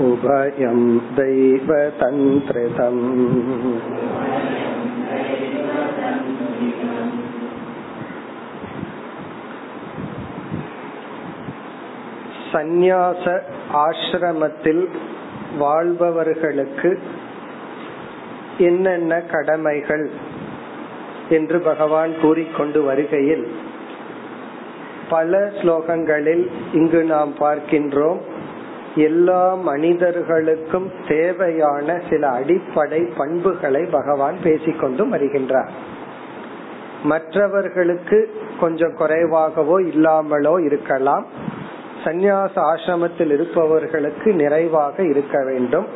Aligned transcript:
उभयं 0.00 0.80
दैवतन्त्रितम् 1.16 3.02
சந்நியாச 12.50 13.24
ஆசிரமத்தில் 13.78 14.82
வாழ்பவர்களுக்கு 15.58 16.90
என்னென்ன 18.58 19.12
கடமைகள் 19.32 20.04
என்று 21.30 21.58
பகவான் 21.60 22.12
கூறிக்கொண்டு 22.22 22.80
வருகையில் 22.82 23.44
பல 25.08 25.40
ஸ்லோகங்களில் 25.58 26.44
இங்கு 26.72 27.00
நாம் 27.04 27.32
பார்க்கின்றோம் 27.40 28.20
எல்லா 28.99 29.53
மனிதர்களுக்கும் 29.53 30.91
தேவையான 31.07 32.01
சில 32.09 32.27
அடிப்படை 32.27 33.01
பண்புகளை 33.17 33.85
பகவான் 33.85 34.37
பேசிக்கொண்டு 34.43 35.05
வருகின்றார். 35.05 35.69
மற்றவர்களுக்கு 37.03 38.33
கொஞ்சம் 38.59 38.93
குறைவாகவோ 38.93 39.81
இல்லாமலோ 39.81 40.61
இருக்கலாம். 40.63 41.25
சந்நியாச 42.03 42.55
ஆசிரமத்தில் 42.55 43.31
இருப்பவர்களுக்கு 43.31 44.33
நிறைவாக 44.33 45.03
இருக்க 45.03 45.43
வேண்டும். 45.43 45.87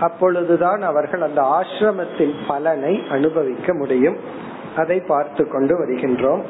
அப்பொழுதுதான் 0.00 0.82
அவர்கள் 0.82 1.20
அந்த 1.20 1.42
ஆசிரமத்தின் 1.42 2.34
பலனை 2.48 3.02
அனுபவிக்க 3.10 3.74
முடியும். 3.74 4.16
அதை 4.76 5.00
பார்த்து 5.00 5.48
கொண்டு 5.48 5.74
வருகின்றோம். 5.78 6.42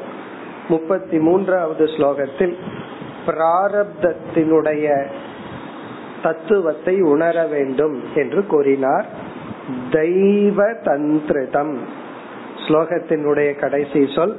முப்பத்தி 0.69 1.19
மூன்றாவது 1.19 1.85
ஸ்லோகத்தில் 1.85 2.55
பிராரப்தத்தினுடைய 3.25 5.05
தத்துவத்தை 6.23 6.95
உணர 7.13 7.35
வேண்டும் 7.45 7.97
என்று 8.15 8.41
கூறினார். 8.45 9.07
தெய்வ 9.91 10.65
தந்திரிதம் 10.87 11.73
ஸ்லோகத்தினுடைய 12.63 13.49
கடைசி 13.59 14.01
சொல் 14.15 14.35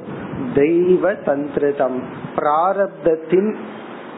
தெய்வ 0.53 1.13
தந்திரிதம் 1.27 1.97
பிராரப்தத்தின் 2.37 3.49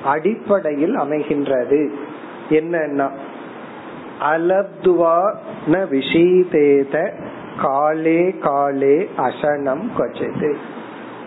அடிப்படையில் 0.05 0.95
அமைகின்றது. 0.97 1.81
என்னன்னா 2.49 3.07
அலப்துவா 4.27 5.17
ந 5.71 5.79
விஷீதேத 5.93 6.95
காலே 7.61 8.21
காலே 8.41 8.97
அசனம் 9.25 9.85
கொச்சது 9.97 10.51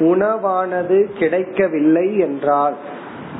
உணவானது 0.09 0.99
கிடைக்கவில்லை 1.19 2.07
என்றால் 2.19 2.77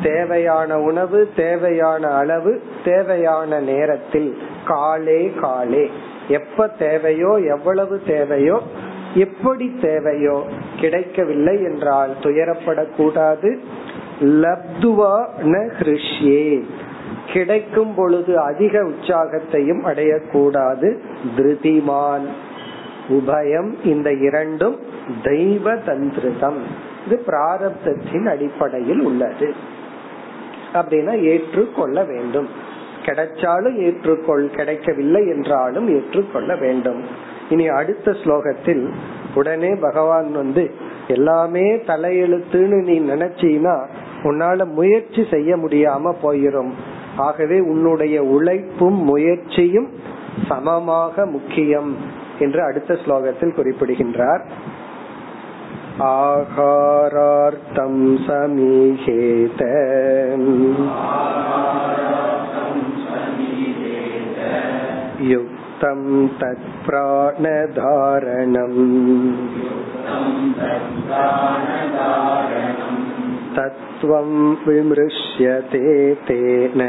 தேவையான 0.03 0.79
உணவு 0.79 1.31
தேவையான 1.37 2.09
அளவு 2.09 2.63
தேவையான 2.85 3.61
நேரத்தில். 3.61 4.39
காலே 4.67 5.33
காலே. 5.41 5.91
எப்ப 6.29 6.69
தேவையோ 6.69 7.35
எவ்வளவு 7.35 8.01
தேவையோ 8.07 8.61
எப்படி 9.15 9.79
தேவையோ 9.83 10.43
கிடைக்கவில்லை 10.81 11.63
என்றால் 11.63 12.11
துயரப்படக்கூடாது. 12.23 13.59
லப்துவா 14.21 15.25
ந 15.43 15.71
ஹிருஷ்யே 15.79 16.63
கிடைக்கும் 17.33 17.95
பொழுது 17.95 18.39
அதிக 18.39 18.83
உற்சாகத்தையும் 18.83 19.85
அடையக்கூடாது. 19.85 20.99
திருதிமான். 21.37 22.27
உபயம் 23.09 23.71
இந்த 23.85 24.13
இரண்டும் 24.13 24.79
தெய்வ 25.23 25.75
தந்திருதம் 25.75 26.59
இது 27.07 27.23
பிராரப்தத்தின் 27.27 28.27
அடிப்படையில் 28.27 29.01
உள்ளது. 29.01 29.79
அப்படின்னா 30.73 31.23
ஏற்றுக்கொள்ள 31.23 32.05
வேண்டும். 32.05 32.49
கிடைச்சாலும் 33.05 33.77
ஏற்றுக்கொள் 33.79 34.47
கிடைக்கவில்லை 34.47 35.29
என்றாலும் 35.29 35.89
ஏற்றுக்கொள்ள 35.89 36.57
வேண்டும். 36.57 37.01
இனி 37.49 37.69
அடுத்த 37.69 38.11
ஸ்லோகத்தில் 38.11 38.91
உடனே 39.35 39.75
பகவான் 39.75 40.33
வந்து 40.33 40.71
எல்லாமே 41.09 41.73
தலையெழுத்துன்னு 41.73 42.79
நீ 42.83 43.01
நினைச்சீனா 43.01 43.77
உன்னால 44.23 44.65
முயற்சி 44.65 45.27
செய்ய 45.31 45.57
முடியாம 45.57 46.15
போயிரும். 46.23 46.71
ஆகவே 47.17 47.61
உன்னுடைய 47.61 48.23
உழைப்பும் 48.23 48.99
முயற்சியும் 49.05 49.89
சமமாக 50.49 51.27
முக்கியம் 51.27 51.97
என்று 52.39 52.63
அடுத்த 52.63 52.95
ஸ்லோகத்தில் 52.95 53.55
குறிப்பிடுகின்றார். 53.55 54.47
आहारार्थं 56.04 57.94
समीहेत 58.26 59.62
युक्तं 65.32 66.02
तत्प्राणधारणम् 66.42 67.46
तत्त्वं 73.58 74.30
विमृश्यते 74.68 76.14
तेन 76.28 76.82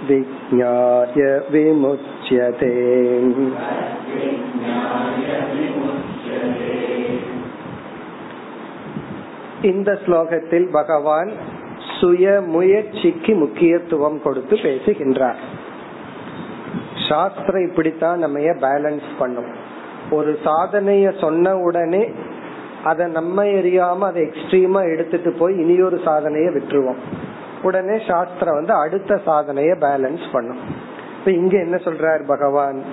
तद्विज्ञाय 0.00 1.20
विमुच्यते 1.50 2.72
இந்த 9.62 9.90
ஸ்லோகத்தில் 10.06 10.66
பகவான் 10.70 11.30
சுய 11.98 12.40
முயற்சிக்கு 12.46 13.32
முக்கியத்துவம் 13.34 14.18
கொடுத்து 14.22 14.54
பேசுகின்றார் 14.56 15.40
சாஸ்திரம் 17.08 17.66
இப்படித்தான் 17.66 18.18
நம்ம 18.18 18.54
பேலன்ஸ் 18.60 19.08
பண்ணும் 19.18 19.50
ஒரு 20.10 20.32
சாதனைய 20.44 21.06
சொன்ன 21.20 21.54
உடனே 21.58 22.02
அதை 22.84 23.06
நம்ம 23.08 23.44
எரியாம 23.58 24.06
அதை 24.06 24.20
எக்ஸ்ட்ரீமா 24.22 24.82
எடுத்துட்டு 24.92 25.32
போய் 25.32 25.54
இனியொரு 25.54 25.98
சாதனைய 26.04 26.50
விட்டுருவோம் 26.52 27.00
உடனே 27.63 28.01
சாஸ்திரம் 28.07 28.53
வந்து 28.53 28.73
அடுத்த 28.73 29.21
சாதனைய 29.25 29.81
பேலன்ஸ் 29.81 30.31
பண்ணும். 30.31 30.57
இப்ப 31.19 31.31
இங்க 31.31 31.57
என்ன 31.57 31.75
சொல்றார் 31.75 32.27
பகவான்? 32.27 32.83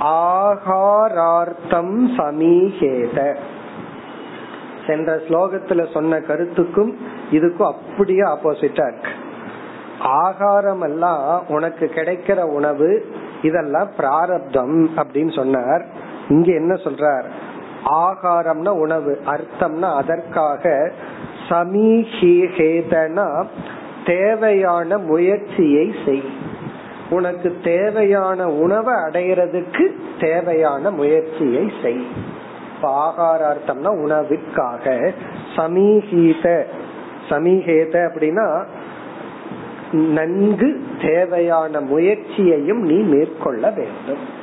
ஆகாரார்த்தம் 0.00 2.14
சமீகேத. 2.18 3.36
சென்ற 4.86 5.16
ஸ்லோகத்துல 5.16 5.92
சொன்ன 5.92 6.18
கருத்துக்கும் 6.18 6.98
இதுக்கும் 7.32 7.62
அப்படியே 7.62 8.18
ஆப்போசிட்டா 8.18 8.64
இருக்கு. 8.64 9.10
ஆகாரம் 10.00 10.80
எல்லாம் 10.80 11.42
உனக்கு 11.48 11.90
கிடைக்கிற 11.94 12.42
உணவு 12.42 13.06
இதெல்லாம் 13.42 13.88
பிராரப்தம் 13.96 14.90
அப்படின்னு 14.96 15.34
சொன்னார். 15.34 15.86
இங்க 16.28 16.52
என்ன 16.52 16.74
சொல்றார்? 16.74 17.24
ஆகாரம்னா 17.84 18.68
உணவு 18.68 19.20
அர்த்தம்னா 19.26 19.96
அதற்காக 19.96 20.92
சமீஹேதனா 21.48 23.46
தேவையான 24.06 24.98
முயற்சியை 24.98 25.94
செய். 26.04 26.22
உனக்கு 27.10 27.56
தேவையான 27.64 28.48
உணவை 28.48 28.94
அடையிறதுக்கு 28.94 29.90
தேவையான 30.20 30.90
முயற்சியை 30.90 31.72
செய். 31.82 32.06
ஆகாரார்த்தம்னா 32.82 33.88
உணவிற்காக. 33.88 35.14
சமீகீத. 35.56 36.64
சமீகேத 37.28 38.10
அப்படின்னா 38.14 38.64
நன்கு 39.92 40.82
தேவையான 41.02 41.80
முயற்சியையும் 41.80 42.80
நீ 42.80 42.96
மேற்கொள்ள 42.96 43.70
வேண்டும். 43.70 44.40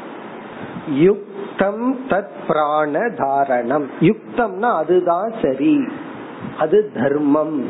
யுக்தம் 0.89 1.99
தத் 2.09 2.29
பிராண 2.47 2.99
தாரணம் 2.99 3.85
யுக்தம்னா 3.99 4.75
அதுதான் 4.77 5.33
சரி. 5.41 5.87
அது 6.57 6.91
தர்மம். 6.93 7.65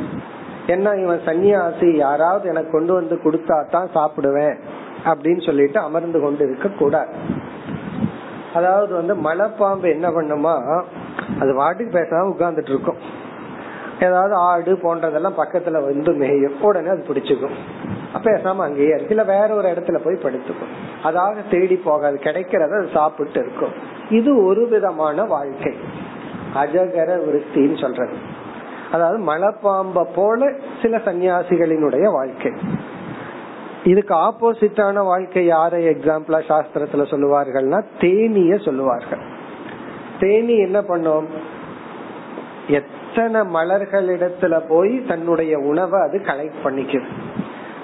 என்ன 0.70 0.96
இவன் 0.96 1.22
சன்னியாசி 1.26 1.96
யாராவது 1.96 2.50
எனக்கு 2.50 2.72
கொண்டு 2.72 2.94
வந்து 2.94 3.20
கொடுத்தா 3.24 3.70
தான் 3.70 3.90
சாப்பிடுவேன் 3.96 4.56
அப்படின்னு 5.06 5.46
சொல்லிட்டு 5.46 5.80
அமர்ந்து 5.80 6.20
கொண்டு 6.22 6.46
இருக்க 6.46 6.70
கூடாது. 6.70 7.14
அதாவது 8.54 8.94
வந்து 8.94 9.16
மலைப்பாம்பு 9.16 9.90
என்ன 9.90 10.10
பண்ணுமா 10.10 10.84
அது 11.40 11.62
வாட்டுக்கு 11.62 11.96
பேசாம 11.96 12.32
உட்கார்ந்துட்டு 12.36 12.70
இருக்கும். 12.70 12.96
ஏதாவது 14.02 14.34
ஆடு 14.34 14.74
போன்றதெல்லாம் 14.74 15.38
பக்கத்துல 15.38 15.72
வந்து 15.72 16.12
மேயும். 16.12 16.62
உடனே 16.62 16.88
அது 16.88 17.06
பிடிச்சுக்கும். 17.08 17.56
பேசாம 18.24 18.56
அங்கேயே 18.56 18.88
இருக்கு. 18.88 19.16
இல்ல 19.16 19.24
வேற 19.24 19.56
ஒரு 19.56 19.68
இடத்துல 19.68 19.98
போய் 20.04 20.20
படுத்துக்கும். 20.24 20.74
அதாக 21.04 21.36
தேடி 21.52 21.76
போகாது. 21.76 22.20
கிடைக்கிறத 22.24 22.78
அது 22.78 22.90
சாப்பிட்டு 22.94 23.40
இருக்கும். 23.40 23.72
இது 24.10 24.46
ஒரு 24.46 24.68
விதமான 24.68 25.24
வாழ்க்கை. 25.24 25.74
அஜகர 26.56 27.20
விருத்தின்னு 27.24 27.82
சொல்றது. 27.82 28.38
அதாவது 28.92 29.34
மலைப்பாம்ப 29.34 30.06
போல 30.16 30.52
சில 30.82 30.98
சன்னியாசிகளினுடைய 30.98 32.12
வாழ்க்கை. 32.12 32.52
இதுக்கு 33.84 34.16
ஆப்போசிட்டான 34.16 34.94
வாழ்க்கை 34.94 35.46
யாரை 35.46 35.88
எக்ஸாம்பிளா 35.88 36.40
சாஸ்திரத்துல 36.50 37.06
சொல்லுவார்கள்னா 37.06 37.84
தேனிய 38.00 38.58
சொல்லுவார்கள். 38.58 39.20
தேனி 40.20 40.58
என்ன 40.58 40.82
பண்ணும்? 40.82 41.28
எத்தனை 42.68 43.42
மலர்களிடத்துல 43.42 44.62
போய் 44.68 45.06
தன்னுடைய 45.06 45.58
உணவை 45.58 46.02
அது 46.02 46.22
கலெக்ட் 46.26 46.60
பண்ணிக்குது. 46.64 47.06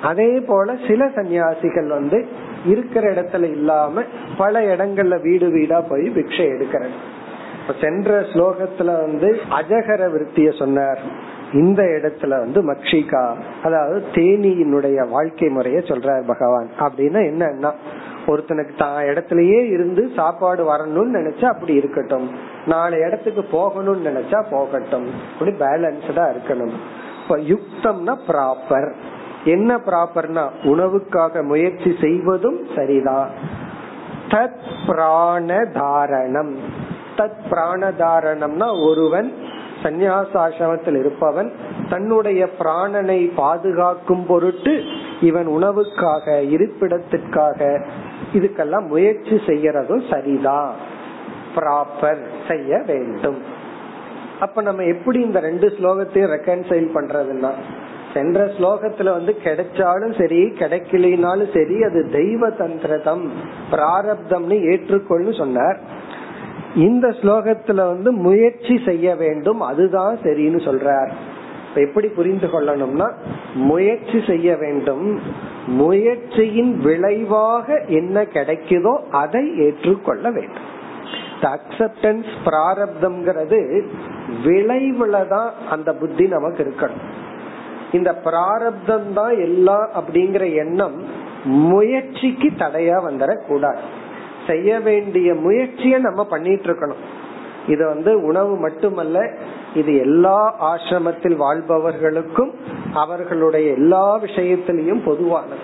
அதே 0.01 0.39
போல 0.39 0.75
சில 0.87 1.05
சன்னியாசிகள் 1.05 1.87
வந்து 1.87 2.27
இருக்கிற 2.65 3.13
இடத்துல 3.13 3.43
இல்லாம 3.43 4.01
பல 4.37 4.75
இடங்கள்ல 4.75 5.21
வீடு 5.21 5.49
வீடா 5.49 5.81
போய் 5.81 6.09
பிக்ஷை 6.09 6.45
எடுக்கிறது. 6.55 6.97
சென்ற 7.81 8.19
ஸ்லோகத்துல 8.19 8.85
வந்து 8.85 9.39
அஜகர 9.49 10.11
விருத்திய 10.11 10.57
சொன்னார். 10.57 10.99
இந்த 11.53 11.83
இடத்துல 11.83 12.27
வந்து 12.27 12.73
மக்ஷிகா 12.73 13.35
அதாவது 13.63 14.05
தேனியினுடைய 14.11 15.09
வாழ்க்கை 15.09 15.49
முறைய 15.49 15.79
சொல்றார் 15.79 16.23
பகவான். 16.27 16.69
அப்படின்னா 16.79 17.19
என்னன்னா 17.31 17.71
ஒருத்தனுக்கு 18.27 18.75
தான் 18.77 19.03
இடத்துலயே 19.03 19.67
இருந்து 19.69 20.09
சாப்பாடு 20.15 20.73
வரணும்னு 20.73 21.17
நினைச்சா 21.17 21.45
அப்படி 21.45 21.73
இருக்கட்டும். 21.73 22.29
நாலு 22.65 22.97
இடத்துக்கு 22.97 23.41
போகணும்னு 23.41 24.07
நினைச்சா 24.09 24.43
போகட்டும். 24.51 25.09
அப்படி 25.33 25.51
பேலன்ஸ்டா 25.51 26.33
இருக்கணும். 26.33 26.73
இப்ப 27.23 27.37
யுக்தம்னா 27.37 28.17
ப்ராப்பர் 28.27 28.91
என்ன 29.45 29.77
ப்ராப்பர்னா 29.77 30.49
உணவுக்காக 30.63 31.43
முயற்சி 31.43 31.95
செய்வதும் 32.01 32.67
சரிதான். 32.75 33.29
தத் 34.29 34.65
பிராண 34.87 35.63
தாரணம். 35.73 36.55
தத் 37.17 37.41
பிராணதாரணம்னா 37.51 38.89
ஒருவன் 38.89 39.33
சந்நியாசாசிரமத்தில் 39.83 40.99
இருப்பவன் 40.99 41.51
தன்னுடைய 41.89 42.49
பிராணனை 42.59 43.31
பாதுகாக்கும் 43.35 44.25
பொருட்டு 44.25 44.83
இவன் 45.21 45.47
உணவுக்காக 45.47 46.41
இருப்பிடத்திற்காக 46.55 47.81
இதுக்கெல்லாம் 48.33 48.87
முயற்சி 48.87 49.35
செய்யறதும் 49.45 50.13
சரிதான். 50.13 50.71
ப்ராப்பர் 51.55 52.21
செய்ய 52.47 52.83
வேண்டும். 52.87 53.37
அப்ப 54.39 54.61
நம்ம 54.61 54.83
எப்படி 54.83 55.19
இந்த 55.21 55.39
ரெண்டு 55.39 55.67
ஸ்லோகத்தையும் 55.67 56.33
ரெக்கன்சைல் 56.35 56.87
பண்றதுன்னா 56.95 57.51
சென்ற 58.13 58.45
ஸ்லோகத்துல 58.45 59.11
வந்து 59.11 59.37
கிடைச்சாலும் 59.43 60.19
சரி 60.19 60.41
கிடைக்கலினாலும் 60.43 61.53
சரி 61.53 61.83
அது 61.83 62.09
தெய்வ 62.11 62.49
தந்திரதம் 62.49 63.23
பிராரப்தம்னு 63.71 64.57
ஏற்றுக்கொள்ளு 64.71 65.37
சொன்னார். 65.37 65.79
இந்த 66.75 67.07
ஸ்லோகத்துல 67.21 67.75
வந்து 67.75 68.11
முயற்சி 68.11 68.81
செய்ய 68.85 69.15
வேண்டும் 69.15 69.61
அதுதான் 69.61 70.17
சரின்னு 70.23 70.59
சொல்றார். 70.67 71.11
எப்படி 71.73 72.07
புரிந்து 72.07 72.47
கொள்ளணும்னா 72.47 73.07
முயற்சி 73.53 74.23
செய்ய 74.27 74.55
வேண்டும். 74.55 75.21
முயற்சியின் 75.67 76.79
விளைவாக 76.79 77.83
என்ன 77.87 78.21
கிடைக்குதோ 78.21 78.93
அதை 79.09 79.57
ஏற்றுக்கொள்ள 79.57 80.31
வேண்டும். 80.31 80.63
அக்செப்டன்ஸ் 81.41 82.29
பிராரப்தம்ங்கிறது 82.45 83.85
விளைவுல 84.43 85.27
தான் 85.27 85.51
அந்த 85.69 85.93
புத்தி 85.93 86.27
நமக்கு 86.27 86.63
இருக்கணும். 86.63 87.03
இந்த 87.91 88.13
பிராரப்தம் 88.13 89.13
தான் 89.13 89.37
எல்லாம் 89.37 89.89
அப்படிங்கிற 89.99 90.55
எண்ணம் 90.55 90.95
முயற்சிக்கு 91.45 92.49
தடையா 92.57 92.97
வந்துடக்கூடாது 93.09 93.81
செய்ய 94.47 94.79
வேண்டிய 94.87 95.29
முயற்சியை 95.45 95.99
நம்ம 96.07 96.21
பண்ணிட்டு 96.33 96.67
இருக்கணும் 96.69 97.03
இது 97.73 97.83
வந்து 97.93 98.11
உணவு 98.29 98.53
மட்டுமல்ல 98.65 99.19
இது 99.79 99.91
எல்லா 100.05 100.39
ஆசிரமத்தில் 100.69 101.37
வாழ்பவர்களுக்கும் 101.43 102.51
அவர்களுடைய 102.93 103.67
எல்லா 103.79 104.03
விஷயத்திலையும் 104.25 105.01
பொதுவானது. 105.05 105.63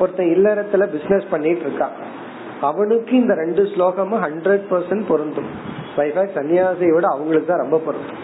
ஒருத்தன் 0.00 0.32
இல்லறத்துல 0.36 0.84
பிசினஸ் 0.94 1.32
பண்ணிட்டு 1.32 1.64
இருக்கான் 1.66 1.96
அவனுக்கு 2.68 3.12
இந்த 3.20 3.34
ரெண்டு 3.34 3.62
ஸ்லோகமும் 3.72 4.22
ஹண்ட்ரட் 4.26 4.64
பர்சன்ட் 4.70 5.04
பொருந்தும். 5.08 5.50
சன்னியாசியோட 6.36 7.06
அவங்களுக்கு 7.14 7.48
தான் 7.48 7.64
ரொம்ப 7.64 7.78
பொருந்தும். 7.86 8.22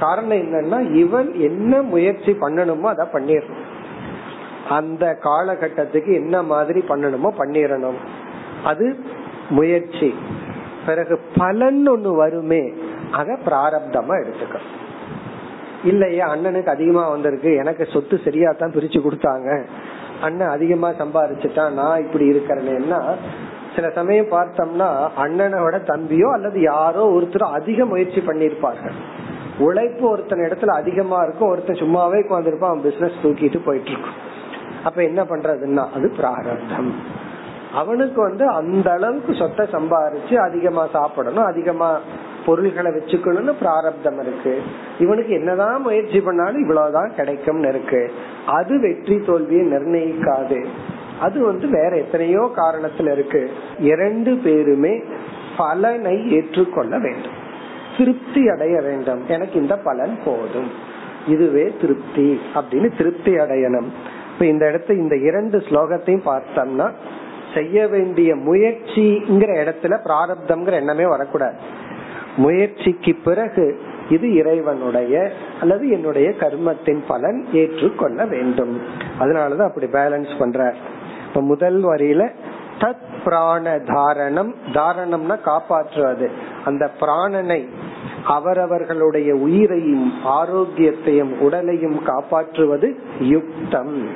காரணம் 0.00 0.40
என்னன்னா 0.44 0.78
இவன் 1.02 1.28
என்ன 1.48 1.82
முயற்சி 1.92 2.32
பண்ணணுமோ 2.40 2.88
அதை 2.94 3.06
பண்ணிடணும். 3.12 3.62
அந்த 4.78 5.04
காலகட்டத்துக்கு 5.24 6.10
என்ன 6.22 6.36
மாதிரி 6.52 6.80
பண்ணணுமோ 6.88 7.30
பண்ணிடணும். 7.40 8.00
அது 8.70 8.86
முயற்சி. 9.50 10.14
பிறகு 10.86 11.20
பலன் 11.36 11.88
ஒண்ணு 11.88 12.16
வருமே 12.16 12.72
அத 13.10 13.38
பிராரப்தமா 13.46 14.14
எடுத்துக்க. 14.22 14.58
இல்லையா 15.84 16.34
அண்ணனுக்கு 16.34 16.66
அதிகமா 16.66 17.08
வந்திருக்கு 17.08 17.54
எனக்கு 17.54 17.86
சொத்து 17.86 18.20
சரியா 18.24 18.52
தான் 18.52 18.72
பிரிச்சு 18.72 19.00
கொடுத்தாங்க. 19.00 19.64
அண்ணன் 20.20 20.48
அதிகமா 20.48 20.88
சம்பாரிச்சுட்டா 20.88 21.72
நான் 21.72 22.00
இப்படி 22.00 22.32
இருக்கிறேன்னா 22.32 23.14
சில 23.74 23.90
சமயம் 23.90 24.30
பார்த்தோம்னா 24.30 25.08
அண்ணனோட 25.16 25.76
தம்பியோ 25.86 26.32
அல்லது 26.32 26.60
யாரோ 26.60 27.02
ஒருத்தர் 27.10 27.42
அதிக 27.42 27.84
முயற்சி 27.84 28.20
பண்ணிருப்பார்கள் 28.20 28.94
உழைப்பு 29.58 30.10
ஒருத்தன் 30.10 30.38
இடத்துல 30.38 30.66
அதிகமா 30.66 31.22
இருக்கும் 31.22 31.48
ஒருத்தன் 31.48 31.76
சும்மாவே 31.76 32.20
உட்காந்துருப்பான் 32.22 32.72
அவன் 32.72 32.82
பிசினஸ் 32.82 33.22
தூக்கிட்டு 33.22 33.64
போயிட்டு 33.64 33.90
இருக்கும். 33.90 34.14
அப்ப 34.84 35.02
என்ன 35.02 35.22
பண்றதுன்னா 35.22 35.84
அது 35.94 36.12
பிராரப்தம். 36.16 36.94
அவனுக்கு 37.74 38.22
வந்து 38.22 38.46
அந்த 38.48 38.90
அளவுக்கு 38.90 39.34
சொத்தை 39.34 39.66
சம்பாரிச்சு 39.66 40.34
அதிகமா 40.34 40.88
சாப்பிடணும் 40.92 41.44
அதிகமா 41.44 42.00
பொருள்களை 42.46 42.90
வச்சுக்கணும்னு 42.90 43.52
பிராரப்தம் 43.58 44.20
இருக்கு. 44.20 44.62
இவனுக்கு 44.98 45.32
என்னதான் 45.32 45.82
முயற்சி 45.82 46.20
பண்ணாலும் 46.20 46.60
இவ்வளவுதான் 46.60 47.12
கிடைக்கும்னு 47.16 47.68
இருக்கு. 47.68 48.12
அது 48.46 48.80
வெற்றி 48.80 49.20
தோல்வியை 49.20 49.64
நிர்ணயிக்காது. 49.64 50.66
அது 51.20 51.44
வந்து 51.44 51.68
வேற 51.68 51.96
எத்தனையோ 51.96 52.52
காரணத்துல 52.56 53.12
இருக்கு. 53.12 53.50
இரண்டு 53.78 54.36
பேருமே 54.36 55.02
பலனை 55.56 56.32
ஏற்றுக்கொள்ள 56.32 56.98
வேண்டும். 56.98 57.42
திருப்தி 57.98 58.48
அடைய 58.48 58.80
வேண்டும். 58.80 59.22
எனக்கு 59.28 59.60
இந்த 59.60 59.76
பலன் 59.76 60.18
போதும். 60.24 60.70
இதுவே 61.26 61.72
திருப்தி 61.80 62.40
அப்படின்னு 62.54 62.96
திருப்தி 62.96 63.34
அடையணும். 63.34 63.86
இப்ப 64.32 64.46
இந்த 64.46 64.68
இடத்த 64.68 64.94
இந்த 64.94 65.16
இரண்டு 65.16 65.58
ஸ்லோகத்தையும் 65.58 66.26
பார்த்தோம்னா 66.26 66.90
செய்ய 67.54 67.88
வேண்டிய 67.88 68.34
முயற்சிங்கிற 68.34 69.50
இடத்துல 69.64 69.98
பிராரப்தம்ங்கிற 70.04 70.72
எண்ணமே 70.72 71.06
வரக்கூடாது. 71.06 71.56
முயற்சிக்கு 72.36 73.14
பிறகு 73.24 73.80
இது 74.08 74.34
இறைவனுடைய 74.34 75.32
அல்லது 75.60 75.88
என்னுடைய 75.88 76.30
கர்மத்தின் 76.30 77.02
பலன் 77.08 77.46
ஏற்றுக்கொள்ள 77.52 78.24
வேண்டும். 78.24 78.80
அதனாலதான் 79.20 79.68
அப்படி 79.68 79.86
பேலன்ஸ் 79.86 80.38
பண்ற 80.38 80.74
இப்ப 81.28 81.40
முதல் 81.40 81.84
வரியில 81.84 82.30
தத் 82.78 83.04
பிராண 83.24 83.76
தாரணம் 83.76 84.54
தாரணம்னா 84.72 85.40
காப்பாற்றுவது. 85.40 86.30
அந்த 86.64 86.90
பிராணனை 87.00 87.68
அவரவர்களுடைய 88.24 89.34
உயிரையும் 89.34 90.12
ஆரோக்கியத்தையும் 90.24 91.40
உடலையும் 91.40 92.02
காப்பாற்றுவது 92.02 92.98
யுக்தம். 93.20 94.08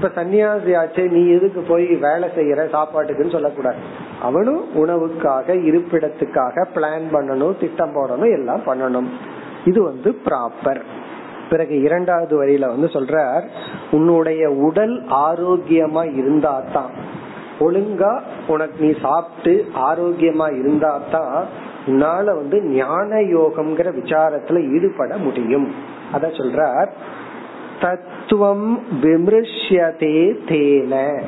இப்ப 0.00 0.22
சன்னியாசி 0.22 0.72
ஆச்சே 0.80 1.02
நீ 1.10 1.22
எதுக்கு 1.34 1.60
போய் 1.60 1.86
வேலை 2.04 2.28
செய்யற 2.36 2.60
சாப்பாட்டுக்குன்னு 2.74 3.34
சொல்லக்கூடாது. 3.34 3.80
அவனும் 4.22 4.62
உணவுக்காக 4.74 5.56
இருப்பிடத்துக்காக 5.70 6.64
பிளான் 6.74 7.04
பண்ணணும் 7.12 7.58
திட்டம் 7.58 7.92
போடணும் 7.94 8.32
எல்லாம் 8.38 8.62
பண்ணணும். 8.66 9.08
இது 9.64 9.82
வந்து 9.82 10.10
ப்ராப்பர் 10.26 10.80
பிறகு 11.50 11.80
இரண்டாவது 11.80 12.34
வரியில 12.42 12.66
வந்து 12.66 12.86
சொல்றார் 12.86 13.44
உன்னுடைய 13.90 14.50
உடல் 14.68 14.96
ஆரோக்கியமா 15.28 16.04
இருந்தா 16.16 16.62
தான் 16.72 16.92
ஒழுங்கா 17.60 18.12
உனக்கு 18.46 18.78
நீ 18.84 18.92
சாப்பிட்டு 19.00 19.54
ஆரோக்கியமா 19.90 20.48
இருந்தா 20.60 21.00
தான் 21.10 21.36
உன்னால 21.86 22.24
வந்து 22.24 22.62
ஞான 22.62 23.20
யோகம்ங்கிற 23.36 23.88
விசாரத்துல 24.00 24.58
ஈடுபட 24.74 25.16
முடியும். 25.16 25.68
அத 26.12 26.26
சொல்றார். 26.28 26.90
தத்துவம் 27.80 28.84
விமிருஷ்யதே 29.02 30.18
தேன. 30.48 31.22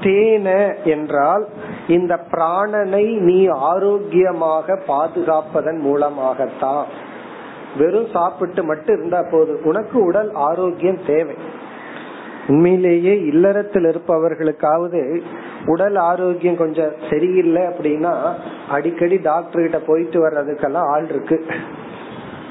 தேன 0.00 0.74
என்றால் 0.84 1.46
இந்த 1.88 2.20
பிராணனை 2.30 3.18
நீ 3.18 3.46
ஆரோக்கியமாக 3.46 4.78
பாதுகாப்பதன் 4.88 5.78
மூலமாகத்தான். 5.78 6.86
வெறும் 7.78 8.06
சாப்பிட்டு 8.12 8.64
மட்டும் 8.64 8.96
இருந்தா 8.98 9.22
போது 9.30 9.60
உனக்கு 9.64 10.04
உடல் 10.04 10.30
ஆரோக்கியம் 10.32 11.04
தேவை. 11.06 11.34
உண்மையிலேயே 12.48 13.24
இல்லறத்தில் 13.24 13.84
இருப்பவர்களுக்காவது 13.84 15.20
உடல் 15.66 15.96
ஆரோக்கியம் 15.96 16.56
கொஞ்சம் 16.56 16.92
சரியில்லை 17.10 17.62
அப்படின்னா 17.62 18.34
அடிக்கடி 18.68 19.16
டாக்டர் 19.16 19.62
கிட்ட 19.62 19.78
போயிட்டு 19.78 20.28
வர்றதுக்கெல்லாம் 20.28 20.90
ஆள் 20.90 21.08
இருக்கு. 21.08 21.46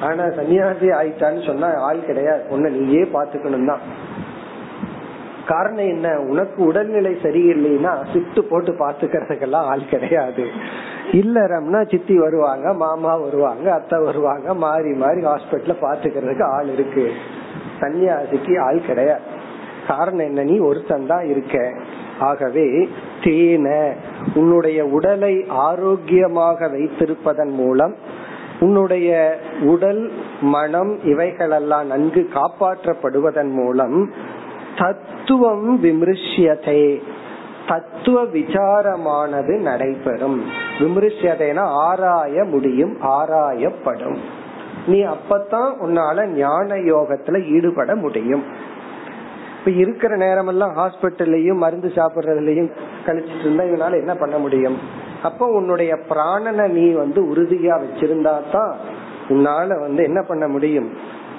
ஆனா 0.01 0.23
சன்னியாசி 0.23 0.87
ஆயிட்டான்னு 0.99 1.41
சொன்னா 1.45 1.67
ஆள் 1.87 2.05
கிடையாது. 2.05 2.43
உன்ன 2.49 2.69
நீயே 2.69 3.03
பாத்துக்கணும் 3.13 3.65
தான் 3.65 3.83
காரணம் 5.45 5.87
என்ன? 5.87 6.07
உனக்கு 6.19 6.59
உடல்நிலை 6.65 7.11
சரியில்லைன்னா 7.23 7.91
சித்து 8.13 8.41
போட்டு 8.43 8.71
பாத்துக்கிறதுக்கெல்லாம் 8.71 9.67
ஆள் 9.71 9.85
கிடையாது. 9.89 10.43
இல்லறம்னா 11.11 11.79
சித்தி 11.91 12.15
வருவாங்க 12.17 12.73
மாமா 12.73 13.15
வருவாங்க 13.15 13.73
அத்தை 13.73 13.99
வருவாங்க 13.99 14.53
மாறி 14.53 14.91
மாறி 14.93 15.21
ஹாஸ்பிட்டல 15.21 15.75
பாத்துக்கிறதுக்கு 15.81 16.45
ஆள் 16.57 16.69
இருக்கு. 16.73 17.05
சன்னியாசிக்கு 17.81 18.53
ஆள் 18.59 18.81
கிடையாது. 18.85 19.25
காரணம் 19.87 20.25
என்ன? 20.25 20.43
நீ 20.43 20.57
ஒருத்தன் 20.59 21.07
தான் 21.07 21.25
இருக்க. 21.29 21.73
ஆகவே 22.19 22.67
தேன 23.23 23.67
உன்னுடைய 24.35 24.85
உடலை 24.85 25.45
ஆரோக்கியமாக 25.47 26.67
வைத்திருப்பதன் 26.67 27.53
மூலம் 27.61 27.95
உன்னுடைய 28.59 29.39
உடல் 29.61 30.11
மனம் 30.41 31.03
இவைகளெல்லாம் 31.03 31.87
நன்கு 31.87 32.29
காப்பாற்றப்படுவதன் 32.33 33.49
மூலம் 33.49 34.11
தத்துவம் 34.77 35.83
விமர்சியதே. 35.83 37.01
தத்துவ 37.67 38.23
விசாரமானது 38.23 39.59
நடைபெறும். 39.59 40.43
விமர்சியதைனா 40.79 41.59
ஆராய 41.59 42.43
முடியும் 42.43 42.97
ஆராயப்படும். 43.01 44.17
நீ 44.87 45.05
அப்பதான் 45.05 45.71
உன்னால 45.81 46.25
ஞான 46.25 46.75
யோகத்துல 46.75 47.51
ஈடுபட 47.51 47.95
முடியும். 47.95 48.43
இப்ப 49.59 49.71
இருக்கிற 49.71 50.15
நேரம் 50.15 50.47
எல்லாம் 50.47 50.75
ஹாஸ்பிட்டல்லையும் 50.77 51.57
மருந்து 51.57 51.91
சாப்பிடுறதுலயும் 51.95 52.71
கழிச்சிட்டு 53.05 53.39
இருந்தா 53.39 53.63
இவனால 53.63 53.91
என்ன 53.91 54.15
பண்ண 54.15 54.37
முடியும்? 54.37 55.07
அப்போ 55.23 55.45
உன்னுடைய 55.47 55.91
பிராணனை 56.09 56.67
நீ 56.67 56.91
வந்து 56.91 57.21
உறுதியா 57.21 57.75
வச்சிருந்தா 57.83 58.33
தான் 58.51 58.73
உன்னால 59.29 59.79
வந்து 59.79 60.03
என்ன 60.03 60.21
பண்ண 60.21 60.47
முடியும்? 60.47 60.89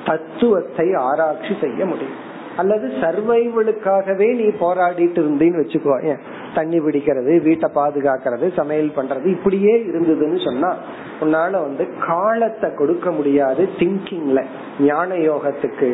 தத்துவத்தை 0.05 0.95
ஆராய்ச்சி 0.95 1.55
செய்ய 1.61 1.85
முடியும். 1.87 2.19
அல்லது 2.57 2.87
சர்வைவலுக்காகவே 3.03 4.29
நீ 4.35 4.47
போராடிட்டு 4.61 5.19
இருந்தீன்னு 5.23 5.61
வச்சுக்கோ 5.63 6.17
தண்ணி 6.55 6.79
பிடிக்கிறது 6.81 7.33
வீட்டை 7.43 7.69
பாதுகாக்கிறது 7.75 8.47
சமையல் 8.57 8.97
பண்றது 8.97 9.25
இப்படியே 9.25 9.75
இருந்ததுன்னு 9.83 10.45
சொன்னா 10.45 10.71
உன்னால 11.21 11.51
வந்து 11.51 11.85
காலத்தை 12.07 12.75
கொடுக்க 12.75 13.11
முடியாது 13.11 13.69
திங்கிங்ல 13.79 14.43
ஞான 14.81 15.15
யோகத்துக்கு. 15.15 15.91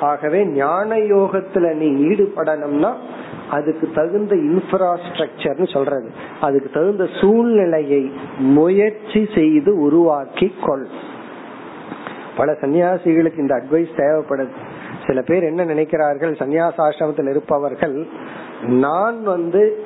ஆகவே 0.00 0.46
ஞான 0.46 0.96
யோகத்துல 0.96 1.74
நீ 1.74 1.88
ஈடுபடணும்னா 2.08 2.92
அதுக்கு 3.50 3.90
தகுந்த 3.94 4.34
இன்ஃப்ராஸ்ட்ரக்சர்னு 4.34 5.72
சொல்றது. 5.72 6.10
அதுக்கு 6.40 6.70
தகுந்த 6.70 7.08
சூழ்நிலையை 7.20 8.12
முயற்சி 8.38 9.28
செய்து 9.34 9.80
உருவாக்கி 9.80 10.54
கொள் 10.60 10.86
பல 12.36 12.52
சன்னியாசிகளுக்கு 12.52 13.38
இந்த 13.38 13.54
அட்வைஸ் 13.54 13.96
தேவைப்படுது. 13.96 14.50
சில 15.06 15.22
பேர் 15.22 15.42
என்ன 15.42 15.64
நினைக்கிறார்கள்? 15.64 16.32
சன்னியாசாசிரமத்தில் 16.38 17.28
இருப்பவர்கள் 17.28 18.06
நான் 18.62 19.22
வந்து 19.22 19.84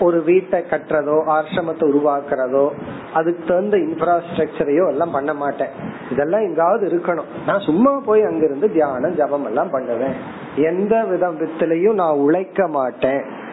ஒரு 0.00 0.22
வீட்டை 0.22 0.64
கட்டுறதோ 0.70 1.16
ஆசிரமத்தை 1.36 1.84
உருவாக்குறதோ 1.92 2.70
அதுக்கு 3.12 3.44
தகுந்த 3.46 3.76
இன்ஃப்ராஸ்ட்ரக்சரையோ 3.76 4.88
எல்லாம் 4.88 5.10
பண்ண 5.10 5.34
மாட்டேன். 5.34 5.70
இதெல்லாம் 6.10 6.40
எங்காவது 6.40 6.88
இருக்கணும். 6.88 7.26
நான் 7.46 7.60
சும்மா 7.60 8.00
போய் 8.04 8.22
அங்கிருந்து 8.22 8.72
தியானம் 8.72 9.14
ஜபம் 9.14 9.44
எல்லாம் 9.44 9.70
பண்ணுவேன். 9.70 10.14
எந்த 10.58 10.96
விதத்திலையும் 10.96 11.94
நான் 11.94 12.16
உழைக்க 12.16 12.68
மாட்டேன். 12.68 13.46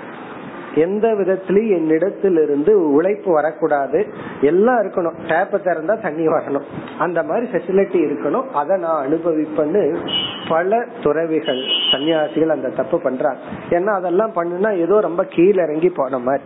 எந்த 0.75 1.07
விதத்திலயும் 1.07 1.75
என்னிடத்திலிருந்து 1.75 2.69
உழைப்பு 2.69 3.31
வரக்கூடாது. 3.31 4.07
எல்லாம் 4.41 4.81
இருக்கணும். 4.81 5.15
டேப்ப 5.27 5.55
திறந்தா 5.55 6.01
தண்ணி 6.01 6.27
வரணும். 6.27 6.65
அந்த 6.97 7.23
மாதிரி 7.23 7.45
ஃபெசிலிட்டி 7.45 7.99
இருக்கணும். 8.03 8.49
அதை 8.51 8.77
நான் 8.77 9.07
அனுபவிப்பேன்னு 9.07 10.07
பல 10.47 10.85
துறவிகள் 11.03 11.61
சன்னியாசிகள் 11.91 12.47
அந்த 12.47 12.69
தப்பு 12.69 12.99
பண்றாங்க. 12.99 13.39
ஏன்னா 13.69 13.93
அதெல்லாம் 13.93 14.31
பண்ணுனா 14.35 14.77
ஏதோ 14.77 14.99
ரொம்ப 14.99 15.23
கீழே 15.23 15.63
இறங்கி 15.63 15.89
போன 15.89 16.19
மாதிரி. 16.19 16.43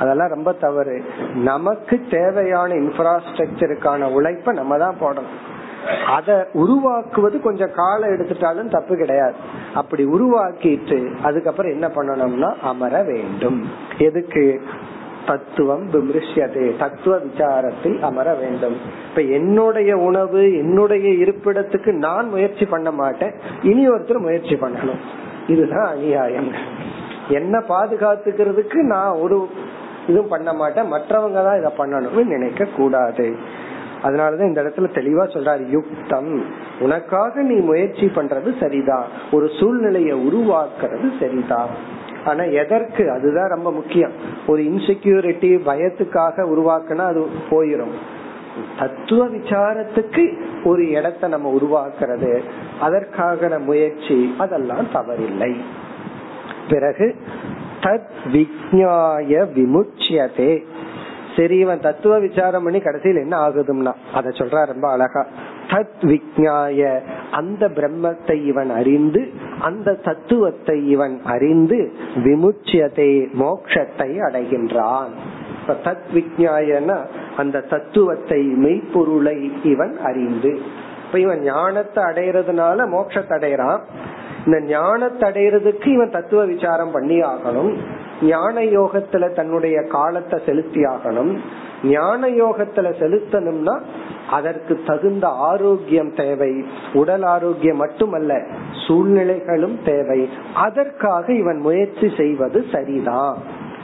அதெல்லாம் 0.00 0.28
ரொம்ப 0.28 0.52
தவறு. 0.52 1.02
நமக்கு 1.34 2.00
தேவையான 2.10 2.74
இன்ஃப்ராஸ்ட்ரக்சருக்கான 2.74 4.12
உழைப்ப 4.12 4.52
நம்ம 4.52 4.78
தான் 4.78 4.96
போடணும். 5.00 5.52
அதை 6.06 6.34
உருவாக்குவது 6.52 7.40
கொஞ்சம் 7.40 7.74
காலம் 7.74 8.08
எடுத்துட்டாலும் 8.08 8.70
தப்பு 8.70 8.96
கிடையாது. 8.96 9.34
அப்படி 9.74 10.04
உருவாக்கிட்டு 10.04 11.14
அதுக்கப்புறம் 11.22 11.72
என்ன 11.72 11.86
பண்ணணும்னா 11.88 12.54
அமர 12.60 13.02
வேண்டும். 13.02 13.68
எதுக்கு? 13.98 14.62
தத்துவம் 15.26 15.90
விமிருஷ்யதே 15.90 16.76
தத்துவ 16.78 17.16
விசாரத்தில் 17.16 18.00
அமர 18.00 18.34
வேண்டும். 18.34 18.76
இப்ப 19.10 19.22
என்னுடைய 19.22 19.96
உணவு 19.96 20.56
என்னுடைய 20.56 21.08
இருப்பிடத்துக்கு 21.10 21.92
நான் 21.92 22.28
முயற்சி 22.28 22.64
பண்ண 22.64 22.90
மாட்டேன். 22.90 23.34
இனி 23.62 23.88
ஒருத்தர் 23.88 24.18
முயற்சி 24.18 24.54
பண்ணணும். 24.54 25.00
இதுதான் 25.48 25.86
அநியாயம். 25.86 26.52
என்ன 27.28 27.62
பாதுகாத்துக்கிறதுக்கு 27.68 28.74
நான் 28.74 29.12
ஒரு 29.12 29.48
இதுவும் 30.08 30.28
பண்ண 30.28 30.52
மாட்டேன். 30.52 30.92
மற்றவங்க 30.92 31.32
தான் 31.32 31.58
இதை 31.58 31.72
பண்ணணும்னு 31.78 32.24
நினைக்க 32.24 32.64
கூடாது 32.64 33.36
அதனாலதான் 34.04 34.46
இந்த 34.46 34.62
இடத்துல 34.62 34.88
தெளிவா 34.88 35.24
சொல்றாரு 35.24 35.68
யுக்தம். 35.68 36.44
உனக்காக 36.80 37.42
நீ 37.42 37.54
முயற்சி 37.54 38.06
பண்றது 38.06 38.60
சரிதான் 38.60 39.04
ஒரு 39.32 39.50
சூழ்நிலையை 39.60 40.26
உருவாக்குறது 40.26 41.10
சரிதான் 41.20 41.68
ஆனா 42.24 42.42
எதற்கு? 42.42 43.10
அதுதான் 43.10 43.48
ரொம்ப 43.48 43.72
முக்கியம். 43.72 44.12
ஒரு 44.46 44.62
இன்செக்யூரிட்டி 44.62 45.60
பயத்துக்காக 45.66 46.42
உருவாக்குனா 46.54 47.06
அது 47.06 47.26
போயிரும். 47.50 47.94
தத்துவ 48.78 49.28
விசாரத்துக்கு 49.28 50.42
ஒரு 50.64 50.90
இடத்தை 50.90 51.30
நம்ம 51.30 51.56
உருவாக்குறது 51.60 52.40
அதற்காக 52.80 53.58
முயற்சி 53.58 54.34
அதெல்லாம் 54.38 54.86
தவறில்லை. 54.94 55.56
பிறகு 56.68 57.14
தத் 57.80 58.08
விஜாய 58.32 59.46
விமுச்சியதே. 59.54 60.64
சரி 61.36 61.56
இவன் 61.58 61.80
தத்துவ 61.80 62.18
விசாரம் 62.18 62.62
பண்ணி 62.62 62.80
கடைசியில் 62.80 63.22
என்ன 63.22 63.48
ஆகுதும்னா 63.48 63.92
அத 64.14 64.28
சொல்ற 64.28 64.64
ரொம்ப 64.66 64.90
அழகா. 64.90 65.26
தத் 65.68 66.02
விஜாய 66.02 67.00
அந்த 67.30 67.68
பிரம்மத்தை 67.68 68.44
இவன் 68.44 68.70
அறிந்து 68.70 69.30
அந்த 69.60 69.94
தத்துவத்தை 69.94 70.88
இவன் 70.88 71.20
அறிந்து 71.24 71.92
விமுச்சியத்தை 72.16 73.08
மோக்ஷத்தை 73.40 74.10
அடைகின்றான். 74.26 75.12
இப்ப 75.60 75.76
தத் 75.84 76.08
விஜாயனா 76.14 76.98
அந்த 77.36 77.60
தத்துவத்தை 77.60 78.40
மெய்ப்பொருளை 78.40 79.52
இவன் 79.62 79.94
அறிந்து. 80.02 80.52
இப்ப 81.06 81.18
இவன் 81.18 81.40
ஞானத்தை 81.40 82.04
அடைறதுனால 82.04 82.86
மோட்சத்தை 82.88 83.36
அடைறான் 83.38 83.80
இந்த 84.46 84.60
ஞானத்தை 84.60 85.30
அடைறதுக்கு 85.30 85.86
இவன் 85.86 86.10
தத்துவ 86.10 86.44
விசாரம் 86.44 86.90
பண்ணி 86.90 87.20
ஆகணும். 87.20 87.74
ஞான 88.24 88.60
யோகத்துல 88.60 89.34
தன்னுடைய 89.34 89.82
காலத்தை 89.82 90.40
செலுத்தி 90.46 90.82
ஆகணும் 90.82 91.38
ஞான 91.84 92.28
யோகத்துல 92.28 92.88
செலுத்தணும்னா 93.00 93.82
அதற்கு 94.30 94.80
தகுந்த 94.86 95.28
ஆரோக்கியம் 95.28 96.14
தேவை. 96.14 96.64
உடல் 96.92 97.22
ஆரோக்கியம் 97.22 97.76
மட்டுமல்ல 97.76 98.42
சூழ்நிலைகளும் 98.88 99.76
தேவை. 99.84 100.28
அதற்காக 100.54 101.32
இவன் 101.32 101.56
முயற்சி 101.56 102.12
செய்வது 102.16 102.64
சரிதான். 102.72 103.38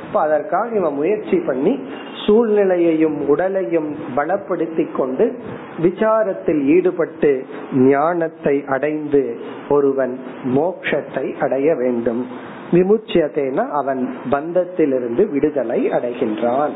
இப்ப 0.07 0.21
அதற்காக 0.21 0.77
இவன் 0.77 0.95
முயற்சி 0.95 1.39
பண்ணி 1.47 1.81
சூழ்நிலையையும் 2.27 3.29
உடலையும் 3.29 3.97
பலப்படுத்தி 4.17 4.97
கொண்டு 4.97 5.39
விசாரத்தில் 5.83 6.63
ஈடுபட்டு 6.65 7.47
ஞானத்தை 7.75 8.65
அடைந்து 8.69 9.41
ஒருவன் 9.69 10.19
மோட்சத்தை 10.45 11.41
அடைய 11.41 11.75
வேண்டும். 11.75 12.27
விமுச்சியதேனா 12.71 13.69
அவன் 13.69 14.17
பந்தத்திலிருந்து 14.31 15.31
விடுதலை 15.31 15.91
அடைகின்றான். 15.91 16.71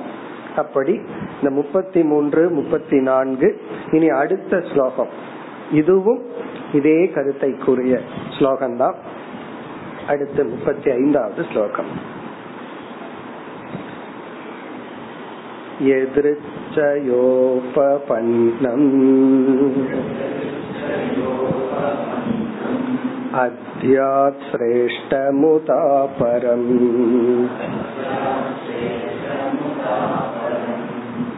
அப்படி 0.56 0.92
இந்த 1.34 1.50
முப்பத்தி 1.50 2.02
மூன்று 2.02 2.50
முப்பத்தி 2.50 3.00
நான்கு 3.00 3.60
இனி 3.90 4.08
அடுத்த 4.08 4.62
ஸ்லோகம். 4.72 5.08
இதுவும் 5.72 6.22
இதே 6.72 7.08
கருத்தை 7.08 7.52
கூறிய 7.52 8.00
ஸ்லோகம்தான். 8.38 8.94
அடுத்து 10.08 10.44
முப்பத்தி 10.44 10.90
ஐந்தாவது 10.90 11.44
ஸ்லோகம். 11.50 12.12
எதிர்ச்சயோபபன்னம் 15.82 16.84
अद्यात् 23.42 24.42
श्रेष्ठमुता 24.50 25.78
परम् 26.18 26.68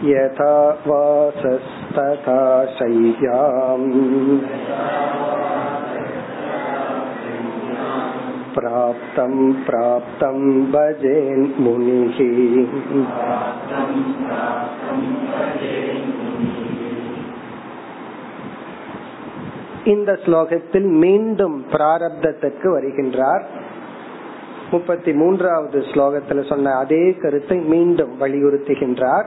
यथा 0.09 0.57
वासस्तथा 0.89 2.41
शय्याम् 2.79 3.89
प्राप्तं 8.57 9.33
प्राप्तं 9.65 10.39
भजेन्मुनिः 10.73 12.21
இந்த 19.87 20.13
ஸ்லோகத்தில் 20.25 20.89
மீண்டும் 21.03 21.65
பிராரப்தத்துக்கு 21.73 22.69
வருகின்றார். 22.77 23.43
முப்பத்தி 24.71 25.13
மூன்றாவது 25.13 25.81
ஸ்லோகத்துல 25.81 26.49
சொன்ன 26.49 26.75
அதே 26.77 27.15
கருத்தை 27.15 27.59
மீண்டும் 27.59 28.13
வலியுறுத்துகின்றார். 28.21 29.27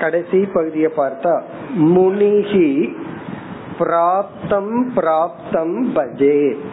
கடைசி 0.00 0.38
பகுதியை 0.52 0.90
பார்த்தா 0.96 1.32
முனிகி 1.96 2.70
பிராப்தம் 3.78 4.72
பிராப்தம் 4.96 5.76
பஜேத். 5.94 6.72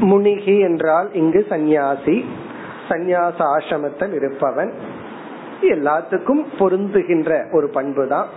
முனிகி 0.00 0.60
என்றால் 0.60 1.08
இங்கு 1.14 1.46
சந்நியாசி 1.48 2.24
சந்நியாச 2.88 3.38
ஆசிரமத்தில் 3.56 4.14
இருப்பவன் 4.14 4.72
எல்லாத்துக்கும் 5.62 6.42
பொருந்துகின்ற 6.58 7.30
ஒரு 7.52 7.68
பண்பு 7.68 8.08
தான் 8.08 8.28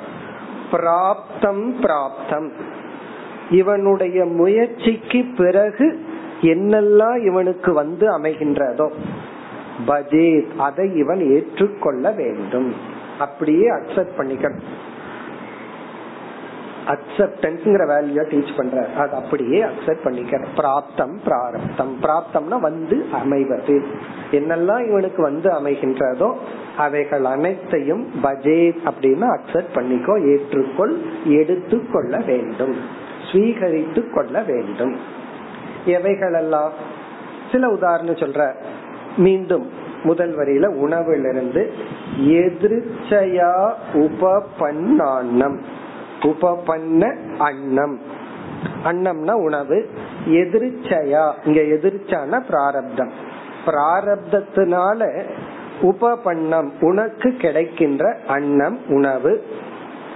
பிராப்தம் 0.71 1.65
பிராப்தம். 1.81 2.49
இவனுடைய 3.49 4.25
முயற்சிக்கு 4.25 5.25
பிறகு 5.37 6.05
என்னெல்லாம் 6.41 7.25
இவனுக்கு 7.25 7.73
வந்து 7.73 8.17
அமைகின்றதோ 8.17 8.89
பஜேத் 9.87 10.55
அதை 10.57 10.95
இவன் 10.95 11.31
ஏற்றுக்கொள்ள 11.31 12.11
வேண்டும். 12.11 12.73
அப்படியே 13.19 13.69
அக்செப்ட் 13.69 14.17
பண்ணிக்கணும். 14.17 14.69
அக்செப்டன்ஸ்ங்கிற 16.87 17.83
வேல்யூ 17.93 18.23
டீச் 18.31 18.57
பண்ற 18.57 18.87
அது 18.97 19.13
அப்படியே 19.13 19.63
அக்செப்ட் 19.63 20.05
பண்ணிக்கிற 20.05 20.43
பிராப்தம் 20.57 21.15
பிராரப்தம். 21.25 21.93
பிராப்தம்னா 22.01 22.59
வந்து 22.59 23.05
அமைவது. 23.11 23.83
என்னெல்லாம் 24.31 24.87
இவனுக்கு 24.87 25.21
வந்து 25.21 25.49
அமைகின்றதோ 25.49 26.33
அவைகள் 26.77 27.23
அனைத்தையும் 27.23 28.07
பஜே 28.23 28.75
அப்படின்னு 28.85 29.37
அக்செப்ட் 29.37 29.73
பண்ணிக்கோ 29.73 30.15
ஏற்றுக்கொள் 30.33 30.95
எடுத்து 31.25 31.91
கொள்ள 31.91 32.17
வேண்டும். 32.17 32.75
ஸ்வீகரித்து 33.31 34.09
கொள்ள 34.13 34.41
வேண்டும். 34.41 34.95
எவைகளெல்லாம்? 35.85 36.69
சில 37.51 37.69
உதாரணம் 37.69 38.15
சொல்ற 38.15 38.53
மீண்டும் 39.17 39.69
முதல் 40.03 40.37
வரியில 40.37 40.65
உணவிலிருந்து 40.65 41.73
எதிர்ச்சையா 42.19 43.73
உபபன்னான்னம். 43.93 45.57
உபபன்ன 46.25 47.15
அன்னம். 47.37 47.99
அன்னம்னா 48.83 49.31
உணவு. 49.31 49.89
எதிர்ச்சையா. 50.25 51.31
இங்க 51.43 51.61
எதிர்ச்சான 51.61 52.39
பிராரப்தம். 52.39 53.11
பிராரப்தத்தினால 53.65 55.21
உபபண்ணம் 55.81 56.69
உனக்கு 56.79 57.33
கிடைக்கின்ற 57.33 58.17
அன்னம் 58.27 58.79
உணவு. 58.89 59.43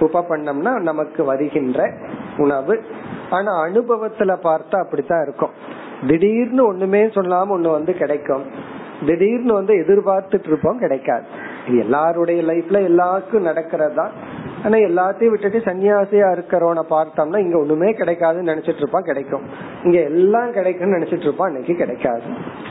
உபபண்ணம்னா 0.00 0.80
நமக்கு 0.80 1.24
வருகின்ற 1.24 1.92
உணவு. 2.36 2.84
ஆனா 3.30 3.64
அனுபவத்துல 3.64 4.36
பார்த்தா 4.42 4.84
அப்படித்தான் 4.84 5.22
இருக்கும். 5.22 5.50
திடீர்னு 6.06 6.66
ஒண்ணுமே 6.66 7.04
சொல்லாம 7.04 7.48
ஒண்ணு 7.48 7.70
வந்து 7.70 7.92
கிடைக்கும். 7.92 8.44
திடீர்னு 9.06 9.54
வந்து 9.54 9.74
எதிர்பார்த்துட்டு 9.74 10.46
இருப்போம் 10.46 10.78
கிடைக்காது. 10.78 11.24
எல்லாருடைய 11.66 12.42
லைஃப்ல 12.42 12.82
எல்லாருக்கும் 12.82 13.46
நடக்கிறதா 13.46 14.08
ஆனா 14.64 14.76
எல்லாத்தையும் 14.76 15.30
விட்டுட்டு 15.30 15.58
சன்னியாசியா 15.58 16.34
இருக்கிறவன 16.34 16.82
பார்த்தோம்னா 16.90 17.38
இங்க 17.38 17.58
ஒண்ணுமே 17.58 17.92
கிடைக்காதுன்னு 17.92 18.52
நினைச்சிட்டு 18.52 18.76
இருப்பான் 18.76 19.02
கிடைக்கும். 19.02 19.42
இங்க 19.84 20.00
எல்லாம் 20.00 20.52
கிடைக்கும்னு 20.52 20.96
நினைச்சிட்டு 20.96 21.20
இருப்பான் 21.20 21.48
இன்னைக்கு 21.48 21.74
கிடைக்காது. 21.74 22.22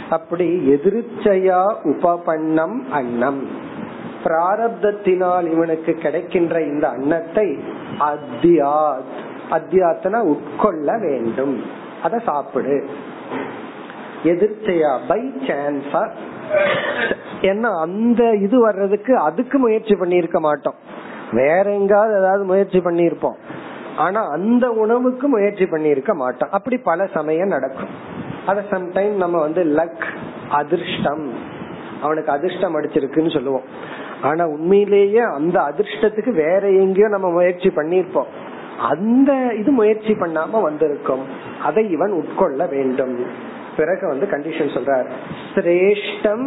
அப்படி 0.09 0.57
எதிர்ச்சையா 0.69 1.75
உபபண்ணம் 1.83 2.89
அன்னம். 2.91 3.47
பிராரப்தத்தினால் 4.23 5.51
இவனுக்கு 5.51 5.93
கிடைக்கின்ற 5.93 6.61
இந்த 6.61 6.89
அன்னத்தை 6.89 7.59
அத்தியாத். 7.99 9.17
அத்தியாத்தனா 9.51 10.35
உட்கொள்ள 10.35 10.99
வேண்டும். 10.99 11.63
அத 12.03 12.19
சாப்பிடு. 12.19 12.87
எதிர்ச்சையா 14.23 14.99
பை 15.07 15.19
சான்ஸா 15.19 16.09
ஏன்னா 17.41 17.79
அந்த 17.81 18.35
இது 18.35 18.59
வர்றதுக்கு 18.59 19.17
அதுக்கு 19.17 19.57
முயற்சி 19.59 19.95
பண்ணிருக்க 19.95 20.39
மாட்டோம். 20.39 20.73
வேற 21.31 21.71
எங்காவது 21.71 22.17
ஏதாவது 22.17 22.43
முயற்சி 22.43 22.79
பண்ணிருப்போம் 22.79 23.35
ஆனா 23.97 24.29
அந்த 24.29 24.71
உணவுக்கு 24.71 25.27
முயற்சி 25.27 25.63
பண்ணிருக்க 25.63 26.13
மாட்டோம். 26.13 26.49
அப்படி 26.51 26.77
பல 26.77 27.07
சமயம் 27.13 27.47
நடக்கும். 27.47 27.87
அத 28.45 28.63
சம்டைம் 28.69 29.11
நம்ம 29.11 29.39
வந்து 29.39 29.63
லக் 29.63 30.05
அதிர்ஷ்டம். 30.49 31.33
அவனுக்கு 32.01 32.31
அதிர்ஷ்டம் 32.31 32.75
அடிச்சிருக்குன்னு 32.75 33.33
சொல்லுவோம். 33.33 33.61
ஆனா 34.21 34.47
உண்மையிலேயே 34.47 35.19
அந்த 35.19 35.59
அதிர்ஷ்டத்துக்கு 35.59 36.31
வேற 36.33 36.69
எங்கேயோ 36.69 37.07
நம்ம 37.07 37.29
முயற்சி 37.29 37.69
பண்ணிருப்போம் 37.69 38.31
அந்த 38.79 39.53
இது 39.59 39.71
முயற்சி 39.71 40.13
பண்ணாம 40.13 40.61
வந்திருக்கும். 40.61 41.25
அதை 41.63 41.91
இவன் 41.91 42.11
உட்கொள்ள 42.11 42.65
வேண்டும். 42.69 43.25
பிறகு 43.79 44.07
வந்து 44.07 44.27
கண்டிஷன் 44.31 44.73
சொல்றார். 44.75 45.07
சிரேஷ்டம் 45.55 46.45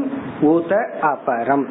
உத 0.53 0.73
அபரம். 1.11 1.67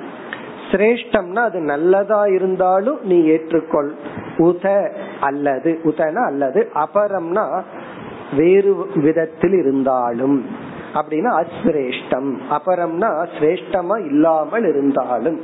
சிரேஷ்டம்னா 0.72 1.44
அது 1.50 1.60
நல்லதா 1.60 2.22
இருந்தாலும் 2.38 3.00
நீ 3.04 3.18
ஏற்றுக்கொள். 3.32 3.92
உத 4.38 4.66
அல்லது 5.22 5.72
உதனா 5.84 6.24
அல்லது 6.26 6.60
அபரம்னா 6.76 7.46
வேறு 8.38 8.74
விதத்தில் 8.96 9.58
இருந்தாலும். 9.62 10.38
அப்படின்னா 10.94 11.32
அஸ்ரேஷ்டம் 11.42 12.30
அபரம்னா 12.52 13.10
சிரேஷ்டமா 13.40 13.98
இல்லாமல் 14.06 14.68
இருந்தாலும். 14.74 15.40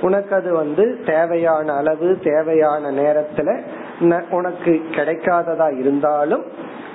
உனக்கு 0.00 0.34
அது 0.34 0.50
வந்து 0.54 0.84
தேவையான 1.06 1.72
அளவு 1.72 2.08
தேவையான 2.24 2.90
நேரத்துல 3.00 3.50
உனக்கு 4.30 4.72
கிடைக்காததா 4.90 5.68
இருந்தாலும் 5.78 6.44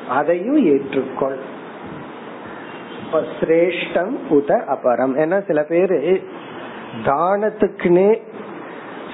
அதையும் 0.09 0.59
ஏற்றுக்கொள். 0.65 1.39
சிரேஷ்டம் 3.13 4.17
உத 4.29 4.61
அபரம். 4.67 5.13
ஏன்னா 5.17 5.45
சில 5.47 5.63
பேரு 5.63 6.21
தானத்துக்குன்னே 7.03 8.21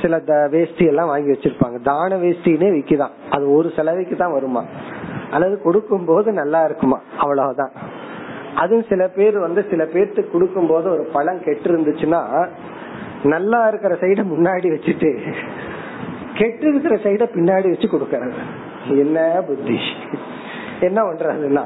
சில 0.01 0.47
வேஷ்டி 0.51 0.85
எல்லாம் 0.85 1.07
வாங்கி 1.07 1.31
வச்சிருப்பாங்க. 1.31 1.81
தான 1.83 2.17
வேஷ்டினே 2.17 2.71
விக்குதான். 2.71 3.09
அது 3.29 3.53
ஒரு 3.53 3.71
செலவைக்கு 3.75 4.15
தான் 4.15 4.31
வருமா? 4.31 4.63
அல்லது 5.31 5.61
கொடுக்கும் 5.61 6.05
போது 6.05 6.31
நல்லா 6.31 6.63
இருக்குமா? 6.63 7.01
அவ்வளவுதான். 7.17 7.71
அதுவும் 8.55 8.85
சில 8.89 9.07
பேர் 9.07 9.39
வந்து 9.39 9.65
சில 9.69 9.83
பேர்த்துக்கு 9.83 10.31
கொடுக்கும் 10.31 10.67
போது 10.67 10.91
ஒரு 10.91 11.09
பழம் 11.13 11.43
கெட்டு 11.43 11.77
இருந்துச்சுன்னா 11.77 12.47
நல்லா 13.23 13.67
இருக்கிற 13.67 13.95
சைட 13.95 14.23
முன்னாடி 14.23 14.77
வச்சுட்டு 14.77 15.33
கெட்டு 16.33 16.67
இருக்கிற 16.67 16.95
சைட 16.95 17.29
பின்னாடி 17.29 17.69
வச்சு 17.69 17.87
கொடுக்கறது. 17.87 18.33
என்ன 18.89 19.43
புத்தி? 19.47 19.79
என்ன 20.79 21.01
பண்றதுன்னா? 21.01 21.63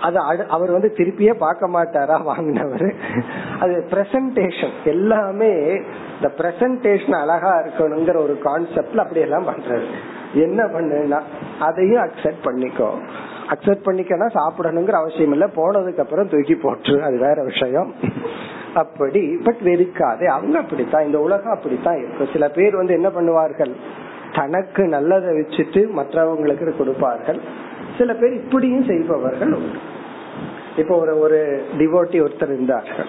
அது 0.00 0.18
அவர் 0.48 0.70
வந்து 0.70 0.92
திருப்பியே 0.96 1.32
பார்க்க 1.32 1.68
மாட்டாரா 1.68 2.22
வாங்கினவர். 2.22 2.94
அது 3.60 3.86
பிரசன்டேஷன் 3.90 4.76
எல்லாமே 4.84 5.50
இந்த 6.14 6.30
பிரசன்டேஷன் 6.36 7.20
அழகா 7.20 7.58
இருக்கணுங்கிற 7.58 8.16
ஒரு 8.16 8.38
கான்செப்ட்ல 8.44 8.96
அப்படி 8.96 9.20
எல்லாம் 9.20 9.48
பண்றது 9.48 9.84
என்ன 10.34 10.64
பண்ணுன்னா 10.64 11.20
அதையும் 11.60 12.02
அக்செப்ட் 12.02 12.44
பண்ணிக்கோ. 12.44 12.90
அக்செப்ட் 13.48 13.86
பண்ணிக்கனா 13.86 14.26
சாப்பிடணுங்கிற 14.34 14.90
அவசியம் 14.90 15.32
இல்ல. 15.32 15.46
போனதுக்கு 15.46 15.98
அப்புறம் 15.98 16.28
தூக்கி 16.28 16.54
போட்டு 16.54 17.02
அது 17.02 17.18
வேற 17.18 17.42
விஷயம். 17.42 17.94
அப்படி 18.74 19.38
பட் 19.44 19.62
வெறுக்காதே. 19.64 20.24
அவங்க 20.24 20.58
அப்படித்தான். 20.58 21.04
இந்த 21.04 21.18
உலகம் 21.18 21.52
அப்படித்தான் 21.52 21.98
இருக்கும் 21.98 22.32
சில 22.32 22.48
பேர் 22.48 22.76
வந்து 22.76 22.92
என்ன 22.92 23.08
பண்ணுவார்கள்? 23.08 23.72
தனக்கு 24.34 24.84
நல்லதை 24.84 25.36
வச்சுட்டு 25.36 25.80
மற்றவங்களுக்கு 25.96 26.76
கொடுப்பார்கள். 26.76 27.40
சில 27.98 28.14
பேர் 28.14 28.32
இப்படியும் 28.32 28.84
செய்பவர்கள் 28.84 29.52
உண்டு. 29.52 29.89
இப்ப 30.76 30.96
ஒரு 30.96 31.18
ஒரு 31.18 31.66
டிவோட்டி 31.78 32.14
ஒருத்தர் 32.14 32.52
இருந்தார்கள் 32.52 33.06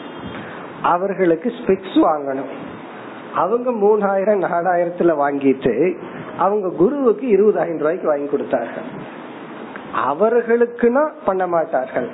அவர்களுக்கு 0.81 1.49
ஸ்பெக்ஸ் 1.49 1.95
வாங்கணும். 1.95 2.51
அவங்க 3.35 3.71
மூணாயிரம் 3.71 4.45
நாலாயிரத்துல 4.45 5.11
வாங்கிட்டு 5.15 5.97
அவங்க 6.37 6.69
குருவுக்கு 6.69 7.27
இருபதாயிரம் 7.27 7.77
ரூபாய்க்கு 7.77 8.07
வாங்கி 8.07 8.25
கொடுத்தார்கள். 8.25 9.19
அவர்களுக்குன்னா 10.09 11.09
பண்ண 11.25 11.47
மாட்டார்கள். 11.47 12.09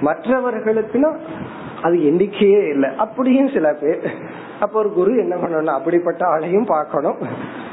மற்றவர்களுக்குன்னா 0.00 1.16
அது 1.82 1.96
எண்ணிக்கையே 1.96 2.68
இல்லை. 2.68 2.90
அப்படியும் 2.96 3.48
சில 3.48 3.72
பேர் 3.72 4.10
அப்ப 4.60 4.78
ஒரு 4.78 4.92
குரு 4.92 5.16
என்ன 5.16 5.34
பண்ணணும்? 5.34 5.74
அப்படிப்பட்ட 5.78 6.26
ஆளையும் 6.26 6.64
பார்க்கணும். 6.64 7.16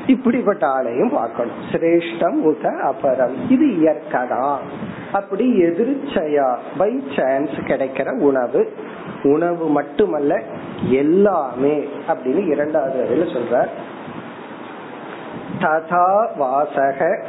இப்படிப்பட்ட 0.07 0.67
ஆளையும் 0.67 1.11
பார்க்கணும். 1.11 1.57
சிரேஷ்டம் 1.71 2.37
உத 2.49 2.65
அபரம். 2.89 3.35
இது 3.49 3.65
இயற்கதா 3.65 4.57
அப்படி 5.13 5.63
எதிர்ச்சையா 5.63 6.57
பை 6.77 7.03
சான்ஸ் 7.15 7.49
கிடைக்கிற 7.49 8.19
உணவு. 8.19 8.73
உணவு 9.23 9.67
மட்டுமல்ல 9.69 10.41
எல்லாமே 10.89 11.75
அப்படின்னு 12.07 12.47
இரண்டாவது 12.47 12.95
வரையில 13.01 13.35
சொல்ற 13.35 13.67
ததா 15.59 16.27
வாசக 16.37 17.25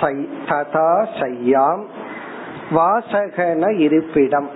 ததா 0.00 1.06
சையாம். 1.20 1.82
வாசகன 2.74 3.78
இருப்பிடம். 3.78 4.48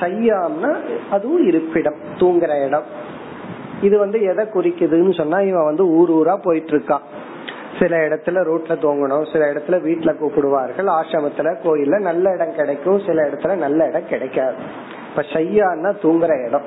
சையாம்னா 0.00 0.76
அதுவும் 1.10 1.46
இருப்பிடம் 1.46 1.94
தூங்குற 2.18 2.66
இடம். 2.66 2.82
இது 3.82 3.98
வந்து 3.98 4.22
எதை 4.22 4.44
குறிக்குதுன்னு 4.44 5.14
சொன்னா 5.14 5.40
இவன் 5.40 5.64
வந்து 5.64 5.88
ஊர் 5.88 6.10
ஊரா 6.10 6.36
போயிட்டு 6.42 6.72
இருக்கான் 6.72 7.06
சில 7.78 7.96
இடத்துல 8.08 8.38
ரோட்ல 8.48 8.72
தூங்கணும் 8.74 9.32
சில 9.32 9.52
இடத்துல 9.52 9.76
வீட்டுல 9.86 10.10
கூப்பிடுவார்கள் 10.16 10.88
ஆசிரமத்துல 10.88 11.56
கோயில்ல 11.64 12.00
நல்ல 12.00 12.32
இடம் 12.32 12.54
கிடைக்கும் 12.54 13.00
சில 13.06 13.22
இடத்துல 13.22 13.56
நல்ல 13.56 13.86
இடம் 13.86 14.08
கிடைக்காது. 14.08 14.56
இப்ப 15.10 15.22
சையான்னா 15.22 15.90
தூங்குற 16.02 16.46
இடம். 16.46 16.62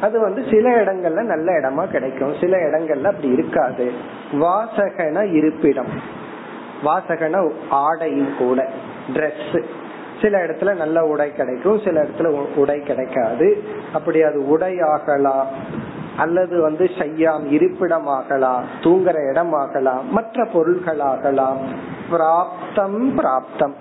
அது 0.00 0.20
வந்து 0.20 0.44
சில 0.50 0.84
இடங்கள்ல 0.84 1.22
நல்ல 1.22 1.52
இடமா 1.52 1.86
கிடைக்கும் 1.86 2.34
சில 2.40 2.56
இடங்கள்ல 2.56 3.04
அப்படி 3.04 3.28
இருக்காது. 3.28 3.92
வாசகன 4.32 5.32
இருப்பிடம். 5.32 5.88
வாசகன 6.84 7.50
ஆடையும் 7.68 8.36
கூட 8.38 8.68
ட்ரெஸ் 9.12 9.64
சில 10.22 10.38
இடத்துல 10.46 10.76
நல்ல 10.76 11.04
உடை 11.04 11.32
கிடைக்கும் 11.32 11.80
சில 11.84 12.02
இடத்துல 12.02 12.26
உடை 12.54 12.80
கிடைக்காது. 12.80 13.48
அப்படி 13.92 14.22
அது 14.22 14.48
உடை 14.48 14.80
ஆகலாம் 14.80 15.46
அல்லது 16.16 16.60
வந்து 16.60 16.84
செய்யாம் 16.98 17.44
இருப்பிடமாகலாம் 17.56 18.64
தூங்குற 18.80 19.16
இடமாகலாம் 19.32 20.04
மற்ற 20.10 20.44
பொருள்களாகலாம் 20.54 21.60
பிராப்தம் 22.12 23.00
பிராப்தம். 23.18 23.74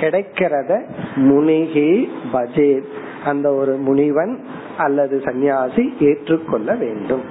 கிடைக்கிறத 0.00 0.72
முனிகி 1.14 2.12
பஜே 2.32 2.82
அந்த 3.24 3.52
ஒரு 3.52 3.76
முனிவன் 3.76 4.34
அல்லது 4.78 5.20
சந்நியாசி 5.24 5.84
ஏற்றுக்கொள்ள 6.00 6.74
வேண்டும். 6.74 7.24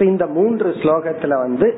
இந்த 0.00 0.26
மூன்று 0.26 0.68
ஸ்லோகத்துல 0.70 1.28
வந்து 1.28 1.68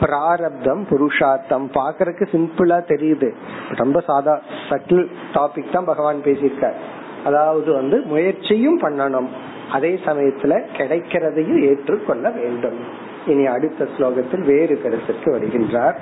பிராரப்தம் 0.00 0.82
புருஷார்த்தம் 0.90 1.66
பாக்குறதுக்கு 1.74 2.26
சிம்பிளா 2.32 2.78
தெரியுது 2.86 3.28
ரொம்ப 3.74 4.00
சாதா 4.00 4.34
சட்டில் 4.68 5.04
டாபிக் 5.34 5.74
தான் 5.74 5.84
பகவான் 5.84 6.26
பேசியிருக்கார் 6.26 6.78
அதாவது 7.24 7.70
வந்து 7.72 7.98
முயற்சியும் 8.06 8.80
பண்ணணும் 8.82 9.28
அதே 9.72 9.92
சமயத்துல 10.06 10.54
கிடைக்கிறதையும் 10.76 11.62
ஏற்றுக்கொள்ள 11.62 12.28
வேண்டும் 12.30 12.78
இனி 13.26 13.44
அடுத்த 13.46 13.86
ஸ்லோகத்தில் 13.94 14.44
வேறு 14.44 14.74
கருத்திற்கு 14.78 15.28
வருகின்றார் 15.30 15.98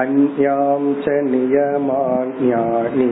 अन्यां 0.00 0.82
च 1.04 1.06
नियमान्यानि 1.30 3.08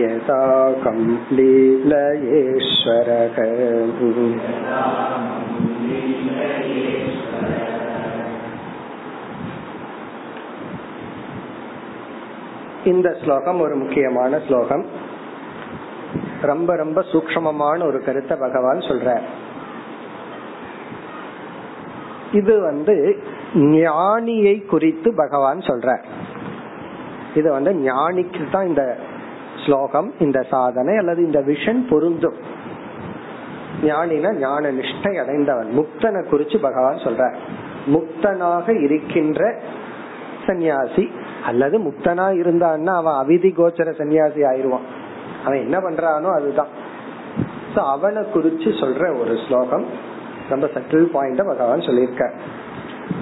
यदाकं 0.00 0.98
लीलयेश्वरः 1.36 3.36
இந்த 12.85 13.17
ஸ்லோகம் 13.23 13.59
ஒரு 13.59 13.75
முக்கியமான 13.75 14.39
ஸ்லோகம். 14.47 14.85
ரொம்ப 16.41 16.75
ரொம்ப 16.75 17.01
சூக்மமான 17.01 17.85
ஒரு 17.85 18.03
கருத்தை 18.03 18.37
பகவான் 18.37 18.77
சொல்ற 18.77 19.21
இது 22.31 22.61
வந்து 22.61 23.17
ஞானியை 23.53 24.65
குறித்து 24.65 25.13
பகவான் 25.15 25.57
சொல்ற 25.57 25.99
இது 27.35 27.51
வந்து 27.51 27.71
ஞானிக்கு 27.73 28.49
தான் 28.51 28.67
இந்த 28.67 28.97
ஸ்லோகம் 29.65 30.13
இந்த 30.19 30.41
சாதனை 30.41 30.97
அல்லது 30.97 31.23
இந்த 31.23 31.39
விஷன் 31.39 31.87
பொருந்தும். 31.89 32.35
ஞானினா 33.83 34.37
ஞான 34.37 34.71
நிஷ்டை 34.71 35.19
அடைந்தவன் 35.19 35.69
முக்தனை 35.77 36.21
குறிச்சு 36.31 36.57
பகவான் 36.61 36.95
சொல்ற 36.95 37.35
முக்தனாக 37.87 38.83
இருக்கின்ற 38.83 39.61
சன்னியாசி 40.51 41.05
அல்லது 41.45 41.77
முக்தனா 41.87 42.29
இருந்தான்னா 42.43 42.93
அவன் 43.01 43.19
அவிதி 43.23 43.51
கோச்சர 43.59 43.89
சன்னியாசி 43.99 44.41
ஆயிருவான் 44.51 44.87
அவன் 45.45 45.63
என்ன 45.65 45.77
பண்றானோ 45.79 46.31
அதுதான். 46.37 46.71
அவனை 47.93 48.21
குறிச்சு 48.33 48.69
சொல்ற 48.79 49.03
ஒரு 49.19 49.33
ஸ்லோகம் 49.43 49.85
ரொம்ப 50.49 50.65
சட்டில் 50.73 51.13
பாயிண்ட 51.13 51.41
பகவான் 51.45 51.87
சொல்லியிருக்க 51.87 52.23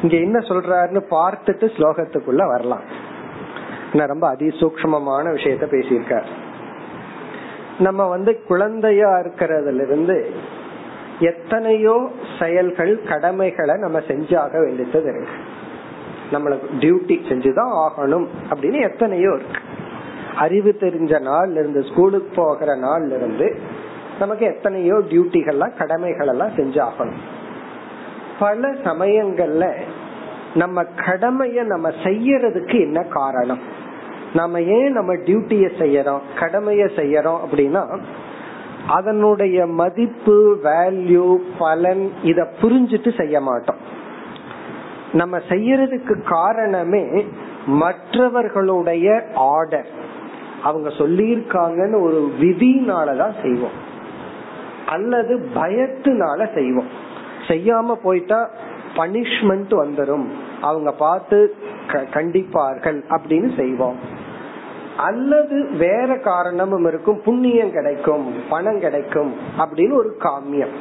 இங்க 0.04 0.16
என்ன 0.18 0.38
சொல்றாருன்னு 0.48 1.02
பார்த்துட்டு 1.16 1.66
ஸ்லோகத்துக்குள்ள 1.76 2.44
வரலாம். 2.54 2.86
ரொம்ப 4.12 4.26
அதிசூக்மமான 4.34 5.26
விஷயத்த 5.38 5.66
பேசியிருக்கார். 5.74 6.28
நம்ம 7.80 8.08
வந்து 8.08 8.32
குழந்தையா 8.50 9.12
இருக்கிறதுல 9.18 9.86
இருந்து 9.88 10.18
எத்தனையோ 11.32 11.96
செயல்கள் 12.40 12.94
கடமைகளை 13.12 13.76
நம்ம 13.78 14.00
செஞ்சாக 14.10 14.52
வேண்டியது 14.66 15.00
இருக்கு. 15.12 15.38
நம்மளுக்கு 16.32 16.70
டியூட்டி 16.80 17.18
செஞ்சுதான் 17.30 17.88
ஆகணும் 17.88 18.28
அப்படின்னு 18.50 18.92
எத்தனையோ 18.92 19.32
இருக்கு. 19.34 19.62
அறிவு 20.38 20.76
தெரிஞ்ச 20.80 21.22
நாள்ல 21.22 21.52
இருந்து 21.52 21.84
ஸ்கூலுக்கு 21.84 22.32
போகிற 22.36 22.76
நாள்ல 22.76 23.16
இருந்து 23.16 23.60
நமக்கு 24.20 24.46
எத்தனையோ 24.46 24.94
டியூட்டிகள்லாம் 24.94 25.78
கடமைகள் 25.78 26.28
எல்லாம் 26.28 26.56
செஞ்சாகணும். 26.56 27.20
பல 28.40 28.70
சமயங்கள்ல 28.70 29.74
நம்ம 30.56 30.84
கடமைய 30.84 31.64
நம்ம 31.64 31.90
செய்யறதுக்கு 31.90 32.80
என்ன 32.80 33.02
காரணம்? 33.02 33.60
நம்ம 34.34 34.62
ஏன் 34.62 34.92
நம்ம 34.92 35.14
டியூட்டிய 35.14 35.70
செய்யறோம் 35.80 36.20
கடமைய 36.40 36.90
செய்யறோம் 36.96 37.40
அப்படின்னா 37.52 38.00
அதனுடைய 38.88 39.66
மதிப்பு 39.66 40.60
வேல்யூ 40.64 41.38
பலன் 41.58 42.12
இத 42.24 42.48
புரிஞ்சிட்டு 42.62 43.18
செய்ய 43.18 43.42
மாட்டோம். 43.42 43.98
நம்ம 45.14 45.38
செய்யறதுக்கு 45.38 46.24
காரணமே 46.24 47.26
மற்றவர்களுடைய 47.66 49.24
ஆர்டர் 49.34 49.88
அவங்க 50.64 50.90
சொல்லியிருக்காங்கன்னு 50.90 52.02
ஒரு 52.02 52.32
விதினாலதான் 52.40 53.42
செய்வோம். 53.42 53.88
அல்லது 54.88 55.50
பயத்தினால 55.56 56.54
செய்வோம். 56.54 56.88
செய்யாம 57.48 57.94
போயிட்டா 57.94 58.50
பனிஷ்மெண்ட் 58.96 59.70
வந்துடும் 59.70 60.26
அவங்க 60.62 60.92
பார்த்து 60.92 61.56
கண்டிப்பார்கள் 61.88 63.02
அப்படின்னு 63.10 63.56
செய்வோம். 63.56 64.00
அல்லது 64.98 65.70
வேற 65.78 66.18
காரணமும் 66.18 66.88
இருக்கும். 66.88 67.22
புண்ணியம் 67.22 67.72
கிடைக்கும் 67.72 68.34
பணம் 68.50 68.80
கிடைக்கும் 68.80 69.34
அப்படின்னு 69.58 69.94
ஒரு 69.94 70.18
காமியம். 70.20 70.74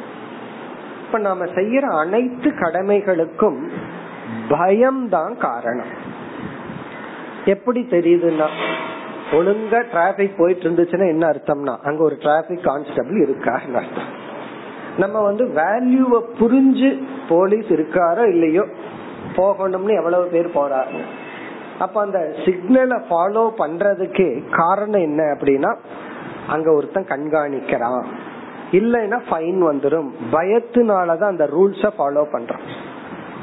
இப்ப 1.06 1.18
நாம 1.18 1.44
செய்யற 1.44 1.80
அனைத்து 1.80 2.50
கடமைகளுக்கும் 2.50 3.68
பயம்தான் 4.48 5.36
காரணம். 5.38 5.92
எப்படி 7.44 7.86
தெரியுதுன்னா 7.90 8.46
ஒழுங்கா 9.32 9.90
டிராபிக் 9.90 10.38
போயிட்டு 10.38 10.70
இருந்துச்சுன்னா 10.70 11.08
என்ன 11.08 11.26
அர்த்தம்னா 11.26 11.76
அங்க 11.82 12.02
ஒரு 12.02 12.16
டிராபிக் 12.20 12.64
கான்ஸ்டபிள் 12.64 13.18
இருக்காருன்னு 13.26 13.80
அர்த்தம். 13.82 14.26
நம்ம 14.98 15.20
வந்து 15.20 15.44
வேல்யூவை 15.44 16.20
புரிஞ்சு 16.40 17.02
போலீஸ் 17.28 17.66
இருக்காரோ 17.66 18.28
இல்லையோ 18.28 18.66
போகணும்னு 19.36 19.96
எவ்வளவு 19.96 20.24
பேர் 20.24 20.46
போறாரு 20.46 21.00
அப்ப 21.78 22.00
அந்த 22.00 22.18
சிக்னலை 22.18 23.02
ஃபாலோ 23.10 23.50
பண்றதுக்கு 23.58 24.44
காரணம் 24.50 25.00
என்ன 25.00 25.22
அப்படின்னா 25.22 25.76
அங்க 26.48 26.72
ஒருத்தன் 26.72 27.04
கண்காணிக்கிறான். 27.04 28.04
இல்லைன்னா 28.72 29.18
ஃபைன் 29.30 29.60
வந்துடும் 29.70 30.08
பயத்தினாலதான் 30.32 31.32
அந்த 31.32 31.44
ரூல்ஸ 31.44 31.88
ஃபாலோ 31.98 32.24
பண்றான் 32.32 32.64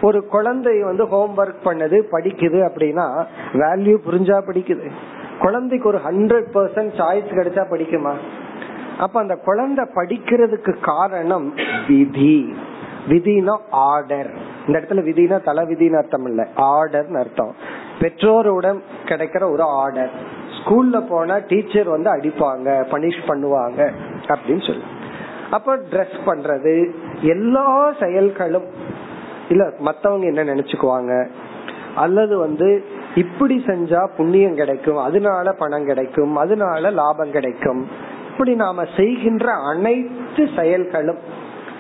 ஒரு 0.02 0.26
குழந்தை 0.26 0.84
வந்து 0.84 1.08
ஹோம் 1.08 1.38
ஒர்க் 1.38 1.66
பண்ணுது 1.66 2.04
படிக்குது 2.12 2.70
அப்படின்னா 2.70 3.26
வேல்யூ 3.54 3.98
புரிஞ்சா 4.12 4.42
படிக்குது. 4.48 4.92
குழந்தைக்கு 5.40 5.88
ஒரு 5.88 5.98
ஹண்ட்ரட் 5.98 6.46
பர்சன்ட் 6.54 6.96
சாய்ஸ் 6.98 7.36
கிடைச்சா 7.36 7.64
படிக்குமா? 7.72 8.14
அப்ப 9.00 9.20
அந்த 9.20 9.36
குழந்தை 9.36 9.86
படிக்கிறதுக்கு 9.96 10.76
காரணம் 10.82 11.54
விதி. 11.88 12.56
விதினா 13.10 13.58
ஆர்டர் 13.70 14.34
இந்த 14.68 14.80
இடத்துல 14.80 14.94
விதினா 14.94 15.44
தலை 15.44 15.64
விதின்னு 15.64 15.98
அர்த்தம் 15.98 16.26
இல்ல. 16.26 16.48
ஆர்டர்னு 16.58 17.20
அர்த்தம். 17.20 17.56
பெற்றோருடன் 18.00 18.84
கிடைக்கிற 19.06 19.52
ஒரு 19.52 19.64
ஆர்டர் 19.64 20.10
ஸ்கூல்ல 20.60 21.08
போனா 21.10 21.38
டீச்சர் 21.48 21.88
வந்து 21.88 22.18
அடிப்பாங்க 22.18 22.86
பனிஷ் 22.92 23.24
பண்ணுவாங்க 23.28 23.92
அப்படின்னு 24.28 24.68
சொல்லி. 24.68 24.84
அப்ப 25.52 25.78
ட்ரெஸ் 25.78 26.18
பண்றது 26.26 26.92
எல்லா 27.22 27.94
செயல்களும் 28.00 28.66
இல்ல 29.50 29.74
மத்தவங்க 29.80 30.26
என்ன 30.26 30.44
நினைச்சுக்குவாங்க? 30.44 31.30
அல்லது 31.96 32.38
வந்து 32.38 32.84
இப்படி 33.16 33.64
செஞ்சா 33.66 34.08
புண்ணியம் 34.18 34.56
கிடைக்கும் 34.56 34.98
அதனால 34.98 35.52
பணம் 35.52 35.86
கிடைக்கும் 35.86 36.36
அதனால 36.36 36.90
லாபம் 36.90 37.32
கிடைக்கும். 37.32 37.88
இப்படி 38.32 38.56
நாம 38.56 38.84
செய்கின்ற 38.98 39.52
அனைத்து 39.52 40.50
செயல்களும் 40.56 41.18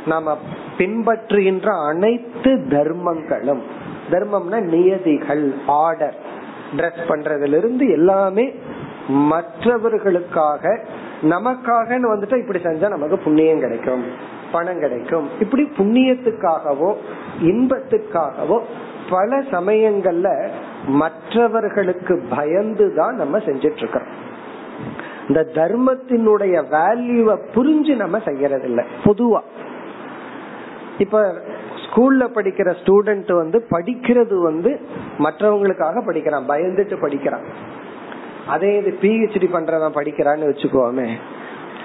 நாம 0.05 0.37
பின்பற்றுகின்ற 0.77 1.87
அனைத்து 1.87 2.51
தர்மங்களும் 2.69 3.61
தர்மம்னா 4.11 4.59
நியதிகள் 4.61 5.53
ஆர்டர் 5.65 6.15
ட்ரெஸ் 6.77 7.03
பண்றதுல 7.07 7.57
இருந்து 7.57 7.89
எல்லாமே 7.89 8.53
மற்றவர்களுக்காக 9.07 10.79
நமக்காகன்னு 11.21 12.11
வந்துட்டு 12.13 12.37
இப்படி 12.37 12.59
செஞ்சா 12.59 12.87
நமக்கு 12.89 13.17
புண்ணியம் 13.17 13.59
கிடைக்கும். 13.59 14.03
பணம் 14.55 14.83
கிடைக்கும். 14.83 15.27
இப்படி 15.43 15.63
புண்ணியத்துக்காகவோ 15.77 16.91
இன்பத்துக்காகவோ 17.51 18.59
பல 19.09 19.39
சமயங்கள்ல 19.55 20.29
மற்றவர்களுக்கு 21.01 22.15
பயந்து 22.29 22.85
தான் 22.99 23.15
நம்ம 23.15 23.37
செஞ்சிட்டு 23.47 23.81
இருக்கிறோம் 23.83 24.13
இந்த 25.27 25.41
தர்மத்தினுடைய 25.53 26.55
வேல்யூவை 26.73 27.35
புரிஞ்சு 27.55 27.93
நம்ம 28.01 28.17
செய்யறது 28.25 28.65
இல்லை 28.69 28.83
பொதுவா. 29.05 29.41
இப்ப 30.97 31.21
ஸ்கூல்ல 31.83 32.23
படிக்கிற 32.35 32.69
ஸ்டூடெண்ட் 32.81 33.31
வந்து 33.35 33.57
படிக்கிறது 33.71 34.35
வந்து 34.47 34.71
மற்றவங்களுக்காக 35.19 36.03
படிக்கிறான். 36.05 36.49
பயந்துட்டு 36.49 36.95
படிக்கிறான். 37.01 37.45
அதே 38.47 38.71
இது 38.79 38.91
பிஹெச்டி 39.01 39.47
பண்றவன் 39.53 39.97
படிக்கிறான்னு 39.99 40.49
வச்சுக்கோமே. 40.51 41.07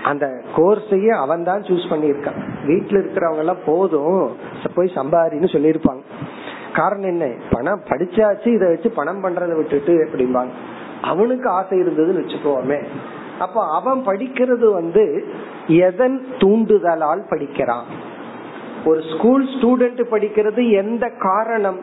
அந்த 0.04 0.42
கோர்ஸையே 0.56 1.08
அவன் 1.08 1.44
தான் 1.44 1.60
சூஸ் 1.60 1.90
பண்ணியிருக்கான். 1.90 2.42
வீட்டுல 2.66 3.02
இருக்கிறவங்க 3.02 3.38
எல்லாம் 3.38 3.64
போதும் 3.66 4.36
போய் 4.74 4.92
சம்பாரின்னு 4.94 5.48
சொல்லியிருப்பாங்க. 5.52 6.00
காரணம் 6.74 7.06
என்ன? 7.06 7.34
பணம் 7.50 7.80
படிச்சாச்சு 7.84 8.46
இதை 8.46 8.68
வச்சு 8.68 8.90
பணம் 8.90 9.24
பண்றதை 9.24 9.56
விட்டுட்டு 9.56 10.08
அப்படிம்பாங்க. 10.12 10.48
அவனுக்கு 11.02 11.48
ஆசை 11.48 11.78
இருந்ததுன்னு 11.78 12.22
வச்சுக்கோமே. 12.22 12.84
அப்ப 13.38 13.74
அவன் 13.74 14.06
படிக்கிறது 14.06 14.72
வந்து 14.72 15.24
எதன் 15.66 16.26
தூண்டுதலால் 16.38 17.26
படிக்கிறான்? 17.30 17.84
ஒரு 18.84 19.02
ஸ்கூல் 19.16 19.46
ஸ்டூடெண்ட் 19.46 20.04
படிக்கிறது 20.10 20.70
எந்த 20.70 21.10
காரணம்? 21.18 21.80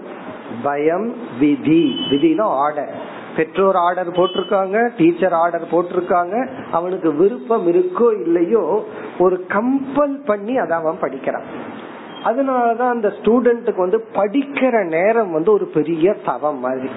பயம் 0.63 1.13
விதி. 1.39 1.95
விதினா 2.11 2.41
ஆர்டர் 2.41 3.15
பெற்றோர் 3.37 3.75
ஆர்டர் 3.75 4.09
போட்டிருக்காங்க 4.09 4.89
டீச்சர் 4.97 5.33
ஆர்டர் 5.33 5.67
போட்டிருக்காங்க 5.71 6.49
அவனுக்கு 6.71 7.13
விருப்பம் 7.13 7.67
இருக்கோ 7.67 8.21
இல்லையோ 8.21 8.85
ஒரு 9.19 9.45
கம்பல் 9.47 10.25
பண்ணி 10.25 10.57
அதை 10.57 10.77
அவன் 10.77 10.99
படிக்கிறான். 10.99 11.75
அதனாலதான் 12.23 12.89
அந்த 12.89 13.07
ஸ்டூடெண்ட்டுக்கு 13.07 13.77
வந்து 13.77 14.05
படிக்கிற 14.13 14.85
நேரம் 14.85 15.31
வந்து 15.31 15.51
ஒரு 15.51 15.65
பெரிய 15.65 16.13
தவம் 16.25 16.59
மாதிரி. 16.59 16.89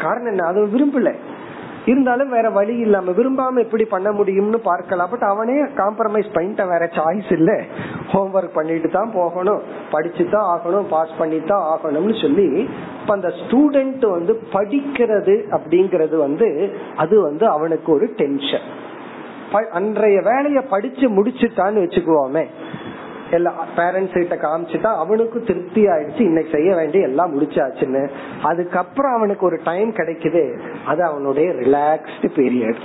காரணம் 0.00 0.28
என்ன? 0.28 0.46
அது 0.46 0.66
விரும்பல. 0.66 1.14
இருந்தாலும் 1.90 2.32
வேற 2.36 2.46
வழி 2.56 2.74
இல்லாம 2.84 3.12
விரும்பாம 3.18 3.62
எப்படி 3.64 3.84
பண்ண 3.94 4.08
முடியும்னு 4.18 4.60
பார்க்கலாம். 4.70 5.10
பட் 5.12 5.26
அவனே 5.32 5.56
காம்ப்ரமைஸ் 5.80 6.28
பண்ணிட்ட 6.36 6.64
வேற 6.72 6.84
சாய்ஸ் 6.98 7.30
இல்ல. 7.38 7.52
ஹோம்ஒர்க் 8.12 8.56
பண்ணிட்டு 8.58 8.90
தான் 8.98 9.14
போகணும். 9.18 9.62
படிச்சு 9.94 10.26
தான் 10.34 10.48
ஆகணும் 10.54 10.88
பாஸ் 10.94 11.14
பண்ணி 11.18 11.40
தான் 11.52 11.66
ஆகணும்னு 11.72 12.16
சொல்லி 12.24 12.48
இப்ப 13.00 13.12
அந்த 13.18 13.30
ஸ்டூடெண்ட் 13.40 14.06
வந்து 14.16 14.34
படிக்கிறது 14.56 15.36
அப்படிங்கறது 15.58 16.16
வந்து 16.26 16.48
அது 16.96 17.16
வந்து 17.28 17.46
அவனுக்கு 17.56 17.90
ஒரு 17.92 18.08
டென்ஷன் 18.22 18.66
அன்றைய 19.78 20.18
வேலையை 20.32 20.62
படிச்சு 20.72 21.06
முடிச்சுட்டான்னு 21.18 21.82
வச்சுக்குவோமே. 21.84 22.42
எல்லா 23.30 23.66
பேரண்ட்ஸ் 23.76 24.12
கிட்ட 24.12 24.34
காமிச்சுட்டா 24.34 24.96
அவனுக்கு 24.96 25.42
திருப்தி 25.42 25.86
ஆயிடுச்சு. 25.86 26.20
இன்னைக்கு 26.20 26.52
செய்ய 26.52 26.74
வேண்டிய 26.74 27.06
எல்லாம் 27.06 27.40
முடிச்சாச்சுன்னு. 27.40 28.10
அதுக்கப்புறம் 28.42 29.14
அவனுக்கு 29.14 29.46
ஒரு 29.46 29.60
டைம் 29.64 29.92
கிடைக்குது. 29.92 30.58
அது 30.86 31.04
அவனுடைய 31.04 31.50
ரிலாக்ஸ்டு 31.50 32.28
பீரியட் 32.36 32.80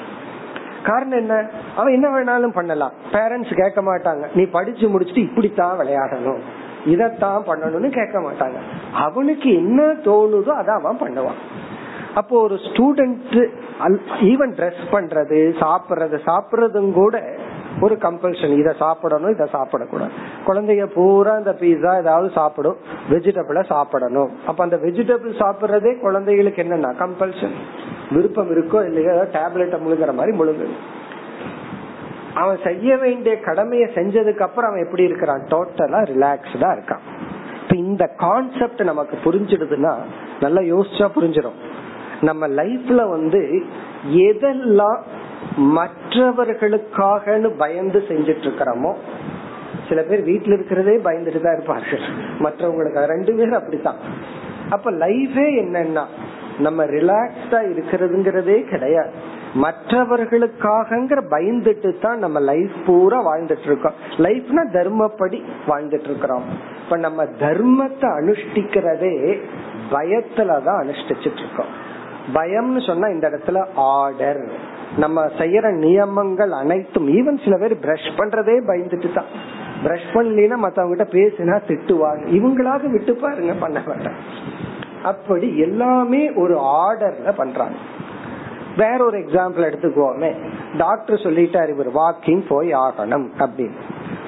காரணம் 0.84 1.18
என்ன? 1.18 1.50
அவன் 1.76 1.94
என்ன 1.94 2.08
வேணாலும் 2.10 2.54
பண்ணலாம். 2.54 2.92
பேரண்ட்ஸ் 3.12 3.62
கேட்க 3.62 3.82
மாட்டாங்க. 3.82 4.26
நீ 4.34 4.44
படிச்சு 4.44 4.88
முடிச்சுட்டு 4.88 5.18
இப்படித்தான் 5.18 5.80
விளையாடணும். 5.80 6.40
இதத்தான் 6.86 7.46
பண்ணணும்னு 7.48 7.90
கேட்க 7.90 8.20
மாட்டாங்க. 8.20 8.56
அவனுக்கு 8.94 9.54
என்ன 9.54 9.84
தோணுதோ 9.84 10.48
அதை 10.48 10.76
அவன் 10.76 11.00
பண்ணுவான். 11.00 11.40
அப்போ 12.16 12.42
ஒரு 12.42 12.56
ஸ்டூடெண்ட் 12.56 13.50
ஈவன் 14.22 14.52
ட்ரெஸ் 14.58 14.84
பண்றது 14.92 15.54
சாப்பிடுறது 15.60 16.20
சாப்பிடுறதும் 16.26 16.92
கூட 16.92 17.24
ஒரு 17.82 17.96
கம்பல்ஷன் 17.96 18.58
இதை 18.58 18.74
சாப்பிடணும் 18.80 19.32
இதை 19.32 19.48
சாப்பிடக்கூடாது. 19.54 20.10
குழந்தைய 20.48 20.86
பூரா 20.86 21.38
இந்த 21.38 21.52
பீஸா 21.52 21.98
ஏதாவது 21.98 22.30
சாப்பிடும் 22.30 22.78
வெஜிடபிள 23.10 23.64
சாப்பிடணும். 23.64 24.30
அப்ப 24.48 24.64
அந்த 24.64 24.78
வெஜிடபிள் 24.78 25.34
சாப்பிடுறதே 25.40 26.00
குழந்தைகளுக்கு 26.00 26.64
என்னன்னா 26.64 26.92
கம்பல்ஷன் 26.98 27.56
விருப்பம் 28.12 28.52
இருக்கோ 28.52 28.86
இல்லையோ 28.86 29.12
டேப்லெட்டை 29.12 29.80
முழுங்குற 29.86 30.14
மாதிரி 30.14 30.38
முழுங்கு 30.38 30.68
அவன் 32.34 32.60
செய்ய 32.64 32.98
வேண்டிய 32.98 33.40
கடமையை 33.40 33.90
செஞ்சதுக்கு 33.96 34.40
அப்புறம் 34.40 34.70
அவன் 34.70 34.84
எப்படி 34.84 35.04
இருக்கிறான்? 35.04 35.42
டோட்டலா 35.50 36.00
ரிலாக்ஸ்டா 36.14 36.70
இருக்கான். 36.78 37.04
இப்ப 37.62 37.76
இந்த 37.76 38.06
கான்செப்ட் 38.18 38.84
நமக்கு 38.84 39.18
புரிஞ்சிடுதுன்னா 39.24 39.96
நல்லா 40.40 40.62
யோசிச்சா 40.62 41.08
புரிஞ்சிடும் 41.16 41.60
நம்ம 42.22 42.48
லைஃப்ல 42.48 43.10
வந்து 43.10 43.64
எதெல்லாம் 44.08 45.00
மற்றவர்களுக்காக 45.78 47.50
பயந்து 47.58 48.00
செஞ்சிட்டு 48.10 48.46
இருக்கிறோமோ 48.48 48.94
சில 49.90 50.02
பேர் 50.02 50.22
வீட்டுல 50.22 50.54
இருக்கிறதே 50.54 50.96
பயந்துட்டு 50.98 51.42
தான் 51.42 51.56
இருப்பார்கள் 51.56 52.04
மற்றவங்களுக்கு 52.40 53.06
ரெண்டு 53.06 53.34
பேரும் 53.34 53.54
அப்படித்தான். 53.54 54.00
அப்ப 54.70 54.92
லைஃபே 54.92 55.48
என்னன்னா 55.64 56.04
நம்ம 56.58 56.86
ரிலாக்ஸ்டா 56.86 57.60
இருக்கிறதுங்கிறதே 57.74 58.58
கிடையாது. 58.64 59.12
மற்றவர்களுக்காகங்கிற 59.56 61.20
பயந்துட்டு 61.32 62.00
தான் 62.00 62.18
நம்ம 62.18 62.40
லைஃப் 62.40 62.76
பூரா 62.86 63.20
வாழ்ந்துட்டு 63.28 63.62
இருக்கோம் 63.62 63.94
லைஃப்னா 64.18 64.64
தர்மப்படி 64.72 65.40
வாழ்ந்துட்டு 65.68 66.04
இருக்கிறோம் 66.04 66.44
இப்ப 66.84 66.98
நம்ம 66.98 67.24
தர்மத்தை 67.24 68.10
அனுஷ்டிக்கிறதே 68.20 69.42
பயத்துலதான் 69.92 70.82
அனுஷ்டிச்சிட்டு 70.84 71.38
இருக்கோம் 71.38 71.74
பயம்னு 72.34 72.88
சொன்னா 72.88 73.08
இந்த 73.08 73.30
இடத்துல 73.30 73.66
ஆர்டர் 73.76 74.42
நம்ம 74.98 75.22
செய்யற 75.38 75.78
நியமங்கள் 75.78 76.52
அனைத்தும் 76.52 77.08
ஈவன் 77.08 77.44
சில 77.44 77.58
பேர் 77.58 77.74
பிரஷ் 77.82 78.10
பண்றதே 78.18 78.56
பயந்துட்டு 78.68 79.14
தான் 79.14 79.26
பிரஷ் 79.84 80.14
பண்ணலாம் 80.14 80.60
மத்தவங்க 80.60 80.96
கிட்ட 80.96 81.18
பேசினா 81.18 81.56
திட்டுவாங்க. 81.68 82.24
இவங்களாக 82.28 82.92
விட்டு 82.92 83.16
பாருங்க 83.16 83.54
பண்ண 83.54 83.84
மாட்டேன் 83.88 84.16
அப்படி 85.04 85.58
எல்லாமே 85.58 86.34
ஒரு 86.34 86.56
ஆர்டர்ல 86.58 87.32
பண்றாங்க. 87.36 87.76
வேற 88.78 89.06
ஒரு 89.06 89.18
எக்ஸாம்பிள் 89.18 89.68
எடுத்துக்கோமே 89.70 90.32
டாக்டர் 90.78 91.24
சொல்லிட்டாரு 91.24 91.68
இவர் 91.68 91.92
வாக்கிங் 91.92 92.44
போய் 92.48 92.74
ஆகணும் 92.74 93.28
அப்படின்னு. 93.40 93.80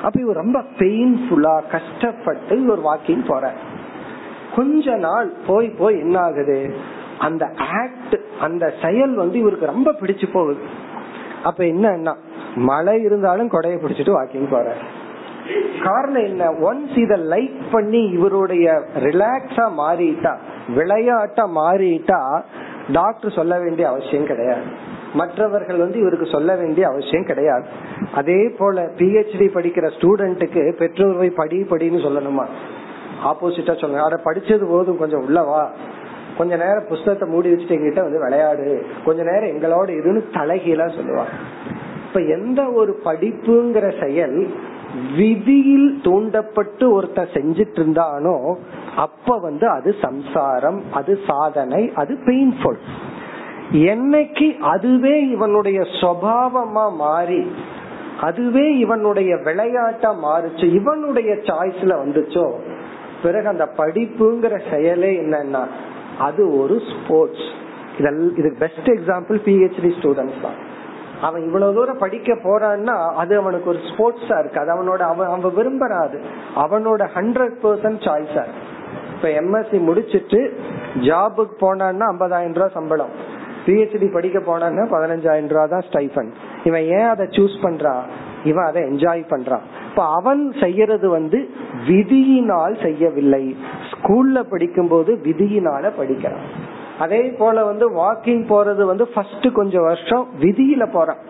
அப்ப 0.02 0.20
இவர் 0.20 0.36
ரொம்ப 0.36 0.60
பெயின்ஃபுல்லா 0.78 1.62
கஷ்டப்பட்டு 1.72 2.64
இவர் 2.64 2.80
வாக்கிங் 2.80 3.26
போற 3.28 3.54
கொஞ்ச 4.56 4.96
நாள் 4.96 5.34
போய் 5.48 5.70
போய் 5.70 6.00
என்ன 6.00 6.20
ஆகுது 6.20 6.74
அந்த 7.20 7.46
ஆக்ட் 7.58 8.16
அந்த 8.42 8.74
செயல் 8.82 9.14
வந்து 9.14 9.40
இவருக்கு 9.40 9.66
ரொம்ப 9.66 9.92
பிடிச்சு 9.92 10.26
போகுது. 10.34 10.60
அப்ப 11.44 11.64
என்னன்னா 11.64 12.16
மழை 12.56 13.02
இருந்தாலும் 13.02 13.52
கொடைய 13.52 13.76
பிடிச்சிட்டு 13.78 14.16
வாக்கிங் 14.18 14.50
போற 14.50 14.76
காரணம் 15.84 16.24
என்ன? 16.24 16.52
ஒன்ஸ் 16.52 16.98
இத 16.98 17.18
லைக் 17.18 17.62
பண்ணி 17.72 18.04
இவருடைய 18.04 18.84
ரிலாக்ஸா 18.96 19.66
மாறிட்டா 19.78 20.36
விளையாட்டா 20.76 21.50
மாறிட்டா 21.56 22.42
டாக்டர் 22.92 23.32
சொல்ல 23.32 23.60
வேண்டிய 23.60 23.90
அவசியம் 23.90 24.26
கிடையாது. 24.26 24.64
மற்றவர்கள் 25.14 25.78
வந்து 25.78 26.00
இவருக்கு 26.00 26.26
சொல்ல 26.26 26.56
வேண்டிய 26.56 26.88
அவசியம் 26.88 27.26
கிடையாது. 27.26 27.64
அதே 28.14 28.50
போல 28.58 28.82
பிஹெச்டி 28.98 29.48
படிக்கிற 29.48 29.92
ஸ்டூடெண்ட்டுக்கு 30.00 30.76
பெற்றோர் 30.78 31.34
படி 31.34 31.62
படின்னு 31.62 32.02
சொல்லணுமா? 32.02 32.46
ஆப்போசிட்டா 33.24 33.80
சொல்லுங்க. 33.80 34.04
அட 34.04 34.22
படிச்சது 34.26 34.66
போதும் 34.70 34.98
கொஞ்சம் 34.98 35.30
உள்ளவா 35.30 35.68
கொஞ்ச 36.38 36.56
நேரம் 36.56 36.90
புஸ்தகத்தை 36.90 37.28
மூடி 37.30 37.52
வச்சுட்டு 37.52 37.76
எங்கிட்ட 37.78 38.02
வந்து 38.02 38.24
விளையாடு. 38.24 38.68
கொஞ்ச 39.06 39.20
நேரம் 39.24 39.52
எங்களோட 39.54 39.90
இருன்னு 40.00 40.22
தலைகீழா 40.38 40.88
சொல்லுவாங்க. 40.96 41.36
இப்ப 42.08 42.20
எந்த 42.38 42.62
ஒரு 42.72 42.92
படிப்புங்கிற 43.04 43.86
செயல் 44.04 44.38
விதியில் 45.18 45.90
தூண்டப்பட்டு 46.02 46.86
ஒருத்த 46.98 47.22
செஞ்சிட்டு 47.34 47.80
இருந்தானோ 47.80 48.36
அப்ப 48.96 49.38
வந்து 49.38 49.66
அது 49.70 49.90
சம்சாரம் 50.02 50.80
அது 50.94 51.14
சாதனை 51.28 51.82
அது 51.96 52.14
பெயின்ஃபுல் 52.26 52.80
என்னைக்கு 53.92 54.48
அதுவே 54.74 55.16
இவனுடைய 55.30 55.80
சுவாவமா 56.02 56.86
மாறி 56.96 57.42
அதுவே 58.22 58.66
இவனுடைய 58.78 59.32
விளையாட்டா 59.48 60.12
மாறுச்சு 60.24 60.66
இவனுடைய 60.80 61.32
சாய்ஸ்ல 61.50 61.94
வந்துச்சோ 62.04 62.46
பிறகு 63.24 63.48
அந்த 63.48 63.66
படிப்புங்கிற 63.78 64.56
செயலே 64.72 65.12
என்னன்னா 65.24 65.64
அது 66.28 66.42
ஒரு 66.62 66.76
ஸ்போர்ட்ஸ் 66.92 67.48
இதுக்கு 68.40 68.58
பெஸ்ட் 68.60 68.90
எக்ஸாம்பிள் 68.94 69.38
பிஹெச்டி 69.48 69.92
ஸ்டூடெண்ட்ஸ் 69.98 70.42
தான். 70.42 70.58
அவன் 71.22 71.44
இவ்வளவு 71.44 71.74
தூரம் 71.74 71.98
படிக்க 71.98 72.34
போறான்னா 72.34 72.96
அது 73.22 73.34
அவனுக்கு 73.42 73.70
ஒரு 73.70 73.80
ஸ்போர்ட்ஸா 73.90 74.40
இருக்கு. 74.40 74.60
அது 74.60 74.72
அவனோட 74.76 75.02
அவன் 75.12 75.28
அவன் 75.28 75.58
விரும்புறாது. 75.60 76.18
அவனோட 76.64 77.02
ஹண்ட்ரட் 77.16 77.56
பர்சன்ட் 77.64 78.02
சாய்ஸா 78.08 78.42
இருக்கு. 78.46 78.64
இப்ப 79.16 79.28
எம்எஸ்சி 79.42 79.80
முடிச்சிட்டு 79.80 80.40
ஜாபுக்கு 81.08 81.56
போனான்னா 81.66 82.06
ஐம்பதாயிரம் 82.14 82.58
ரூபாய் 82.60 82.76
சம்பளம். 82.80 83.14
பிஹெச்டி 83.66 84.08
படிக்க 84.14 84.40
போனான்னா 84.40 84.84
பதினஞ்சாயிரம் 84.96 85.54
ரூபாய் 85.54 85.70
தான் 85.70 85.86
ஸ்டைஃபன் 85.92 86.32
இவன் 86.64 86.82
ஏன் 86.82 87.10
அதை 87.14 87.26
சூஸ் 87.26 87.56
பண்றான் 87.64 88.04
இவன் 88.46 88.66
அதை 88.66 88.82
என்ஜாய் 88.84 89.24
பண்றான். 89.30 89.66
இப்ப 89.90 90.04
அவன் 90.10 90.42
செய்யறது 90.60 91.10
வந்து 91.10 91.40
விதியினால் 91.88 92.76
செய்யவில்லை. 92.82 93.44
ஸ்கூல்ல 93.92 94.40
படிக்கும் 94.52 94.88
போது 94.88 95.12
விதியினால 95.24 95.92
படிக்கிறான். 95.98 96.46
அதே 97.00 97.24
போல 97.40 97.64
வந்து 97.64 97.86
வாக்கிங் 98.02 98.44
போறது 98.52 98.84
வந்து 98.86 99.08
ஃபர்ஸ்ட் 99.14 99.48
கொஞ்சம் 99.54 99.88
வருஷம் 99.90 100.26
விதியில 100.42 100.84
போறான். 100.92 101.22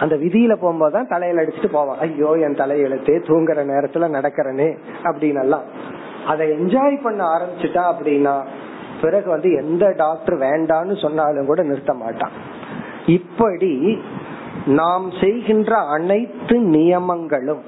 அந்த 0.00 0.14
விதியில 0.16 0.52
போகும்போது 0.56 0.92
தான் 0.92 1.08
தலையில 1.08 1.42
அடிச்சுட்டு 1.42 1.70
போவான். 1.72 1.98
ஐயோ 1.98 2.30
என் 2.46 2.60
தலையெழுத்து 2.62 3.14
தூங்குற 3.28 3.60
நேரத்துல 3.72 4.08
நடக்கிறனே 4.16 4.70
அப்படின்னு 5.04 5.42
எல்லாம் 5.42 5.66
அதை 6.26 6.44
என்ஜாய் 6.56 6.96
பண்ண 7.02 7.20
ஆரம்பிச்சுட்டா 7.34 7.84
அப்படின்னா 7.92 8.34
பிறகு 9.02 9.28
வந்து 9.30 9.50
எந்த 9.52 9.84
டாக்டர் 9.96 10.36
வேண்டான்னு 10.38 10.96
சொன்னாலும் 11.04 11.48
கூட 11.50 11.60
நிறுத்த 11.62 11.92
மாட்டான். 11.94 12.34
இப்படி 13.16 13.72
நாம் 14.66 15.10
செய்கின்ற 15.20 15.76
அனைத்து 15.76 16.58
நியமங்களும் 16.58 17.60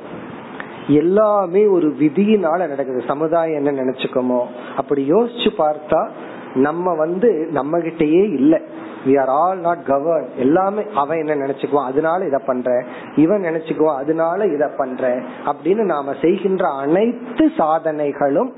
எல்லாமே 0.89 1.67
ஒரு 1.67 1.89
விதியினால 1.89 2.69
நடக்குது. 2.69 3.03
சமுதாயம் 3.07 3.65
என்ன 3.65 3.83
நினைச்சுக்கோமோ? 3.83 4.45
அப்படி 4.77 5.11
யோசிச்சு 5.11 5.51
பார்த்தா 5.59 6.09
நம்ம 6.55 6.95
வந்து 6.95 7.49
நம்ம 7.53 7.79
கிட்டயே 7.79 8.23
இல்ல. 8.35 8.61
We 9.07 9.21
are 9.21 9.29
all 9.29 9.59
not 9.59 9.85
govern 9.87 10.27
எல்லாமே 10.37 10.83
அவன் 10.95 11.27
என்ன 11.27 11.47
நினைச்சுக்குவான்? 11.47 11.85
அதனால 11.85 12.25
இத 12.25 12.39
பண்ற. 12.39 12.85
இவன் 13.17 13.43
நினைச்சுக்குவான்? 13.43 13.97
அதனால 13.97 14.47
இத 14.47 14.71
பண்ற. 14.77 15.23
அப்படின்னு 15.45 15.83
நாம 15.83 16.13
செய்கின்ற 16.23 16.69
அனைத்து 16.69 17.51
சாதனைகளும் 17.59 18.53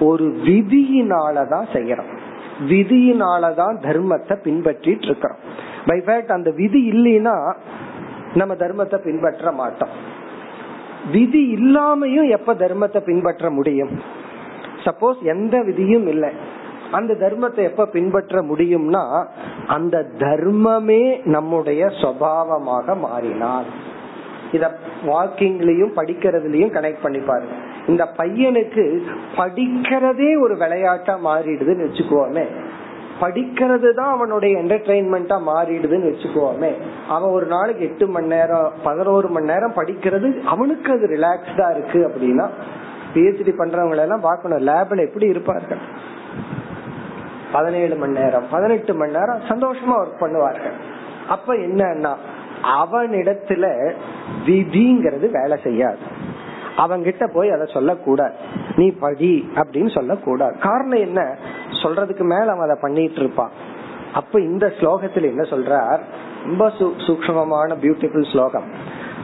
ஒரு 0.00 0.24
விதியினாலதான் 0.24 1.64
செய்யறோம். 1.72 2.18
விதியினாலதான் 2.60 3.76
தர்மத்தை 3.80 4.34
பின்பற்றிட்டு 4.44 5.04
இருக்கிறோம் 5.04 5.36
பை 5.86 5.98
ஃபேக்ட் 5.98 6.32
அந்த 6.32 6.50
விதி 6.50 6.90
இல்லைன்னா 6.90 7.54
நம்ம 8.34 8.54
தர்மத்தை 8.54 8.98
பின்பற்ற 8.98 9.52
மாட்டோம். 9.52 9.88
விதி 11.10 11.54
இல்லாமையும் 11.54 12.28
எப்ப 12.28 12.54
தர்மத்தை 12.54 13.00
பின்பற்ற 13.00 13.50
முடியும்? 13.50 14.00
சப்போஸ் 14.84 15.22
எந்த 15.22 15.62
விதியும் 15.62 16.06
இல்லை. 16.06 16.30
அந்த 16.90 17.14
தர்மத்தை 17.14 17.62
எப்ப 17.62 17.86
பின்பற்ற 17.86 18.42
முடியும்னா 18.42 19.24
அந்த 19.66 20.06
தர்மமே 20.18 21.24
நம்முடைய 21.24 21.86
சுவாவமாக 21.86 22.96
மாறினால். 22.98 23.64
இத 24.52 24.78
வாக்கிங்லயும் 25.06 25.96
படிக்கிறதுலயும் 25.96 26.74
கனெக்ட் 26.74 27.02
பண்ணி 27.02 27.18
பாருங்க. 27.18 27.54
இந்த 27.88 28.04
பையனுக்கு 28.16 28.84
படிக்கிறதே 29.36 30.40
ஒரு 30.40 30.56
விளையாட்டா 30.56 31.18
மாறிடுதுன்னு 31.24 31.86
வச்சுக்கோமே. 31.88 32.44
படிக்கிறது 33.20 33.94
தான் 33.94 34.12
அவனுடைய 34.12 34.58
என்டர்டைன்மெண்டா 34.58 35.36
மாறிடுதுன்னு 35.48 36.08
வச்சுக்கோமே. 36.12 36.70
அவன் 37.08 37.30
ஒரு 37.30 37.46
நாளைக்கு 37.46 37.84
எட்டு 37.84 38.06
மணி 38.06 38.26
நேரம் 38.26 38.72
பதினோரு 38.82 39.28
மணி 39.28 39.46
நேரம் 39.46 39.74
படிக்கிறது 39.76 40.42
அவனுக்கு 40.44 40.92
அது 40.92 41.06
ரிலாக்ஸ்டா 41.06 41.66
இருக்கு 41.70 42.00
அப்படின்னா 42.08 42.46
பிஹெச்டி 43.14 43.52
பண்றவங்க 43.58 43.98
எல்லாம் 43.98 44.20
பார்க்கணும். 44.20 44.66
லேப்ல 44.66 45.06
எப்படி 45.06 45.26
இருப்பார்கள்? 45.26 45.78
பதினேழு 47.52 47.94
மணி 47.94 48.12
நேரம் 48.12 48.44
பதினெட்டு 48.50 48.94
மணி 48.94 49.12
நேரம் 49.12 49.42
சந்தோஷமா 49.48 49.96
ஒர்க் 50.02 50.22
பண்ணுவார்கள். 50.22 50.76
அப்ப 51.28 51.54
என்னன்னா 51.54 52.14
அவனிடத்துல 52.80 53.92
விதிங்கிறது 54.46 55.26
வேலை 55.30 55.58
செய்யாது. 55.62 56.32
அவங்கிட்ட 56.76 57.30
போய் 57.34 57.50
அதை 57.50 57.66
சொல்லக்கூடாது. 57.72 58.34
நீ 58.76 58.90
படி 58.90 59.50
அப்படின்னு 59.54 59.94
சொல்லக்கூடாது. 59.94 60.58
காரணம் 60.58 60.98
என்ன? 60.98 61.36
சொல்றதுக்கு 61.82 62.20
மேல 62.20 62.50
அவன் 62.50 62.68
அதை 62.68 62.76
பண்ணிட்டு 62.80 63.16
இருப்பான். 63.16 63.50
அப்ப 64.14 64.40
இந்த 64.40 64.72
ஸ்லோகத்துல 64.78 65.22
என்ன 65.22 65.42
சொல்றார்? 65.42 65.98
ரொம்ப 66.44 66.68
சூக்மமான 66.78 67.74
பியூட்டிஃபுல் 67.80 68.30
ஸ்லோகம். 68.30 68.64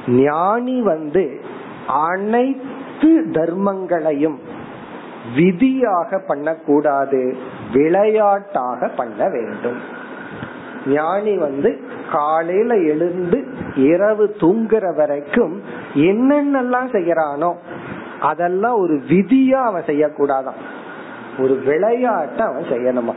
ஞானி 0.06 0.82
வந்து 0.82 1.40
அனைத்து 1.86 3.26
தர்மங்களையும் 3.30 4.38
விதியாக 5.36 6.18
பண்ணக்கூடாது 6.26 7.36
விளையாட்டாக 7.72 8.88
பண்ண 8.88 9.28
வேண்டும். 9.28 9.80
ஞானி 10.86 11.36
வந்து 11.36 11.80
காலையில 12.12 12.74
எழுந்து 12.74 13.44
இரவு 13.74 14.34
தூங்குற 14.40 14.96
வரைக்கும் 14.96 15.62
என்னென்னலாம் 15.94 16.90
செய்யறானோ 16.92 17.54
அதெல்லாம் 18.20 18.78
ஒரு 18.78 18.94
விதியா 18.94 19.60
அவன் 19.64 19.82
செய்யக்கூடாதான். 19.86 20.58
ஒரு 21.38 21.62
விளையாட்ட 21.66 22.38
அவன் 22.38 22.62
செய்யணுமா? 22.62 23.14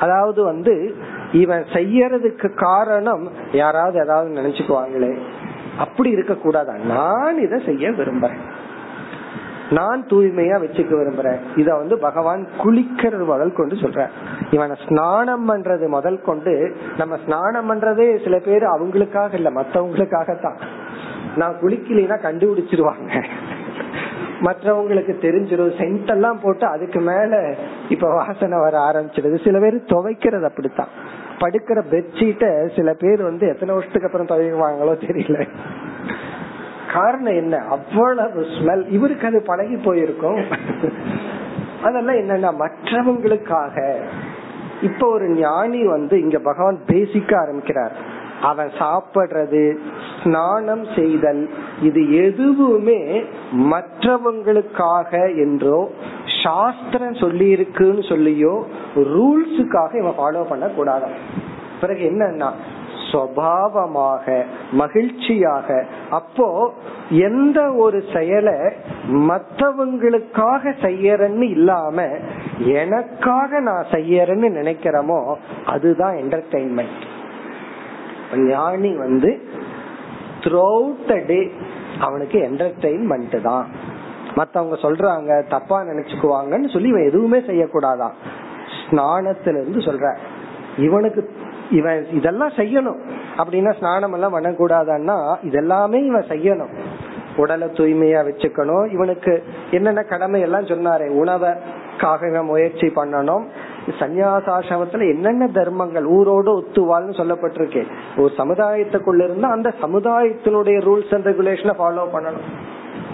அதாவது 0.00 0.42
வந்து 0.42 0.94
இவன் 1.32 1.64
செய்யறதுக்கு 1.72 2.54
காரணம் 2.54 3.28
யாராவது 3.52 4.00
ஏதாவது 4.00 4.40
நினைச்சுக்குவாங்களே. 4.40 5.18
அப்படி 5.78 6.10
இருக்க 6.10 6.34
கூடாதா 6.34 6.72
நான் 6.72 7.38
இதை 7.38 7.62
செய்ய 7.64 7.90
விரும்புறேன். 7.90 8.40
நான் 9.70 10.06
தூய்மையா 10.06 10.56
வச்சுக்க 10.62 10.92
விரும்புறேன். 10.92 11.38
இத 11.56 11.74
வந்து 11.74 11.98
பகவான் 11.98 12.46
குளிக்கிறது 12.58 13.24
முதல் 13.24 13.52
கொண்டு 13.52 13.74
சொல்ற 13.74 14.08
இவனை 14.50 14.76
ஸ்நானம் 14.88 15.48
பண்றது 15.48 15.88
முதல் 15.88 16.22
கொண்டு 16.22 16.76
நம்ம 16.96 17.16
ஸ்நானம் 17.24 17.74
பண்றதே 17.74 18.22
சில 18.22 18.38
பேர் 18.38 18.62
அவங்களுக்காக 18.62 19.34
இல்ல 19.34 19.50
மத்தவங்களுக்காகத்தான். 19.50 20.56
நான் 21.36 21.56
குளிக்கலைன்னா 21.60 22.18
கண்டுபிடிச்சிருவாங்க. 22.22 23.24
மற்றவங்களுக்கு 24.40 25.12
தெரிஞ்சிடும் 25.20 25.74
சென்ட் 25.78 26.06
எல்லாம் 26.06 26.40
போட்டு 26.42 26.66
அதுக்கு 26.66 27.00
மேல 27.00 27.54
இப்ப 27.88 28.14
வாசனை 28.14 28.58
வர 28.58 28.78
ஆரம்பிச்சிடுது. 28.78 29.44
சில 29.44 29.58
பேர் 29.58 29.76
துவைக்கிறது 29.76 30.44
அப்படித்தான். 30.44 30.88
படுக்கிற 31.38 31.82
பெட்ஷீட்ட 31.90 32.76
சில 32.76 32.92
பேர் 32.92 33.22
வந்து 33.22 33.48
எத்தனை 33.48 33.74
வருஷத்துக்கு 33.74 34.20
அப்புறம் 34.20 34.28
துவைக்குவாங்களோ 34.28 34.92
தெரியல. 34.92 35.48
காரணம் 36.92 37.36
என்ன? 37.36 37.56
அவ்வளவு 37.70 38.40
ஸ்மெல் 38.54 38.84
இவருக்கு 38.90 39.26
அது 39.26 39.40
பழகி 39.42 39.76
போயிருக்கும். 39.76 40.40
அதெல்லாம் 41.82 42.20
என்னன்னா 42.22 42.50
மற்றவங்களுக்காக. 42.64 43.76
இப்ப 44.82 45.06
ஒரு 45.10 45.28
ஞானி 45.28 45.82
வந்து 45.86 46.20
இங்க 46.20 46.38
பகவான் 46.38 46.78
பேசிக்க 46.86 47.30
ஆரம்பிக்கிறார். 47.40 47.94
அவன் 48.42 48.70
சாப்பிடுறது 48.78 49.64
ஸ்நானம் 50.22 50.84
செய்தல் 50.96 51.42
இது 51.82 52.00
எதுவுமே 52.24 53.00
மற்றவங்களுக்காக 53.72 55.12
என்றோ 55.36 55.80
சாஸ்திரம் 56.42 57.14
சொல்லி 57.14 57.48
இருக்குன்னு 57.48 58.04
சொல்லியோ 58.12 58.54
ரூல்ஸுக்காக 59.16 59.92
இவன் 59.98 60.18
ஃபாலோ 60.18 60.42
பண்ண 60.48 60.66
கூடாது 60.66 61.10
பிறகு 61.80 62.02
என்னன்னா 62.10 62.48
சுவாவமாக 63.10 64.44
மகிழ்ச்சியாக. 64.72 65.68
அப்போ 66.10 66.48
எந்த 67.10 67.58
ஒரு 67.84 67.98
செயலை 68.12 68.56
மற்றவங்களுக்காக 69.30 70.72
செய்யறன்னு 70.84 71.46
இல்லாம 71.56 72.06
எனக்காக 72.80 73.60
நான் 73.60 73.90
செய்யறேன்னு 73.90 74.50
நினைக்கிறோமோ 74.58 75.20
அதுதான் 75.64 76.16
என்டர்டைன்மெண்ட் 76.16 77.00
ஞானி 78.48 78.92
வந்து 78.96 79.30
த்ரூ 80.40 80.68
த 81.06 81.14
டே 81.26 81.40
அவனுக்கு 82.00 82.38
என்டர்டைன்மெண்ட் 82.48 83.40
தான். 83.40 83.66
மத்தவங்க 84.34 84.76
சொல்றாங்க 84.82 85.30
தப்பா 85.48 85.78
நினைச்சுக்குவாங்கன்னு 85.82 86.68
சொல்லி 86.72 86.88
இவன் 86.88 87.08
எதுவுமே 87.08 87.38
செய்யக்கூடாதான். 87.38 88.14
ஸ்நானத்துல 88.80 89.60
இருந்து 89.60 89.80
சொல்ற 89.88 90.12
இவனுக்கு 90.76 91.22
இவன் 91.70 92.06
இதெல்லாம் 92.12 92.48
செய்யணும். 92.48 92.98
அப்படின்னா 93.36 93.72
ஸ்நானம் 93.76 94.12
எல்லாம் 94.12 94.34
பண்ணக்கூடாதான்னா 94.34 95.34
இதெல்லாமே 95.42 96.04
இவன் 96.04 96.24
செய்யணும். 96.28 96.72
உடலை 97.36 97.68
தூய்மையா 97.68 98.20
வச்சுக்கணும். 98.22 98.92
இவனுக்கு 98.92 99.44
என்னென்ன 99.70 100.02
கடமை 100.02 100.40
எல்லாம் 100.40 100.64
சொன்னாரே 100.64 101.08
உணவைக்காக 101.08 102.28
இவன் 102.28 102.44
முயற்சி 102.44 102.92
பண்ணணும். 102.96 103.44
சன்னியாசாசிரமத்துல 103.98 105.14
என்னென்ன 105.14 105.46
தர்மங்கள் 105.46 106.04
ஊரோடு 106.04 106.50
ஒத்துவாள்னு 106.60 107.16
சொல்லப்பட்டிருக்கு. 107.20 107.84
ஒரு 108.16 108.32
சமுதாயத்துக்குள்ள 108.36 109.24
இருந்தா 109.24 109.48
அந்த 109.48 109.74
சமுதாயத்தினுடைய 109.82 110.80
ரூல்ஸ் 110.80 111.14
அண்ட் 111.14 111.26
ரெகுலேஷனை 111.26 111.74
ஃபாலோ 111.78 112.04
பண்ணணும். 112.12 112.48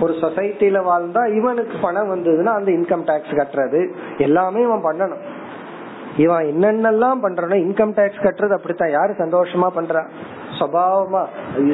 ஒரு 0.00 0.12
சொசைட்டில 0.12 0.82
வாழ்ந்தா 0.82 1.36
இவனுக்கு 1.36 1.72
பணம் 1.82 2.14
வந்ததுன்னா 2.14 2.54
அந்த 2.54 2.70
இன்கம் 2.70 3.04
டாக்ஸ் 3.04 3.30
கட்டுறது. 3.30 3.92
எல்லாமே 4.18 4.62
இவன் 4.62 4.84
பண்ணணும். 4.84 5.18
இவன் 6.16 6.44
என்னென்னலாம் 6.44 7.22
பண்றானோ 7.22 7.56
இன்கம் 7.66 7.94
டாக்ஸ் 7.94 8.24
கட்டுறது 8.24 8.52
அப்படித்தான். 8.52 8.90
யாரு 8.90 9.12
சந்தோஷமா 9.12 9.68
பண்றா? 9.76 10.02
சுவாவமா 10.58 11.22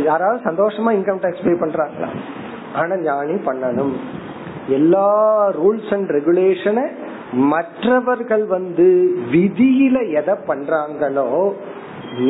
யாராவது 0.02 0.42
சந்தோஷமா 0.44 0.90
இன்கம் 0.98 1.20
டாக்ஸ் 1.20 1.44
பே 1.44 1.50
பண்றாங்களா? 1.50 2.08
ஆனா 2.74 2.96
ஞானி 2.96 3.32
பண்ணணும். 3.32 3.92
எல்லா 4.68 5.10
ரூல்ஸ் 5.50 5.94
அண்ட் 5.94 6.10
ரெகுலேஷனை 6.10 6.86
மற்றவர்கள் 7.32 8.44
வந்து 8.44 9.14
விதியில 9.32 10.12
எதை 10.14 10.34
பண்றாங்களோ 10.46 11.52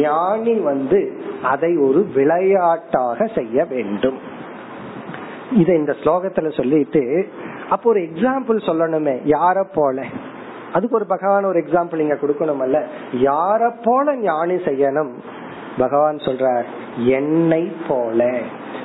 ஞானி 0.01 0.55
வந்து 0.55 1.21
அதை 1.43 1.77
ஒரு 1.77 2.07
விளையாட்டாக 2.15 3.27
செய்ய 3.35 3.65
வேண்டும். 3.65 4.19
இதை 5.53 5.75
இந்த 5.75 5.95
ஸ்லோகத்துல 6.05 6.57
சொல்லிட்டு 6.57 7.29
அப்போ 7.71 7.91
ஒரு 7.91 8.01
எக்ஸாம்பிள் 8.01 8.59
சொல்லணுமே. 8.69 9.17
யார 9.27 9.65
போல? 9.75 10.05
அதுக்கு 10.73 10.97
ஒரு 10.97 11.07
பகவான் 11.07 11.45
ஒரு 11.45 11.61
எக்ஸாம்பிள் 11.61 11.99
இங்க 11.99 12.15
கொடுக்கணும்ல 12.15 12.81
யார 13.13 13.71
போல 13.85 14.17
ஞானி 14.17 14.55
செய்யணும்? 14.55 15.13
பகவான் 15.79 16.17
சொல்றார் 16.17 16.65
என்னை 16.97 17.73
போல. 17.89 18.31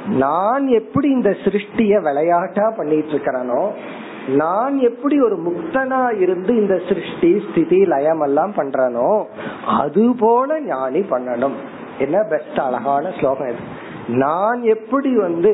நான் 0.07 0.67
எப்படி 0.67 1.09
இந்த 1.09 1.29
சிருஷ்டிய 1.43 2.01
விளையாட்டா 2.01 2.73
பண்ணிட்டு 2.77 3.09
இருக்கிறனோ 3.09 3.71
நான் 4.27 4.77
எப்படி 4.79 5.21
ஒரு 5.21 5.35
முக்தனா 5.38 6.21
இருந்து 6.21 6.55
இந்த 6.55 6.81
சிருஷ்டி 6.88 7.43
ஸ்திதி 7.49 7.85
லயம் 7.85 8.21
எல்லாம் 8.21 8.53
பண்றனோ 8.55 9.23
அது 9.65 10.15
போல 10.19 10.59
ஞானி 10.61 10.99
பண்ணணும். 10.99 11.57
என்ன 11.99 12.23
பெஸ்ட் 12.29 12.59
அழகான 12.59 13.11
ஸ்லோகம் 13.19 13.47
இது. 13.47 13.85
நான் 14.07 14.61
எப்படி 14.61 15.15
வந்து 15.15 15.51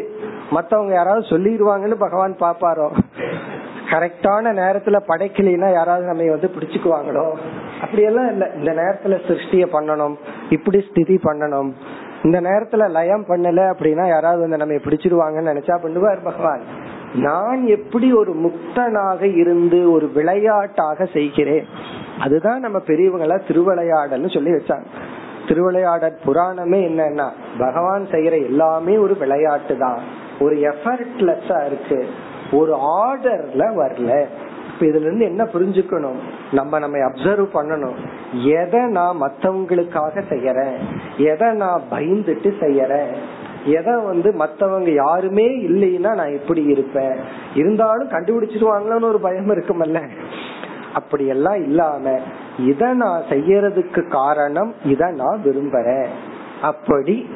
மத்தவங்க 0.52 0.94
யாராவது 0.94 1.26
சொல்லிடுவாங்கன்னு 1.28 2.00
பகவான் 2.00 2.36
பாப்பாரோ? 2.40 2.88
கரெக்டான 3.94 4.52
நேரத்துல 4.60 5.00
படைக்கலைன்னா 5.08 5.72
யாராவது 5.72 6.06
நம்ம 6.06 6.30
வந்து 6.30 6.52
பிடிச்சுக்குவாங்களோ? 6.60 7.38
அப்படியெல்லாம் 7.82 8.32
இல்ல. 8.32 8.52
இந்த 8.56 8.72
நேரத்துல 8.72 9.08
சிருஷ்டிய 9.08 9.66
பண்ணணும் 9.74 10.16
இப்படி 10.50 10.86
ஸ்திதி 10.90 11.20
பண்ணணும். 11.24 11.72
இந்த 12.24 12.42
நேரத்துல 12.42 12.90
லயம் 12.90 13.26
பண்ணல 13.26 13.74
அப்படின்னா 13.74 14.08
யாராவது 14.08 14.40
வந்து 14.40 14.58
நம்ம 14.58 14.74
பிடிச்சிருவாங்கன்னு 14.74 15.54
நினைச்சா 15.54 15.78
பண்ணுவார் 15.84 16.24
பகவான். 16.24 16.62
நான் 17.14 17.68
எப்படி 17.68 18.14
ஒரு 18.14 18.36
முக்தனாக 18.36 19.36
இருந்து 19.36 19.92
ஒரு 19.92 20.12
விளையாட்டாக 20.12 21.06
செய்கிறேன்? 21.06 21.66
அதுதான் 22.20 22.60
நம்ம 22.60 22.78
பெரியவங்களா 22.78 23.42
திருவிளையாடல்னு 23.48 24.34
சொல்லி 24.34 24.52
வச்சாங்க. 24.52 24.86
திருவிளையாடல் 25.48 26.18
புராணமே 26.26 26.80
என்னன்னா 26.90 27.30
பகவான் 27.58 28.08
செய்யற 28.12 28.44
எல்லாமே 28.46 28.98
ஒரு 28.98 29.18
விளையாட்டு 29.18 29.78
தான் 29.78 30.00
ஒரு 30.40 30.56
எஃபர்ட்லெஸ்ஸா 30.56 31.66
இருக்கு. 31.66 32.08
ஒரு 32.54 32.76
ஆர்டர்ல 32.76 33.60
வரல. 33.60 34.26
இப்ப 34.74 34.86
இதுல 34.86 35.02
இருந்து 35.02 35.26
என்ன 35.26 35.44
புரிஞ்சுக்கணும்? 35.44 36.20
நம்ம 36.52 36.80
நம்ம 36.80 36.98
அப்சர்வ் 36.98 37.48
பண்ணணும். 37.54 37.96
எதை 38.44 38.80
நான் 38.80 39.22
மத்தவங்களுக்காக 39.22 40.24
செய்யறேன்? 40.30 40.78
எதை 41.18 41.52
நான் 41.52 41.82
பயந்துட்டு 41.92 42.54
செய்யறேன்? 42.60 43.16
எதை 43.66 43.94
வந்து 43.96 44.34
மத்தவங்க 44.34 44.92
யாருமே 44.92 45.48
இல்லைன்னா 45.48 46.14
நான் 46.14 46.34
எப்படி 46.34 46.64
இருப்பேன்? 46.64 47.16
இருந்தாலும் 47.56 48.10
கண்டுபிடிச்சிருவாங்களோன்னு 48.10 49.08
ஒரு 49.08 49.20
பயம் 49.20 49.50
இருக்குமல்ல? 49.50 50.08
அப்படி 50.94 51.28
எல்லாம் 51.28 51.64
இல்லாம 51.64 52.20
இத 52.60 52.94
நான் 52.94 53.22
செய்யறதுக்கு 53.30 54.08
காரணம் 54.10 54.74
இத 54.86 55.08
நான் 55.08 55.42
விரும்புறேன். 55.46 56.08
அப்படி 56.62 57.30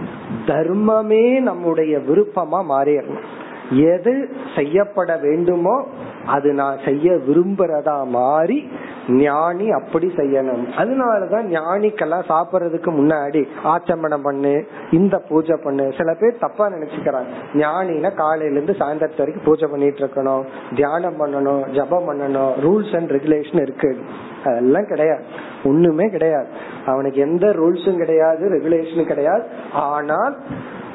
தர்மமே 0.45 1.39
நம்முடைய 1.39 1.97
விருப்பமா 1.97 2.63
மாறிடணும். 2.69 3.23
எது 3.71 4.29
செய்யப்பட 4.55 5.17
வேண்டுமோ 5.17 5.87
அது 6.25 6.53
நான் 6.53 6.77
செய்ய 6.85 7.13
விரும்புறதா 7.13 8.07
மாறி 8.07 8.69
ஞானி 9.07 9.69
அப்படி 9.71 10.13
செய்யணும். 10.15 10.63
அதனாலதான் 10.77 11.45
ஞானிக்கெல்லாம் 11.57 12.27
சாப்பிடுறதுக்கு 12.27 12.91
முன்னாடி 12.91 13.47
ஆச்சமனம் 13.63 14.23
பண்ணு 14.23 14.67
இந்த 14.91 15.17
பூஜை 15.17 15.55
பண்ணு. 15.63 15.93
சில 15.97 16.13
பேர் 16.13 16.37
தப்பா 16.39 16.69
நினைச்சுக்கிறாங்க. 16.69 17.25
ஞானின 17.53 18.11
காலையில 18.13 18.59
இருந்து 18.59 18.85
சாயந்தரத்து 18.85 19.17
வரைக்கும் 19.17 19.45
பூஜை 19.45 19.67
பண்ணிட்டு 19.71 20.05
இருக்கணும் 20.05 20.43
தியானம் 20.75 21.19
பண்ணணும் 21.19 21.69
ஜபம் 21.69 22.09
பண்ணணும் 22.09 22.51
ரூல்ஸ் 22.63 22.95
அண்ட் 22.95 23.11
ரெகுலேஷன் 23.11 23.61
இருக்கு. 23.61 23.97
அதெல்லாம் 24.43 24.87
கிடையாது. 24.87 25.23
ஒண்ணுமே 25.63 26.09
கிடையாது. 26.09 26.47
அவனுக்கு 26.85 27.21
எந்த 27.21 27.47
ரூல்ஸும் 27.47 27.97
கிடையாது 27.97 28.49
ரெகுலேஷனும் 28.49 29.07
கிடையாது. 29.07 29.43
ஆனால் 29.71 30.37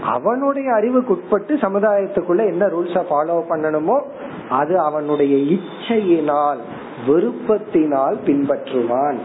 அவனுடைய 0.03 0.73
அறிவுக்குட்பட்டு 0.73 1.53
சமுதாயத்துக்குள்ள 1.65 2.45
என்ன 2.47 2.67
ரூல்ஸ 2.67 3.03
ஃபாலோ 3.11 3.37
பண்ணணுமோ 3.51 4.01
அது 4.49 4.81
அவனுடைய 4.81 5.37
இச்சையினால் 5.57 6.61
விருப்பத்தினால் 7.07 8.17
பின்பற்றுவான். 8.27 9.19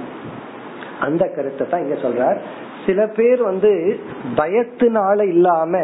அந்த 1.00 1.28
கருத்தை 1.36 1.70
தான் 1.70 1.84
இங்க 1.86 1.96
சொல்றார். 1.96 2.38
சில 2.86 3.08
பேர் 3.08 3.42
வந்து 3.44 4.00
பயத்தினால 4.36 5.28
இல்லாம 5.28 5.82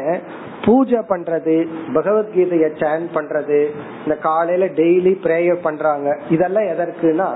பூஜை 0.66 1.00
பண்றது 1.10 1.68
பகவத்கீதைய 1.94 2.68
சேன் 2.82 3.08
பண்றது 3.16 3.70
இந்த 4.04 4.16
காலையில 4.16 4.66
டெய்லி 4.66 5.14
பிரேயர் 5.24 5.60
பண்றாங்க. 5.62 6.20
இதெல்லாம் 6.30 6.64
எதற்குனா 6.64 7.30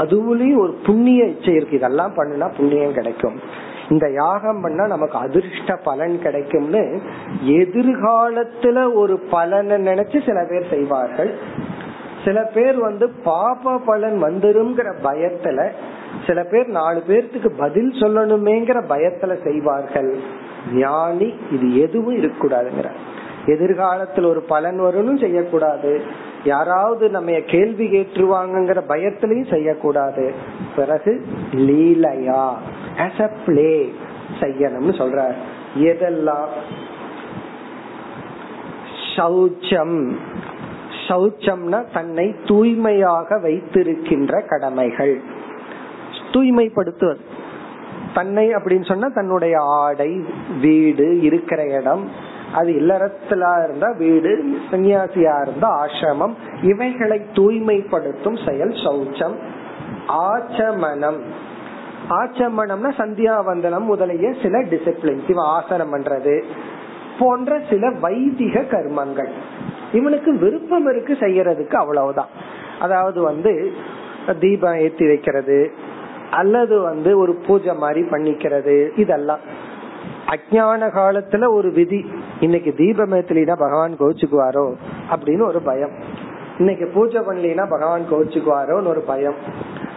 அதுவுலயும் 0.00 0.58
ஒரு 0.58 0.74
புண்ணிய 0.86 1.24
இச்சை 1.24 1.54
இருக்கு. 1.54 1.76
இதெல்லாம் 1.76 2.12
பண்ணுனா 2.16 2.56
புண்ணியம் 2.56 2.92
கிடைக்கும். 2.92 3.38
இந்த 3.90 4.10
யாகம் 4.10 4.60
பண்ணா 4.60 4.86
நமக்கு 4.86 5.18
அதிர்ஷ்ட 5.18 5.76
பலன் 5.76 6.22
கிடைக்கும்னு 6.22 7.00
எதிர்காலத்துல 7.44 8.94
ஒரு 8.94 9.18
பலனை 9.18 9.76
நினைச்சு 9.86 10.26
சில 10.26 10.46
பேர் 10.50 10.70
செய்வார்கள். 10.70 11.38
சில 12.24 12.42
பேர் 12.42 12.78
வந்து 12.78 13.10
பாப 13.10 13.78
பலன் 13.78 14.22
வந்துருங்கிற 14.22 14.92
பயத்துல 15.04 15.70
சில 16.26 16.44
பேர் 16.44 16.66
நாலு 16.66 17.02
பேர்த்துக்கு 17.08 17.50
பதில் 17.58 17.90
சொல்லணுமேங்கிற 17.90 18.82
பயத்துல 18.88 19.42
செய்வார்கள். 19.42 20.18
ஞானி 20.72 21.34
இது 21.50 21.80
எதுவும் 21.80 22.16
இருக்கக்கூடாதுங்கிற. 22.16 22.90
எதிர்காலத்துல 23.46 24.26
ஒரு 24.26 24.40
பலன் 24.40 24.80
வரும்னு 24.80 25.20
செய்யக்கூடாது. 25.20 26.02
யாராவது 26.44 27.08
நம்ம 27.08 27.30
கேள்வி 27.46 27.86
கேட்டுருவாங்கிற 27.86 28.80
பயத்திலையும் 28.88 29.50
செய்யக்கூடாது. 29.50 30.34
பிறகு 30.76 31.26
லீலையா 31.52 32.52
ஆஸ் 32.96 33.20
அ 33.20 33.30
பிளே 33.46 33.94
செய்யணும்னு 34.40 34.92
சொல்றார். 34.98 35.34
எதெல்லாம்? 35.78 36.48
சௌச்சம் 39.16 40.16
சௌச்சம்னா 41.08 41.84
தன்னை 41.92 42.34
தூய்மையாக 42.46 43.38
வைத்திருக்கின்ற 43.38 44.40
கடமைகள். 44.40 45.20
தூய்மைப்படுத்துவது. 46.32 47.18
தன்னை 48.14 48.54
அப்படின்னு 48.54 48.84
சொன்னா 48.84 49.08
தன்னுடைய 49.08 49.60
ஆடை 49.60 50.24
வீடு 50.60 51.20
இருக்கிற 51.20 51.66
இடம் 51.66 52.10
அது 52.54 52.72
இல்லறத்திலா 52.72 53.64
இருந்தா 53.64 53.94
வீடு 53.98 54.58
சன்னியாசியா 54.70 55.40
இருந்தா 55.40 55.84
ஆசிரமம். 55.84 56.32
இவைகளை 56.62 57.22
தூய்மைப்படுத்தும் 57.34 58.48
செயல் 58.48 58.70
சௌச்சம். 58.70 59.34
ஆச்சமனம். 60.08 61.20
ஆச்சமனம்னா 62.10 62.90
சந்தியாவந்தனம் 62.98 63.84
முதலிய 63.84 64.34
சில 64.42 64.58
டிசிப்ளின்ஸ் 64.58 65.30
இவன் 65.30 65.44
ஆசனம் 65.44 65.94
பண்றது 65.94 66.42
போன்ற 67.18 67.60
சில 67.70 67.90
வைதிக 68.00 68.60
கர்மங்கள். 68.60 69.28
இவனுக்கு 69.92 70.38
விருப்பம் 70.38 70.88
இருக்கு 70.88 71.12
செய்யறதுக்கு 71.12 71.74
அவ்வளவுதான். 71.74 72.28
அதாவது 72.80 73.22
வந்து 73.22 73.72
தீபம் 74.40 74.74
ஏத்தி 74.74 75.06
வைக்கிறது 75.06 75.72
அல்லது 76.30 76.80
வந்து 76.80 77.18
ஒரு 77.18 77.34
பூஜை 77.34 77.74
மாதிரி 77.74 78.00
பண்ணிக்கிறது 78.00 78.98
இதெல்லாம். 78.98 79.38
அஜான 80.26 80.90
காலத்துல 80.94 81.48
ஒரு 81.52 81.72
விதி. 81.72 82.10
இன்னைக்கு 82.40 82.70
தீபம் 82.80 83.14
ஏத்தலினா 83.18 83.54
பகவான் 83.62 83.94
கோச்சுக்குவாரோ 84.00 84.64
அப்படின்னு 85.12 85.44
ஒரு 85.46 85.60
பயம். 85.68 85.94
இன்னைக்கு 86.58 86.86
பூஜை 86.94 87.20
பண்ணலினா 87.28 87.64
பகவான் 87.72 88.04
கோச்சுக்குவாரோன்னு 88.10 88.92
ஒரு 88.92 89.02
பயம். 89.10 89.38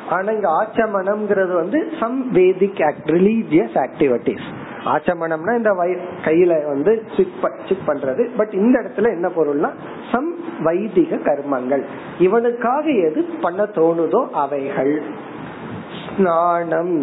ஆனா 0.09 0.31
இங்க 0.31 0.49
ஆச்சமனம்ங்கிறது 0.59 1.53
வந்து 1.55 1.79
சம் 1.99 2.17
வேதிக் 2.33 2.81
ரிலீஜியஸ் 3.13 3.75
ஆக்டிவிட்டிஸ் 3.83 4.47
ஆச்சமனம்னா 4.93 5.53
இந்த 5.57 5.71
வய 5.79 5.93
கையில 6.25 6.53
வந்து 6.67 6.93
சிக் 7.67 7.85
பண்றது. 7.89 8.23
பட் 8.37 8.53
இந்த 8.61 8.75
இடத்துல 8.81 9.11
என்ன 9.17 9.27
பொருள்னா 9.35 9.69
சம் 10.11 10.31
வைதிக 10.63 11.19
கர்மங்கள். 11.27 11.83
இவனுக்காக 12.19 12.85
எது 13.09 13.23
பண்ண 13.41 13.63
தோணுதோ 13.77 14.21
அவைகள். 14.43 14.95
ஸ்நானம் 16.05 16.95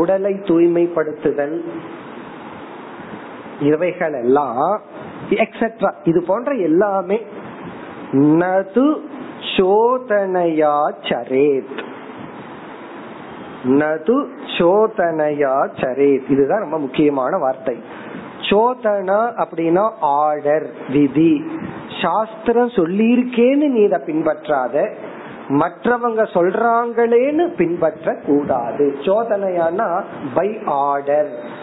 உடலை 0.00 0.34
தூய்மைப்படுத்துதல் 0.48 1.56
இவைகள் 3.62 4.12
எல்லாம் 4.12 4.80
எக்ஸெட்ரா 5.30 5.92
இது 6.04 6.24
போன்ற 6.26 6.54
எல்லாமே 6.54 7.26
நது 8.12 8.94
சோதனையா 9.56 10.92
சரேத். 11.00 11.82
நது 13.64 14.26
சோதனையா 14.58 15.68
சரேத். 15.74 16.30
இதுதான் 16.30 16.60
ரொம்ப 16.60 16.78
முக்கியமான 16.78 17.38
வார்த்தை. 17.38 17.76
சோதனா 18.40 19.44
அப்படின்னா 19.44 19.90
ஆர்டர் 20.00 20.70
விதி. 20.92 21.44
சாஸ்திரம் 22.02 22.68
சொல்லியிருக்கேன்னு 22.68 23.68
நீ 23.68 23.80
இதை 23.80 24.00
பின்பற்றாத. 24.06 24.94
மற்றவங்க 25.48 26.22
சொல்றாங்களேன்னு 26.34 27.54
பின்பற்ற 27.56 28.16
கூடாது 28.26 28.96
சோதனையானா 29.00 30.02
பை 30.34 30.58
ஆர்டர் 30.64 31.60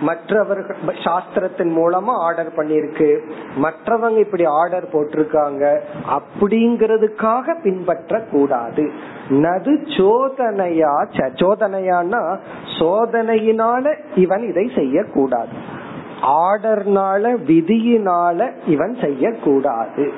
மற்றவர்கள் 0.00 0.76
சாஸ்திரத்தின் 0.80 1.76
மூலமா 1.76 2.06
ஆர்டர் 2.06 2.52
பண்ணிருக்கு 2.56 3.30
மற்றவங்க 3.62 4.18
இப்படி 4.18 4.44
ஆர்டர் 4.44 4.88
போட்டிருக்காங்க. 4.92 5.78
அப்படிங்கறதுக்காக 6.10 7.62
பின்பற்ற 7.62 8.20
கூடாது 8.20 8.90
நது 9.28 9.74
சோதனையா 9.86 11.06
சோதனையானா 11.12 12.38
சோதனையினால 12.78 13.94
இவன் 14.14 14.48
இதை 14.48 14.70
செய்யக்கூடாது. 14.74 15.82
ஆர்டர்னால 16.22 17.36
விதியினால 17.46 18.52
இவன் 18.66 18.96
செய்யக்கூடாது. 19.00 20.12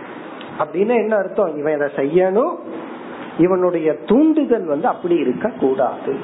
அப்படின்னு 0.58 0.94
என்ன 0.94 1.16
அர்த்தம்? 1.16 1.56
இவன் 1.56 1.74
இதை 1.74 1.88
செய்யணும். 1.96 2.54
இவனுடைய 3.38 3.96
தூண்டுதல் 4.06 4.64
வந்து 4.64 4.88
அப்படி 4.88 5.14
இருக்க 5.14 5.50
கூடாது 5.60 6.16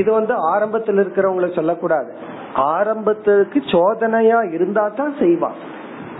இது 0.00 0.10
வந்து 0.12 0.34
ஆரம்பத்தில் 0.52 1.00
இருக்கிறவங்களுக்கு 1.02 1.58
சொல்லக்கூடாது. 1.60 2.10
ஆரம்பத்துக்கு 2.76 3.58
சோதனையா 3.74 4.38
இருந்தா 4.56 4.84
தான் 5.00 5.14
செய்வான் 5.18 5.58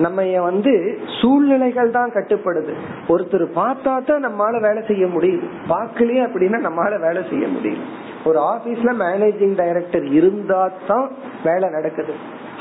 நம்ம 0.04 0.22
வந்து 0.48 0.72
சூழ்நிலைகள் 1.18 1.90
தான் 1.96 2.12
கட்டுப்படுது. 2.14 2.74
ஒருத்தர் 3.12 3.44
பார்த்தா 3.58 3.92
தான் 4.10 4.24
நம்மளால 4.26 4.60
வேலை 4.66 4.82
செய்ய 4.90 5.06
முடியுது. 5.06 5.46
பார்க்கலையே 5.72 6.22
அப்படின்னா 6.26 6.60
நம்மளால 6.66 7.00
வேலை 7.06 7.22
செய்ய 7.30 7.46
முடியும் 7.48 7.82
ஒரு 8.28 8.38
ஆபீஸ்ல 8.52 8.90
மேனேஜிங் 9.04 9.54
டைரக்டர் 9.60 10.06
இருந்தா 10.18 10.60
தான் 10.90 11.06
வேலை 11.44 11.68
நடக்குது. 11.76 12.14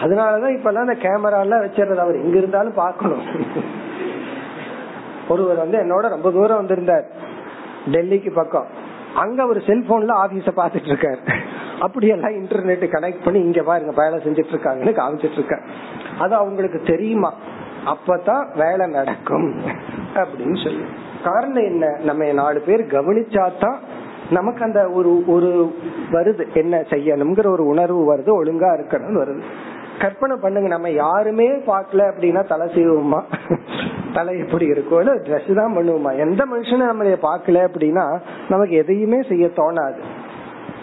அதனாலதான் 0.04 0.56
இப்ப 0.58 0.70
எல்லாம் 0.70 0.88
அந்த 0.88 0.98
கேமரா 1.08 1.40
எல்லாம் 1.46 1.64
வச்சிருந்தது 1.66 2.04
அவர் 2.06 2.22
எங்க 2.24 2.38
இருந்தாலும் 2.38 2.80
பாக்கணும் 2.84 3.26
ஒருவர் 5.28 5.64
வந்து 5.64 5.78
என்னோட 5.84 6.06
ரொம்ப 6.16 6.32
தூரம் 6.32 6.62
வந்திருந்தார். 6.62 7.06
டெல்லிக்கு 7.94 8.32
பக்கம். 8.40 8.70
அங்க 9.16 9.46
ஒரு 9.46 9.60
செல்போன்ல 9.60 10.12
ஆபீஸ 10.24 10.50
பாத்துட்டு 10.56 10.90
இருக்காரு 10.92 11.40
அப்படியெல்லாம் 11.80 12.32
இன்டர்நெட் 12.32 12.86
கனெக்ட் 12.92 13.24
பண்ணி 13.24 13.40
இங்க 13.40 13.64
பாருங்க 13.64 14.02
வேலை 14.02 14.26
செஞ்சுட்டு 14.26 14.54
இருக்காங்கன்னு 14.54 15.00
காமிச்சிட்டு 15.02 15.32
இருக்க 15.32 15.60
அது 16.20 16.36
அவங்களுக்கு 16.36 16.82
தெரியுமா? 16.82 17.34
அப்பதான் 17.86 18.58
வேலை 18.58 18.88
நடக்கும் 18.88 19.62
அப்படின்னு 20.14 20.64
சொல்லி. 20.64 20.84
காரணம் 21.24 21.64
என்ன? 21.64 22.00
நம்ம 22.04 22.32
நாலு 22.32 22.60
பேர் 22.60 22.82
கவனிச்சாதான் 22.82 23.76
நமக்கு 24.30 24.64
அந்த 24.64 24.90
ஒரு 24.90 25.24
ஒரு 25.28 25.74
வருது. 26.12 26.54
என்ன 26.54 26.78
செய்யணுங்கிற 26.78 27.48
ஒரு 27.48 27.66
உணர்வு 27.66 28.16
வருது 28.16 28.44
ஒழுங்கா 28.44 28.70
இருக்கணும்னு 28.80 29.22
வருது. 29.22 29.42
கற்பனை 30.02 30.36
பண்ணுங்க 30.42 30.68
நம்ம 30.68 30.90
யாருமே 30.90 31.48
பார்க்கல 31.48 32.12
அப்படின்னா 32.12 32.48
தலை 32.48 32.68
செய்வோமா 32.74 33.22
தலை 34.14 34.34
எப்படி 34.40 34.66
இருக்கும் 34.66 35.10
ட்ரெஸ் 35.28 35.54
தான் 35.54 35.76
பண்ணுவோமா? 35.78 36.12
எந்த 36.18 36.46
மனுஷனும் 36.52 36.92
நம்மளைய 36.92 37.18
பாக்கல 37.28 37.62
அப்படின்னா 37.68 38.06
நமக்கு 38.50 38.76
எதையுமே 38.76 39.20
செய்ய 39.24 39.48
தோணாது. 39.48 40.02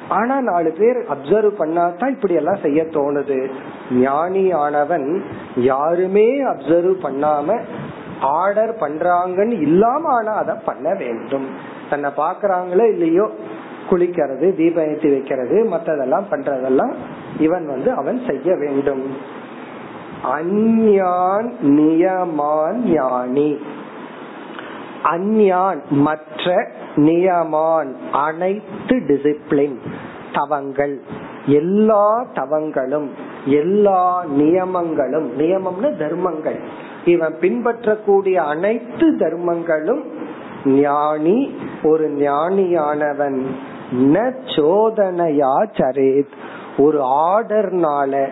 ஆனா 0.09 0.41
நாலு 0.41 0.71
பேர் 0.79 0.99
அப்சர்வ் 1.15 1.53
பண்ணாதான் 1.59 2.11
இப்படி 2.11 2.35
எல்லாம் 2.35 2.63
செய்ய 2.63 2.83
தோணுது. 2.83 3.39
ஞானி 3.91 4.53
ஆனவன் 4.53 5.23
யாருமே 5.57 6.29
அப்சர்வ் 6.43 6.95
பண்ணாம 7.03 7.59
ஆர்டர் 8.21 8.73
பண்றாங்கன்னு 8.81 9.57
இல்லாம 9.61 10.09
ஆனா 10.09 10.33
அதை 10.33 10.55
பண்ண 10.65 10.95
வேண்டும். 10.95 11.47
தன்னை 11.91 12.11
பாக்குறாங்களோ 12.17 12.87
இல்லையோ 12.95 13.27
குளிக்கிறது 13.91 14.47
தீபம் 14.57 14.89
ஏற்றி 14.89 15.11
வைக்கிறது 15.11 15.57
மற்றதெல்லாம் 15.73 16.27
பண்றதெல்லாம் 16.31 16.95
இவன் 17.39 17.67
வந்து 17.67 17.91
அவன் 17.93 18.19
செய்ய 18.27 18.55
வேண்டும். 18.55 19.05
அந்யான் 20.25 21.53
நியமான் 21.61 22.75
ஞானி. 22.75 23.59
அந்யான் 25.03 25.81
மற்ற 25.91 26.71
நியமான் 26.97 27.95
அனைத்து 28.13 28.97
டிசிப்ளின் 28.97 29.77
தவங்கள். 30.33 31.01
எல்லா 31.47 32.27
தவங்களும் 32.35 33.09
எல்லா 33.45 34.25
நியமங்களும் 34.25 35.31
நியமம்னு 35.39 35.97
தர்மங்கள். 35.97 36.61
இவன் 37.05 37.37
பின்பற்றக்கூடிய 37.41 38.43
அனைத்து 38.43 39.17
தர்மங்களும் 39.17 40.03
ஞானி. 40.65 41.55
ஒரு 41.83 42.09
ஞானியானவன் 42.09 43.43
ந 43.93 44.35
சோதனையா 44.57 45.67
சரேத். 45.73 46.33
ஒரு 46.79 47.03
ஆர்டர்னால 47.03 48.29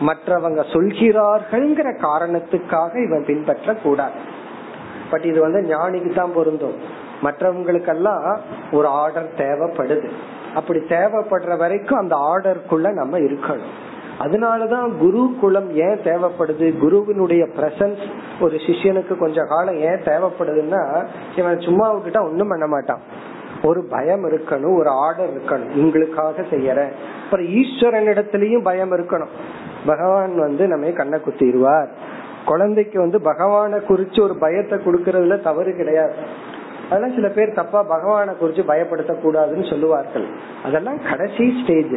மற்றவங்க 0.00 0.60
சொல்கிறார்கள்ங்கிற 0.72 1.98
காரணத்துக்காக 1.98 3.06
இவன் 3.06 3.24
பின்பற்ற 3.26 3.74
கூடாது 3.74 4.38
பட் 5.10 5.24
இது 5.24 5.40
வந்து 5.40 5.76
ஞானிக்கு 5.76 6.14
தான் 6.14 6.32
பொருந்தும். 6.34 6.74
மற்றவங்களுக்கெல்லாம் 7.22 8.38
ஒரு 8.72 8.86
ஆர்டர் 8.86 9.32
தேவைப்படுது. 9.36 10.08
அப்படி 10.54 10.78
தேவைப்படுற 10.78 11.56
வரைக்கும் 11.56 11.98
அந்த 11.98 12.16
ஆர்டருக்குள்ள 12.16 12.92
நம்ம 12.92 13.18
இருக்கணும். 13.18 13.70
அதனாலதான் 14.20 14.96
குரு 14.98 15.34
குலம் 15.40 15.74
ஏன் 15.74 16.00
தேவைப்படுது? 16.04 16.78
குருவினுடைய 16.78 17.44
பிரசன்ஸ் 17.44 18.10
ஒரு 18.40 18.56
சிஷியனுக்கு 18.56 19.16
கொஞ்ச 19.16 19.42
காலம் 19.42 19.76
ஏன் 19.76 20.02
தேவைப்படுதுன்னா 20.02 21.06
இவன் 21.36 21.60
சும்மா 21.60 21.94
விட்டுட்டா 21.94 22.20
ஒண்ணும் 22.20 22.48
பண்ண 22.48 22.66
மாட்டான். 22.66 23.00
ஒரு 23.62 23.84
பயம் 23.84 24.24
இருக்கணும் 24.24 24.78
ஒரு 24.78 24.88
ஆர்டர் 24.88 25.36
இருக்கணும். 25.36 25.74
உங்களுக்காக 25.74 26.42
செய்யற. 26.42 26.92
அப்புறம் 27.24 27.46
ஈஸ்வரன் 27.46 28.06
இடத்துலயும் 28.06 28.62
பயம் 28.62 28.92
இருக்கணும். 28.92 29.28
பகவான் 29.86 30.38
வந்து 30.38 30.66
நம்ம 30.66 30.90
கண்ணை 30.90 31.18
குத்திடுவார். 31.18 31.88
குழந்தைக்கு 32.44 33.00
வந்து 33.00 33.20
பகவானை 33.20 33.78
குறிச்சு 33.78 34.22
ஒரு 34.22 34.36
பயத்தை 34.38 34.78
கொடுக்கறதுல 34.78 35.42
தவறு 35.42 35.76
கிடையாது. 35.76 36.14
அதெல்லாம் 36.90 37.14
சில 37.14 37.28
பேர் 37.28 37.54
தப்பா 37.54 37.84
பகவான 37.84 38.28
குறிச்சு 38.28 38.62
பயப்படுத்த 38.68 39.14
கூடாதுன்னு 39.24 39.70
சொல்லுவார்கள். 39.70 40.26
அதெல்லாம் 40.64 40.98
கடைசி 41.08 41.60
ஸ்டேஜ் 41.62 41.92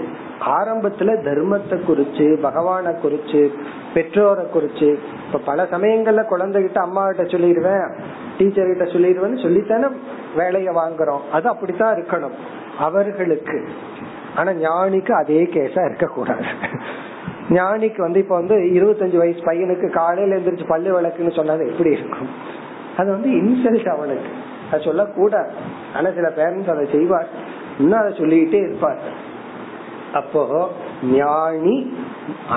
ஆரம்பத்துல 0.46 1.24
தர்மத்தை 1.24 1.80
குறிச்சு 1.88 2.38
பகவான 2.44 2.96
குறிச்சு 3.04 3.52
பெற்றோரை 3.94 4.46
குறிச்சு. 4.46 4.98
இப்ப 5.26 5.40
பல 5.46 5.64
சமயங்கள்ல 5.64 6.26
குழந்தைகிட்ட 6.30 6.78
அம்மா 6.78 7.08
கிட்ட 7.08 7.38
சொல்லிடுவேன் 7.38 7.92
டீச்சர் 8.38 8.68
கிட்ட 8.68 8.84
சொல்லிடுவேன்னு 8.84 9.42
சொல்லித்தானே 9.42 9.92
வேலைய 10.36 10.72
வாங்குறோம். 10.72 11.30
அது 11.32 11.50
அப்படித்தான் 11.50 11.96
இருக்கணும். 11.96 12.36
அவர்களுக்கு. 12.80 13.68
ஆனா 14.36 14.52
ஞானிக்கு 14.52 15.12
அதே 15.12 15.44
கேஸா 15.44 15.86
இருக்க 15.86 16.06
கூடாது 16.06 16.44
ஞானிக்கு 17.50 17.98
வந்து 17.98 18.20
இப்ப 18.20 18.36
வந்து 18.36 18.56
இருபத்தஞ்சு 18.56 19.18
வயசு 19.18 19.40
பையனுக்கு 19.40 19.90
காலையில 19.90 20.36
எழுந்திரிச்சு 20.36 20.68
பல்லு 20.68 21.02
விளக்குன்னு 21.02 21.36
சொன்னது 21.36 21.68
எப்படி 21.68 21.92
இருக்கும்? 21.92 22.30
அது 22.98 23.12
வந்து 23.12 23.30
இன்சல்ட் 23.30 23.88
அவனுக்கு. 23.88 24.28
அது 24.72 24.82
சொல்லக்கூடாது. 24.82 25.52
ஆனா 25.96 26.10
சில 26.16 26.32
பேரண்ட்ஸ் 26.36 26.70
அதை 26.70 26.88
செய்வார். 26.92 27.28
இன்னும் 27.80 28.00
அதை 28.00 28.14
சொல்லிக்கிட்டே 28.18 28.58
இருப்பார். 28.58 28.98
அப்போ 30.14 30.70
ஞானி 31.04 31.94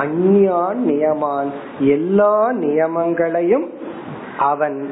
அந்யான் 0.03 0.79
நியமான். 0.87 1.51
எல்லா 1.79 2.53
நியமங்களையும் 2.53 3.69
அவன் 4.39 4.91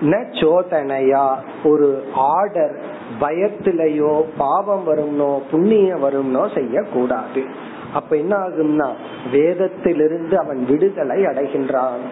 ந 0.00 0.14
சோதனையா 0.30 1.34
ஒரு 1.64 2.04
ஆர்டர் 2.14 2.80
பயத்திலேயோ 3.20 4.22
பாவம் 4.38 4.88
வரும்னோ 4.88 5.40
புண்ணியம் 5.50 6.04
வரும்னோ 6.04 6.54
செய்யக்கூடாது. 6.54 7.70
அப்ப 7.92 8.16
என்ன 8.16 8.36
ஆகும்னா 8.36 8.92
வேதத்திலிருந்து 9.32 10.34
அவன் 10.34 10.64
விடுதலை 10.64 11.24
அடைகின்றான். 11.24 12.04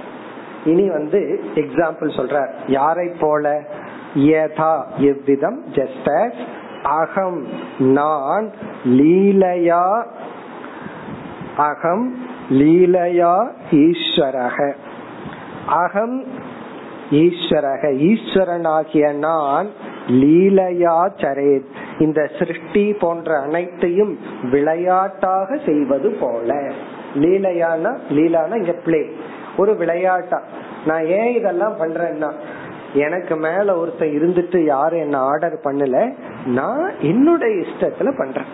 இனி 0.65 0.91
வந்து 0.91 1.45
எக்ஸாம்பிள் 1.55 2.17
சொல்ற 2.17 2.49
யாரை 2.67 3.13
போல? 3.21 3.63
யதா 4.15 4.83
எவ்விதம்? 4.97 5.65
ஜஸ்ட் 5.73 6.33
அகம் 6.83 7.47
நான் 7.79 8.51
லீலையா 8.85 10.05
அகம் 11.57 12.19
லீலையா 12.51 13.49
ஈஸ்வரக. 13.71 14.75
அகம் 15.67 16.25
ஈஸ்வரக. 17.11 17.83
ஈஸ்வரனாகிய 17.83 19.15
நான் 19.15 19.69
லீலையா 20.09 21.11
சரேத். 21.17 21.80
இந்த 22.01 22.21
சிருஷ்டி 22.39 22.85
போன்ற 23.03 23.31
அனைத்தையும் 23.41 24.13
விளையாட்டாக 24.51 25.59
செய்வது 25.67 26.11
போல. 26.21 26.51
லீலையான 27.15 27.93
லீலானா 28.11 28.57
இங்க 28.57 28.75
பிளே 28.87 29.03
ஒரு 29.57 29.75
விளையாட்டா. 29.77 30.41
நான் 30.87 31.07
ஏன் 31.19 31.33
இதெல்லாம் 31.39 31.77
பண்றேன்னா 31.81 32.31
எனக்கு 32.95 33.35
மேல 33.37 33.75
ஒருத்தர் 33.81 34.17
இருந்துட்டு 34.19 34.59
யாரும் 34.65 35.01
என்ன 35.01 35.17
ஆர்டர் 35.19 35.57
பண்ணல 35.65 35.99
நான் 36.59 36.91
என்னுடைய 37.01 37.55
இஷ்டத்துல 37.67 38.11
பண்றேன். 38.19 38.51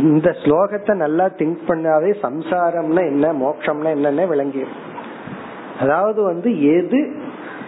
இந்த 0.00 0.28
ஸ்லோகத்தை 0.42 0.94
நல்லா 0.94 1.26
திங்க் 1.40 1.62
பண்ணாவே 1.68 2.10
சம்சாரம்னா 2.22 3.02
என்ன 3.12 3.26
மோட்சம்னா 3.32 3.90
என்னன்னு 3.96 4.24
விளங்கிடும் 4.32 4.80
அதாவது 5.80 6.20
வந்து 6.22 6.50
எது 6.76 7.00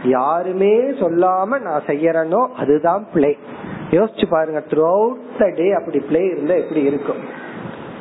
யாருமே 0.04 0.72
சொல்லாம 1.00 1.58
நான் 1.60 1.86
செய்யறனோ 1.86 2.40
அதுதான் 2.56 3.04
பிளே 3.12 3.30
யோசிச்சு 3.96 4.26
பாருங்க 4.30 4.62
த்ரூ 4.70 4.84
அவுட் 4.84 5.38
த 5.38 5.48
டே 5.56 5.72
அப்படி 5.72 5.98
பிளே 5.98 6.24
இருந்தா 6.24 6.54
எப்படி 6.54 6.82
இருக்கும்? 6.82 7.22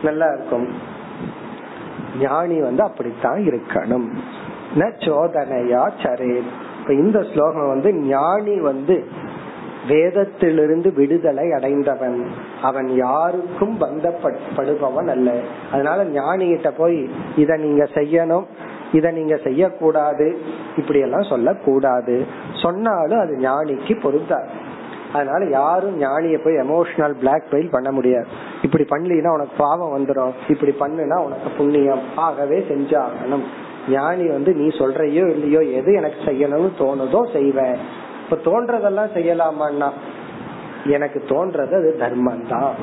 நல்லா 0.03 0.27
இருக்கும். 0.33 0.67
ஞானி 2.19 2.61
வந்து 2.61 2.83
அப்படித்தான் 2.83 3.39
இருக்கணும். 3.39 4.07
ந 4.75 4.91
சோதனையா 4.99 5.89
சரே 6.03 6.41
இப்ப 6.81 6.93
இந்த 6.93 7.23
ஸ்லோகம் 7.33 7.67
வந்து 7.67 7.93
ஞானி 7.93 8.59
வந்து 8.59 9.03
வேதத்திலிருந்து 9.87 10.93
விடுதலை 10.93 11.51
அடைந்தவன். 11.51 12.25
அவன் 12.61 12.95
யாருக்கும் 12.95 13.81
பந்தப்படுபவன் 13.81 15.07
அல்ல. 15.07 15.39
அதனால 15.71 16.03
ஞானிகிட்ட 16.03 16.71
போய் 16.77 17.09
இத 17.35 17.55
நீங்க 17.55 17.83
செய்யணும். 17.83 18.45
இத 18.91 19.11
நீங்க 19.11 19.35
செய்யக்கூடாது. 19.43 20.37
இப்படி 20.77 20.99
எல்லாம் 20.99 21.23
சொல்லக்கூடாது. 21.23 22.25
சொன்னாலும் 22.53 23.19
அது 23.19 23.37
ஞானிக்கு 23.41 24.01
பொருந்தாது. 24.01 24.64
அதனால 25.15 25.41
யாரும் 25.59 25.97
ஞானிய 25.99 26.37
போய் 26.43 26.61
எமோஷனல் 26.63 27.15
பிளாக் 27.21 27.51
மெயில் 27.51 27.73
பண்ண 27.75 27.89
முடியாது. 27.91 28.27
இப்படி 28.61 28.85
பண்ணலீனா 28.93 29.31
உனக்கு 29.37 29.55
பாவம் 29.57 29.93
வந்துடும் 29.95 30.33
இப்படி 30.53 30.73
பண்ணுனா 30.79 31.19
உனக்கு 31.27 31.51
புண்ணியம். 31.57 32.03
ஆகவே 32.25 32.59
செஞ்சாகணும். 32.71 33.45
ஞானி 33.89 34.25
வந்து 34.27 34.51
நீ 34.53 34.67
சொல்றையோ 34.79 35.25
இல்லையோ 35.35 35.61
எது 35.79 35.91
எனக்கு 35.93 36.19
செய்யணும்னு 36.25 36.69
தோணுதோ 36.79 37.21
செய்வேன் 37.33 37.77
இப்ப 38.23 38.37
தோன்றதெல்லாம் 38.49 39.11
செய்யலாமான்னா? 39.17 39.89
எனக்கு 40.95 41.19
தோன்றது 41.29 41.75
அது 41.81 41.91
தர்மம் 41.99 42.47
தான் 42.47 42.73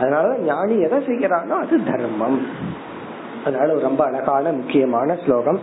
அதனால 0.00 0.28
ஞானி 0.46 0.76
எதை 0.86 0.98
செய்யறானோ 1.08 1.56
அது 1.64 1.76
தர்மம். 1.90 2.38
அதனால 3.44 3.74
ரொம்ப 3.88 4.02
அழகான 4.04 4.52
முக்கியமான 4.52 5.16
ஸ்லோகம். 5.24 5.60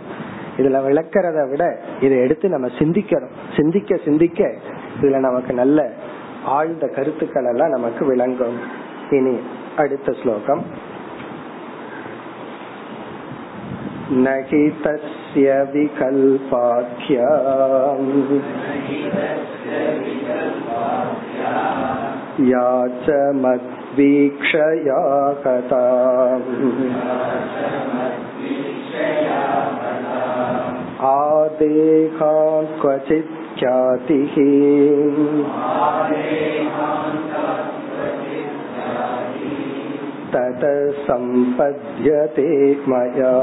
இதுல 0.58 0.78
விளக்கிறத 0.86 1.40
விட 1.50 1.64
இதை 2.00 2.16
எடுத்து 2.24 2.46
நம்ம 2.48 2.68
சிந்திக்கணும். 2.78 3.34
சிந்திக்க 3.56 3.98
சிந்திக்க 4.06 4.40
இதுல 5.00 5.20
நமக்கு 5.26 5.52
நல்ல 5.52 5.78
ஆழ்ந்த 6.44 6.86
கருத்துக்கள் 6.86 7.44
எல்லாம் 7.44 7.70
நமக்கு 7.70 8.04
விளங்கும். 8.04 8.58
இனி 9.10 9.38
அடுத்த 9.76 10.12
ஸ்லோகம். 10.22 10.88
नहि 14.10 14.70
तस्य 14.84 15.50
विकल्पाख्या 15.72 17.26
या 22.46 22.86
च 23.04 23.18
मद्वीक्षया 23.42 24.98
कथा 25.44 25.82
आदेहा 31.10 32.32
क्वचित् 32.82 33.39
ख्यातिः 33.59 34.35
तत 40.33 40.63
सम्पद्यते 41.07 42.49
मया 42.89 43.33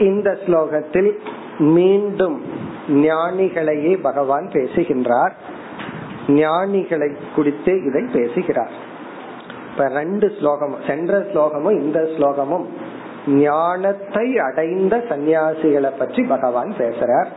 இந்த 0.00 0.28
ஸ்லோகத்தில் 0.42 1.08
மீண்டும் 1.68 2.36
ஞானிகளையே 3.04 3.94
பகவான் 4.02 4.46
பேசுகின்றார் 4.52 5.34
ஞானிகளை 6.34 7.08
குறித்து 7.34 7.72
இதை 7.84 8.02
பேசுகிறார் 8.12 8.74
இப்ப 9.73 9.87
ரெண்டு 9.87 10.27
ஸ்லோகம் 10.39 10.73
சென்ற 10.87 11.19
ஸ்லோகமும் 11.19 11.77
இந்த 11.81 11.99
ஸ்லோகமும் 11.99 12.65
ஞானத்தை 13.27 14.37
அடைந்த 14.37 14.95
சன்னியாசிகளை 14.97 15.91
பற்றி 15.97 16.23
பகவான் 16.23 16.71
பேசுறார். 16.77 17.29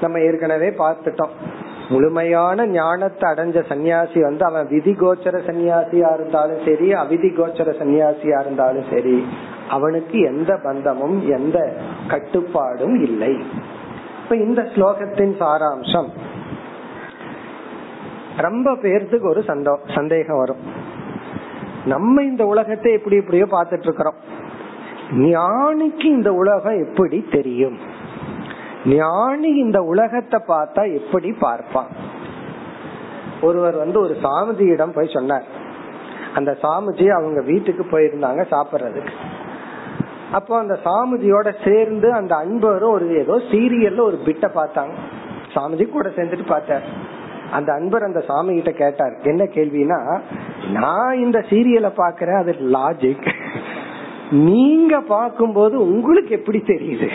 நம்ம 0.00 0.20
ஏற்கனவே 0.20 0.68
பார்த்துட்டோம். 0.68 1.34
முழுமையான 1.88 2.66
ஞானத்தை 2.66 3.30
அடைஞ்ச 3.30 3.58
சன்னியாசி 3.68 4.18
வந்து 4.20 4.44
அவன் 4.44 4.66
விதி 4.68 4.92
கோச்சர 4.92 5.36
சன்னியாசியா 5.48 6.10
இருந்தாலும் 6.14 6.64
சரி 6.64 6.88
அவிதி 6.92 7.30
கோச்சர 7.38 7.74
சன்னியாசியா 7.80 8.40
இருந்தாலும் 8.40 8.88
சரி 8.90 9.26
அவனுக்கு 9.68 10.18
எந்த 10.20 10.58
பந்தமும் 10.64 11.16
எந்த 11.28 11.58
கட்டுப்பாடும் 12.08 12.96
இல்லை. 13.02 13.32
இப்ப 14.22 14.36
இந்த 14.36 14.62
ஸ்லோகத்தின் 14.62 15.36
சாராம்சம் 15.44 16.10
ரொம்ப 18.36 18.70
பேர்த்துக்கு 18.72 19.26
ஒரு 19.28 19.40
சந்தோ 19.46 19.76
சந்தேகம் 19.94 20.36
வரும். 20.36 20.77
நம்ம 21.88 22.22
இந்த 22.22 22.46
உலகத்தை 22.46 22.90
எப்படி 22.92 23.16
எப்படியோ 23.16 23.46
பார்த்துட்டு 23.50 23.86
இருக்கிறோம் 23.88 24.18
ஞானிக்கு 25.28 26.06
இந்த 26.16 26.30
உலகம் 26.32 26.78
எப்படி 26.86 27.18
தெரியும்? 27.30 27.76
ஞானி 28.84 29.50
இந்த 29.64 29.78
உலகத்தை 29.82 30.38
பார்த்தா 30.48 30.82
எப்படி 30.98 31.30
பார்ப்பான்? 31.44 31.90
ஒருவர் 33.40 33.76
வந்து 33.76 33.98
ஒரு 34.00 34.14
சாமிஜியிடம் 34.22 34.94
போய் 34.94 35.14
சொன்னார். 35.14 35.46
அந்த 36.34 36.50
சாமிஜி 36.62 37.06
அவங்க 37.08 37.40
வீட்டுக்கு 37.40 37.84
போயிருந்தாங்க 37.84 38.42
சாப்பிடுறதுக்கு. 38.54 39.14
அப்போ 40.32 40.54
அந்த 40.58 40.74
சாமிஜியோட 40.84 41.48
சேர்ந்து 41.64 42.08
அந்த 42.12 42.32
அன்பரும் 42.36 42.94
ஒரு 42.96 43.06
ஏதோ 43.22 43.36
சீரியல்ல 43.50 44.00
ஒரு 44.00 44.18
பிட்ட 44.26 44.46
பார்த்தாங்க. 44.54 44.94
சாமிஜி 45.54 45.84
கூட 45.88 46.08
சேர்ந்துட்டு 46.08 46.46
பார்த்தார். 46.48 46.86
அந்த 47.50 47.70
அன்பர் 47.72 48.06
அந்த 48.06 48.20
சாமி 48.20 48.54
கிட்ட 48.54 48.72
கேட்டார் 48.72 49.14
என்ன 49.22 49.42
கேள்வினா 49.54 49.98
நான் 50.72 51.18
இந்த 51.18 51.38
சீரியலை 51.50 51.90
பாக்குறேன் 51.96 52.38
அது 52.38 52.52
லாஜிக் 52.52 53.28
நீங்க 54.30 55.00
பார்க்கும்போது 55.00 55.80
உங்களுக்கு 55.80 56.30
எப்படி 56.30 56.58
தெரியுது? 56.58 57.08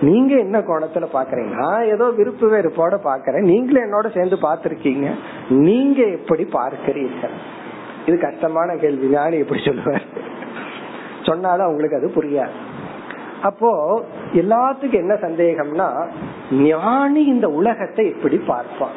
நீங்க 0.00 0.34
என்ன 0.36 0.58
கோணத்துல 0.58 1.06
பாக்குறீங்க 1.12 1.54
நான் 1.54 1.84
ஏதோ 1.84 2.10
விருப்பு 2.10 2.46
வெறுப்போட 2.50 2.94
பாக்குறேன் 3.04 3.40
நீங்களும் 3.40 3.84
என்னோட 3.86 4.14
சேர்ந்து 4.14 4.36
பாத்திருக்கீங்க 4.36 5.08
நீங்க 5.48 6.02
எப்படி 6.02 6.44
பார்க்கிறீர்கள்? 6.44 7.36
இது 8.06 8.18
கஷ்டமான 8.18 8.76
கேள்வி. 8.76 9.06
ஞானி 9.06 9.38
எப்படி 9.38 9.60
சொல்லுவார்? 9.60 10.06
சொன்னாலும் 11.22 11.66
அவங்களுக்கு 11.66 11.98
அது 11.98 12.08
புரியாது. 12.14 12.56
அப்போ 13.42 13.70
எல்லாத்துக்கும் 14.34 15.02
என்ன 15.04 15.14
சந்தேகம்னா 15.14 15.88
ஞானி 16.50 17.24
இந்த 17.24 17.48
உலகத்தை 17.48 18.06
எப்படி 18.06 18.36
பார்ப்பான்? 18.36 18.96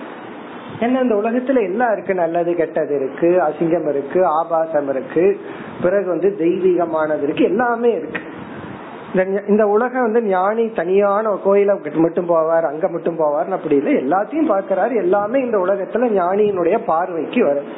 ஏன்னா 0.83 0.99
இந்த 1.03 1.15
உலகத்துல 1.15 1.61
எல்லாம் 1.63 1.91
இருக்கு? 1.93 2.13
நல்லது 2.13 2.51
கெட்டது 2.55 2.93
இருக்கு 2.95 3.29
அசிங்கம் 3.47 3.89
இருக்கு 3.89 4.21
ஆபாசம் 4.25 4.89
இருக்கு. 4.89 5.25
பிறகு 5.83 6.07
வந்து 6.07 6.29
தெய்வீகமானது 6.39 7.23
இருக்கு. 7.23 7.43
எல்லாமே 7.43 7.91
இருக்கு. 7.99 8.21
இந்த 9.47 9.63
உலகம் 9.67 10.05
வந்து 10.07 10.21
ஞானி 10.27 10.63
தனியான 10.69 11.33
கோயில 11.45 11.71
மட்டும் 11.95 12.29
போவார் 12.29 12.65
அங்க 12.71 12.89
மட்டும் 12.89 13.19
போவார் 13.19 13.51
அப்படி 13.57 13.75
இல்லை. 13.75 13.93
எல்லாத்தையும் 13.93 14.51
பாக்குறாரு 14.53 14.93
எல்லாமே 14.95 15.39
இந்த 15.39 15.57
உலகத்துல 15.57 16.07
ஞானியினுடைய 16.19 16.77
பார்வைக்கு 16.85 17.41
வரும். 17.45 17.69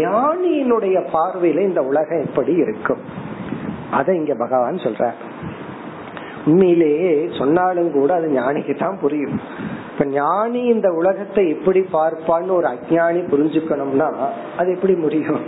ஞானியினுடைய 0.00 0.96
பார்வையில 1.14 1.60
இந்த 1.68 1.82
உலகம் 1.82 2.24
எப்படி 2.24 2.52
இருக்கும்? 2.64 3.02
அத 3.90 4.14
இங்க 4.14 4.34
பகவான் 4.34 4.84
சொல்ற 4.84 5.10
உண்மையிலேயே 6.46 7.28
சொன்னாலும் 7.38 7.92
கூட 7.92 8.10
அது 8.14 8.28
ஞானிக்கு 8.28 8.74
தான் 8.78 8.98
புரியும். 9.00 9.38
இப்ப 9.94 10.04
ஞானி 10.04 10.60
இந்த 10.64 10.88
உலகத்தை 10.92 11.48
எப்படி 11.48 11.80
பார்ப்பான்னு 11.92 12.50
ஒரு 12.50 12.68
அஜானி 12.68 13.20
புரிஞ்சுக்கணும்னா 13.32 14.08
அது 14.56 14.68
எப்படி 14.72 14.94
முடியும்? 14.94 15.42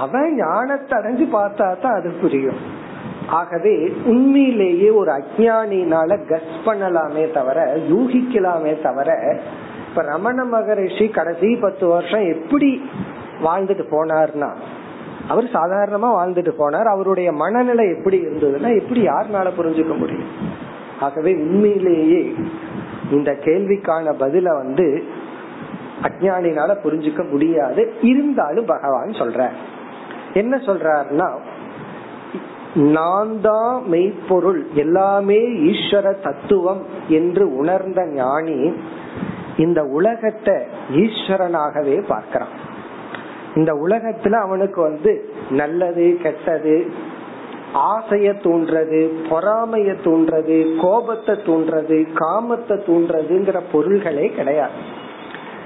அவன் 0.00 0.36
ஞானத்தை 0.36 0.98
அடைஞ்சு 0.98 1.26
பார்த்தா 1.34 1.66
தான் 1.80 1.96
அது 1.98 2.10
புரியும். 2.20 2.60
ஆகவே 3.28 3.92
உண்மையிலேயே 4.04 4.90
ஒரு 4.90 5.10
அஜானினால 5.12 6.18
கஸ் 6.30 6.54
பண்ணலாமே 6.66 7.24
தவிர 7.32 7.58
யூகிக்கலாமே 7.90 8.82
தவிர 8.82 9.10
இப்ப 9.88 10.02
ரமண 10.02 10.44
மகரிஷி 10.44 11.08
கடைசி 11.08 11.56
பத்து 11.56 11.86
வருஷம் 11.86 12.26
எப்படி 12.26 12.70
வாழ்ந்துட்டு 13.42 13.86
போனார்னா 13.90 14.50
அவர் 15.28 15.44
சாதாரணமா 15.44 16.08
வாழ்ந்துட்டு 16.18 16.52
போனார். 16.58 16.88
அவருடைய 16.94 17.32
மனநிலை 17.32 17.86
எப்படி 17.88 18.18
இருந்ததுன்னா 18.26 18.70
எப்படி 18.80 19.02
யாருனால 19.06 19.50
புரிஞ்சுக்க 19.58 19.98
முடியும்? 19.98 20.30
ஆகவே 21.00 21.34
உண்மையிலேயே 21.34 22.34
இந்த 23.16 23.30
கேள்விக்கான 23.46 24.14
பதில 24.22 24.48
வந்து 24.60 24.86
அஜானினால 26.08 26.70
புரிஞ்சுக்க 26.84 27.22
முடியாது. 27.30 27.82
இருந்தாலும் 28.10 28.70
பகவான் 28.74 29.20
சொல்ற 29.20 29.40
என்ன 30.40 30.54
சொல்றாருன்னா 30.66 31.28
நான் 32.94 33.32
தான் 33.40 33.74
மெய்ப்பொருள் 33.92 34.60
எல்லாமே 34.74 35.40
ஈஸ்வர 35.70 36.06
தத்துவம் 36.26 36.82
என்று 37.18 37.44
உணர்ந்த 37.60 38.00
ஞானி 38.14 38.58
இந்த 39.56 39.80
உலகத்தை 39.98 40.56
ஈஸ்வரனாகவே 41.02 41.96
பார்க்கிறான். 42.06 42.54
இந்த 43.54 43.72
உலகத்துல 43.84 44.38
அவனுக்கு 44.46 44.80
வந்து 44.82 45.12
நல்லது 45.60 46.06
கெட்டது 46.22 46.76
ஆசைய 47.74 48.30
தூண்டுறது 48.32 49.08
பொறாமைய 49.30 49.96
தூண்டுறது 50.04 50.80
கோபத்தை 50.80 51.34
தூண்டுறது 51.34 52.08
காமத்தை 52.14 52.76
தூண்டுறதுங்கிற 52.76 53.60
பொருள்களே 53.72 54.28
கிடையாது. 54.28 54.70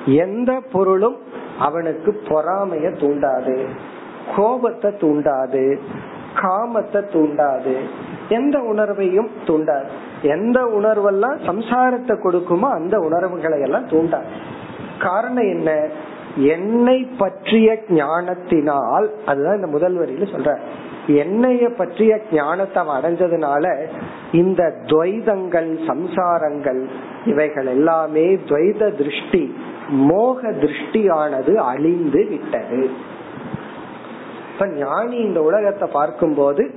எந்த 0.06 0.60
பொருளும் 0.72 1.16
அவனுக்கு 1.58 2.22
பொறாமைய 2.28 2.86
தூண்டாது 3.00 3.66
கோபத்தை 4.36 4.90
தூண்டாது 4.90 5.78
காமத்தை 6.34 7.00
தூண்டாது 7.12 7.74
எந்த 8.28 8.58
உணர்வையும் 8.58 9.30
தூண்டாது. 9.46 9.86
எந்த 10.22 10.64
உணர்வெல்லாம் 10.64 11.38
சம்சாரத்தை 11.46 12.16
கொடுக்குமோ 12.16 12.70
அந்த 12.70 12.98
உணர்வுகளை 12.98 13.60
எல்லாம் 13.60 13.88
தூண்டாது. 13.88 14.24
காரணம் 14.98 15.44
என்ன? 15.44 15.88
என்னை 16.36 17.08
பற்றிய 17.18 17.82
ஞானத்தினால் 17.88 19.10
அதுதான் 19.26 19.54
இந்த 19.54 19.66
முதல் 19.66 19.98
வரியில 19.98 20.32
சொல்ற 20.32 20.58
என்னைய 21.06 21.68
பற்றிய 21.68 22.20
ஞானத்தை 22.32 22.82
அடைஞ்சதுனால 22.82 23.88
இந்த 24.32 24.74
துவைதங்கள் 24.86 25.70
சம்சாரங்கள் 25.86 26.86
இவைகள் 27.24 27.66
எல்லாமே 27.66 28.34
துவைத 28.34 28.96
திருஷ்டி 28.96 29.54
மோக 29.88 30.50
திருஷ்டியானது 30.50 31.54
அழிந்து 31.54 32.26
விட்டது. 32.30 32.90
இப்ப 34.52 34.66
ஞானி 34.66 35.16
இந்த 35.16 35.42
உலகத்தை 35.42 35.88
பார்க்கும்போது 35.92 36.70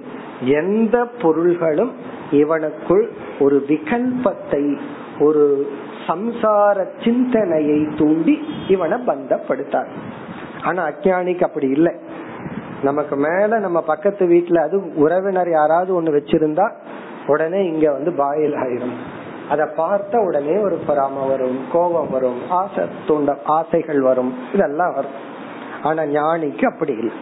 எந்த 0.45 1.05
பொருள்களும் 1.05 1.91
இவனுக்குள் 2.32 3.09
ஒரு 3.39 3.65
விகல்பத்தை 3.67 4.77
ஒரு 5.19 5.71
சம்சார 6.07 6.86
சிந்தனையை 7.03 7.88
தூண்டி 7.97 8.39
இவனை 8.67 8.97
பந்தப்படுத்தார். 8.97 9.88
ஆனா 10.63 10.88
அஜானிக்கு 10.88 11.43
அப்படி 11.43 11.67
இல்லை. 11.67 11.95
நமக்கு 12.84 13.15
மேல 13.15 13.59
நம்ம 13.59 13.82
பக்கத்து 13.82 14.25
வீட்டுல 14.25 14.59
அது 14.63 14.77
உறவினர் 14.95 15.49
யாராவது 15.49 16.01
ஒண்ணு 16.01 16.11
வச்சிருந்தா 16.17 16.67
உடனே 17.27 17.65
இங்க 17.65 17.91
வந்து 17.91 18.11
பாயில் 18.11 18.55
ஆயிரும் 18.55 18.95
அத 19.49 19.65
பார்த்த 19.65 20.19
உடனே 20.19 20.55
ஒரு 20.57 20.80
பொறாம 20.88 21.27
வரும் 21.27 21.59
கோபம் 21.71 22.09
வரும் 22.09 22.39
ஆசை 22.49 22.84
தூண்ட 23.07 23.36
ஆசைகள் 23.45 24.01
வரும் 24.01 24.32
இதெல்லாம் 24.53 24.93
வரும். 24.93 25.15
ஆனா 25.84 26.01
ஞானிக்கு 26.03 26.65
அப்படி 26.65 26.93
இல்லை. 26.93 27.15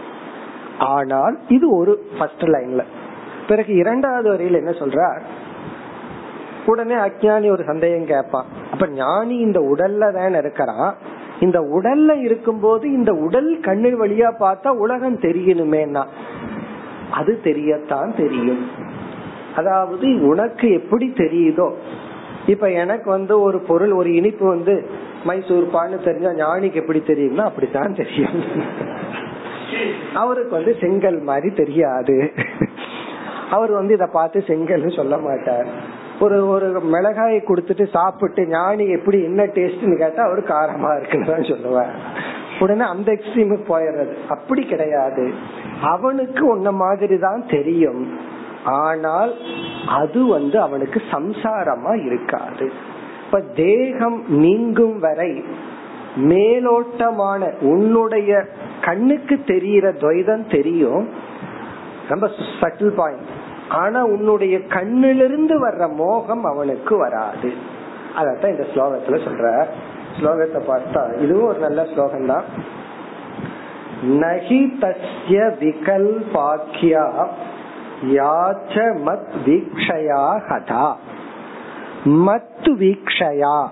ஆனால் 0.77 1.39
இது 1.47 1.75
ஒரு 1.77 1.93
ஃபர்ஸ்ட் 2.17 2.43
லைன்ல 2.43 2.83
பிறகு 3.47 3.73
இரண்டாவது 3.75 4.27
வரியில 4.33 4.61
என்ன 4.61 4.71
சொல்றார்? 4.71 5.21
உடனே 6.65 6.95
அஜானி 6.95 7.51
ஒரு 7.51 7.63
சந்தேகம் 7.63 8.05
கேட்பான். 8.05 8.45
அப்ப 8.71 8.87
ஞானி 8.87 9.37
இந்த 9.37 9.59
உடல்ல 9.59 10.11
தான் 10.13 10.41
இருக்கிறான்? 10.43 10.95
இந்த 11.39 11.59
உடல்ல 11.59 12.11
இருக்கும்போது 12.21 12.91
இந்த 12.91 13.11
உடல் 13.13 13.59
கண்ணு 13.59 13.89
வழியா 14.01 14.29
பார்த்தா 14.39 14.67
உலகம் 14.67 15.17
தெரியணுமேனா 15.17 16.03
அது 17.11 17.39
தெரியத்தான் 17.43 18.15
தெரியும். 18.15 18.69
அதாவது 19.55 20.07
உனக்கு 20.27 20.71
எப்படி 20.71 21.13
தெரியுதோ 21.15 21.67
இப்ப 22.45 22.71
எனக்கு 22.71 23.09
வந்து 23.09 23.41
ஒரு 23.41 23.59
பொருள் 23.59 23.91
ஒரு 23.91 24.15
இனிப்பு 24.15 24.45
வந்து 24.47 24.73
மைசூர் 25.23 25.65
பான்னு 25.73 25.97
தெரிஞ்சா 26.03 26.31
ஞானிக்கு 26.33 26.73
எப்படி 26.73 26.99
தெரியும்னா 26.99 27.43
அப்படித்தான் 27.43 27.93
தெரியும். 27.93 28.38
அவருக்கு 30.13 30.51
வந்து 30.51 30.75
செங்கல் 30.81 31.19
மாதிரி 31.21 31.49
தெரியாது. 31.53 32.33
அவர் 33.49 33.71
வந்து 33.71 33.93
இத 33.93 34.05
பார்த்து 34.05 34.43
செங்கல்னு 34.47 34.95
சொல்ல 34.95 35.17
மாட்டார். 35.17 35.67
ஒரு 36.20 36.49
ஒரு 36.49 36.68
மிளகாயை 36.84 37.39
கொடுத்துட்டு 37.47 37.86
சாப்பிட்டு 37.91 38.47
ஞானி 38.47 38.86
எப்படி 38.88 39.24
என்ன 39.24 39.43
டேஸ்ட்னு 39.43 39.97
கேட்டா 39.97 40.24
அவரு 40.24 40.43
காரமா 40.47 40.91
இருக்குன்னு 40.97 41.51
சொல்லுவேன் 41.53 41.93
உடனே 42.59 42.86
அந்த 42.86 43.11
எக்ஸ்ட்ரீமுக்கு 43.11 43.65
போயிடுறது. 43.68 44.13
அப்படி 44.30 44.61
கிடையாது. 44.63 45.34
அவனுக்கு 45.82 46.47
உன்ன 46.47 46.72
மாதிரி 46.72 47.18
தான் 47.18 47.43
தெரியும். 47.47 48.20
ஆனால் 48.63 49.34
அது 49.88 50.26
வந்து 50.26 50.61
அவனுக்கு 50.61 51.01
சம்சாரமா 51.11 52.05
இருக்காது. 52.05 52.72
இப்ப 53.26 53.39
தேகம் 53.55 54.24
நீங்கும் 54.28 54.99
வரை 54.99 55.43
மேலோட்டமான 56.18 57.51
உன்னுடைய 57.61 58.45
கண்ணுக்கு 58.82 59.43
தெரிகிற 59.45 59.91
துவைதம் 59.91 60.49
தெரியும். 60.51 61.07
ரொம்ப 62.09 62.30
சட்டில் 62.61 62.95
பாயிண்ட் 62.95 63.36
ஆனா 63.70 64.03
உன்னுடைய 64.03 64.57
கண்ணிலிருந்து 64.57 65.68
வர்ற 65.68 65.93
மோகம் 65.93 66.43
அவனுக்கு 66.43 66.97
வராது. 66.97 67.53
அதத்தான் 68.18 68.49
இந்த 68.49 68.65
ஸ்லோகத்துல 68.76 69.11
சொல்ற. 69.11 69.65
ஸ்லோகத்தை 70.20 70.61
பார்த்தா 70.68 71.22
இதுவும் 71.22 71.47
ஒரு 71.47 71.59
நல்ல 71.59 71.86
ஸ்லோகம் 71.93 72.26
தான் 72.26 72.43
நகி 74.03 74.78
தஸ்ய 74.82 75.51
விகல்பாக்கியா 75.59 77.28
யாச்ச 78.03 78.97
மத் 79.05 79.28
வீக்ஷயா 79.45 80.39
ஹதா. 80.49 80.95
மத்து 82.05 82.76
வீக்ஷயா. 82.76 83.68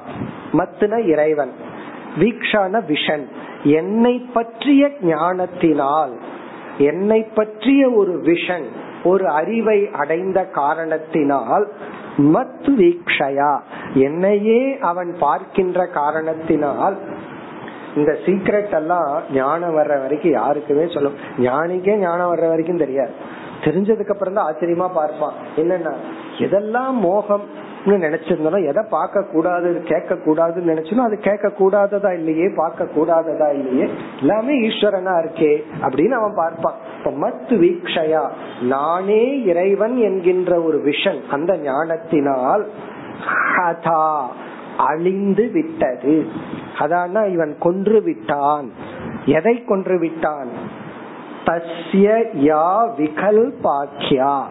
மத்துன 0.53 1.05
இறைவன். 1.05 1.51
வீக்ஷான 2.19 2.81
விஷன். 2.87 3.27
என்னை 3.63 4.29
பற்றிய 4.33 4.89
ஞானத்தினால் 5.01 6.19
என்னை 6.77 7.23
பற்றிய 7.23 7.89
ஒரு 7.89 8.21
விஷன் 8.23 8.65
ஒரு 9.11 9.25
அறிவை 9.39 9.77
அடைந்த 10.01 10.39
காரணத்தினால் 10.59 11.65
மத் 12.33 12.67
வீக்ஷயா. 12.81 13.51
என்னையே 14.07 14.61
அவன் 14.91 15.11
பார்க்கின்ற 15.19 15.87
காரணத்தினால் 15.99 16.97
இந்த 17.95 18.11
சீக்ரெட் 18.25 18.73
எல்லாம் 18.79 19.09
ஞானம் 19.33 19.75
வர்ற 19.77 19.95
வரைக்கும் 20.03 20.37
யாருக்குமே 20.39 20.85
சொல்லும் 20.93 21.19
ஞானிக்கே 21.37 21.93
ஞானம் 21.97 22.31
வர்ற 22.33 22.47
வரைக்கும் 22.53 22.83
தெரியாது. 22.85 23.13
தெரிஞ்சதுக்கு 23.65 24.13
அப்புறம் 24.13 24.37
தான் 24.37 24.47
ஆச்சரியமா 24.49 24.87
பார்ப்பான். 24.93 25.37
என்னன்னா 25.55 25.93
எதெல்லாம் 26.37 26.97
மோகம் 27.07 27.45
நினைச்சிருந்தோம் 27.85 28.67
எதை 28.67 28.83
பார்க்க 28.89 29.23
கூடாது 29.23 29.81
கேட்க 29.81 30.15
கூடாதுன்னு 30.15 30.71
நினைச்சோம் 30.71 31.05
அது 31.05 31.17
கேட்க 31.17 31.47
கூடாததா 31.47 32.13
இல்லையே 32.13 32.51
பார்க்க 32.55 32.87
கூடாததா 32.95 33.53
இல்லையே 33.53 33.89
எல்லாமே 34.19 34.67
ஈஸ்வரனா 34.67 35.13
இருக்கே 35.23 35.63
அப்படின்னு 35.81 36.09
அவன் 36.09 36.33
பார்ப்பான். 36.35 36.73
இப்ப 36.97 37.29
மத்து 37.29 37.49
வீக்ஷயா 37.49 38.29
நானே 38.61 39.43
இறைவன் 39.43 39.97
என்கின்ற 39.97 40.61
ஒரு 40.61 40.77
விஷன் 40.85 41.19
அந்த 41.29 41.57
ஞானத்தினால் 41.57 42.67
ஹதா 43.55 44.21
அழிந்து 44.77 45.49
விட்டது. 45.53 46.25
அதானா 46.79 47.31
இவன் 47.31 47.55
கொன்று 47.59 48.01
விட்டான். 48.01 48.71
எதை 49.25 49.63
கொன்று 49.63 49.99
விட்டான்? 49.99 50.47
தஸ்ய 51.45 52.07
யா 52.33 52.89
விகல்பாக்கியா 52.97 54.45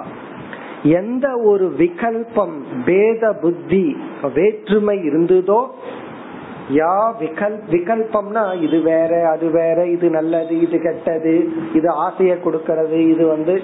எந்த 0.85 1.27
ஒரு 1.37 1.67
விகல்பம் 1.79 2.57
பேத 2.85 3.33
புத்தி 3.33 3.97
வேற்றுமை 4.35 4.97
இருந்ததோ 4.99 5.61
யா 6.71 7.15
விகல் 7.21 7.57
விகல்பம்னா 7.71 8.61
இது 8.61 8.83
வேற 8.83 9.29
அது 9.29 9.51
வேற 9.51 9.87
இது 9.87 10.11
நல்லது 10.11 10.61
இது 10.61 10.81
கெட்டது 10.81 11.35
இது 11.73 11.89
ஆசைய 12.07 12.35
கொடுக்கறது 12.45 12.99
இது 13.13 13.27
வந்து 13.27 13.63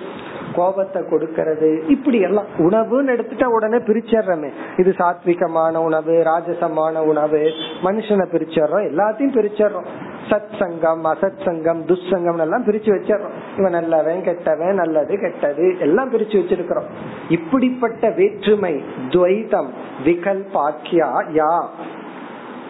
கோபத்தை 0.54 1.02
கொடுக்கறது 1.02 1.88
இப்படி 1.88 2.18
எல்லாம். 2.20 2.46
உணவுன்னு 2.58 3.14
எடுத்துட்டா 3.14 3.44
உடனே 3.44 3.76
பிரிச்சர்றமே. 3.76 4.50
இது 4.76 4.94
சாத்விகமான 4.98 5.76
உணவு 5.76 6.22
ராஜசமான 6.24 6.98
உணவு 6.98 7.42
மனுஷனை 7.82 8.26
பிரிச்சர்றோம் 8.32 8.88
எல்லாத்தையும் 8.90 9.36
பிரிச்சர்றோம். 9.38 9.88
சத் 10.30 10.58
சங்கம் 10.58 11.04
அசத் 11.04 11.44
சங்கம் 11.44 11.86
துஷ்சங்கம் 11.86 12.38
எல்லாம் 12.38 12.64
பிரிச்சு 12.64 12.90
வச்சிடறோம். 12.96 13.36
இவன் 13.58 13.70
நல்லவன் 13.70 14.22
கெட்டவன் 14.22 14.74
நல்லது 14.74 15.18
கெட்டது 15.20 15.76
எல்லாம் 15.80 16.12
பிரிச்சு 16.12 16.38
வச்சிருக்கிறோம். 16.40 16.88
இப்படிப்பட்ட 17.28 18.10
வேற்றுமை 18.10 18.82
துவைதம் 19.08 19.70
விகல்பாக்கியா 20.04 21.10
யா. 21.34 21.54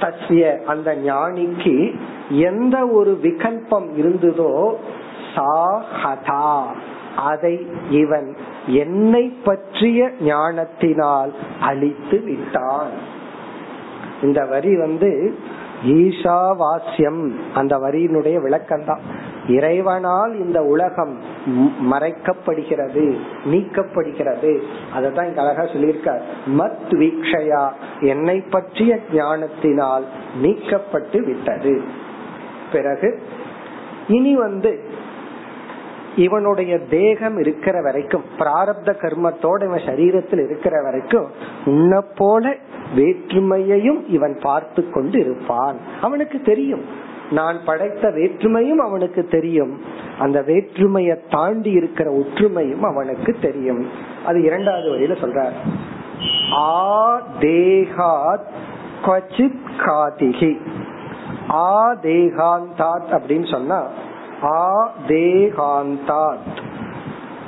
தசிய 0.01 0.65
அந்த 0.65 0.97
ஞானிக்கு 1.07 1.95
எந்த 2.31 2.87
ஒரு 2.87 3.21
விகல்பம் 3.23 3.89
இருந்ததோ 3.97 4.75
சாஹதா 5.35 6.63
அதை 7.17 7.67
இவன் 7.91 8.37
என்னை 8.67 9.25
பற்றிய 9.45 10.11
ஞானத்தினால் 10.21 11.35
அழித்து 11.61 12.21
விட்டான். 12.21 12.91
இந்த 14.23 14.45
வரி 14.45 14.77
வந்து 14.77 15.35
ஈஷாவாஸ்யம் 15.85 17.31
அந்த 17.55 17.77
வரியினுடைய 17.77 18.43
விளக்கம் 18.43 18.85
தான் 18.85 19.01
இறைவனால் 19.49 20.45
இந்த 20.45 20.63
உலகம் 20.63 21.19
மறைக்கப்படுகிறது 21.91 23.17
நீக்கப்படுகிறது. 23.45 24.63
அததான் 24.97 25.29
இங்க 25.29 25.41
அழகா 25.41 25.63
சொல்லியிருக்கார். 25.63 26.21
மத் 26.59 26.91
வீக்ஷயா 26.91 27.71
என்னை 28.01 28.41
பற்றிய 28.41 28.99
ஞானத்தினால் 29.13 30.05
நீக்கப்பட்டு 30.43 31.25
விட்டது. 31.25 31.83
பிறகு 32.73 33.23
இனி 34.09 34.37
வந்து 34.37 34.85
இவனுடைய 36.17 36.79
தேகம் 36.79 37.39
இருக்கிற 37.39 37.83
வரைக்கும் 37.83 38.25
பிராரப்த 38.39 38.85
கர்மத்தோட 38.85 39.65
இவன் 39.65 39.81
சரீரத்தில் 39.81 40.45
இருக்கிற 40.45 40.83
வரைக்கும் 40.83 41.31
உன்னை 41.65 42.01
போல 42.17 42.55
வேற்றுமையையும் 42.97 44.05
இவன் 44.09 44.39
பார்த்து 44.43 44.91
கொண்டு 44.91 45.19
இருப்பான். 45.21 45.77
அவனுக்கு 46.01 46.41
தெரியும். 46.41 46.85
நான் 47.31 47.57
படைத்த 47.65 48.09
வேற்றுமையும் 48.09 48.77
அவனுக்கு 48.77 49.27
தெரியும். 49.27 49.81
அந்த 50.19 50.43
வேற்றுமையை 50.43 51.17
தாண்டி 51.31 51.71
இருக்கிற 51.71 52.13
ஒற்றுமையும் 52.13 52.81
அவனுக்கு 52.81 53.37
தெரியும். 53.41 53.87
அது 54.27 54.43
இரண்டாவது 54.43 54.91
வழியில 54.91 55.15
சொல்றார். 55.15 55.53
ஆ 56.53 57.23
தேகாத் 57.41 58.47
கொச்சித் 59.03 59.59
காதிகி. 59.79 60.61
ஆ 61.51 61.95
தேகாந்தாத் 61.95 63.11
அப்படின்னு 63.11 63.51
சொன்னா 63.51 63.87
ஆ 64.43 64.93
தேகாந்தாத். 65.09 66.63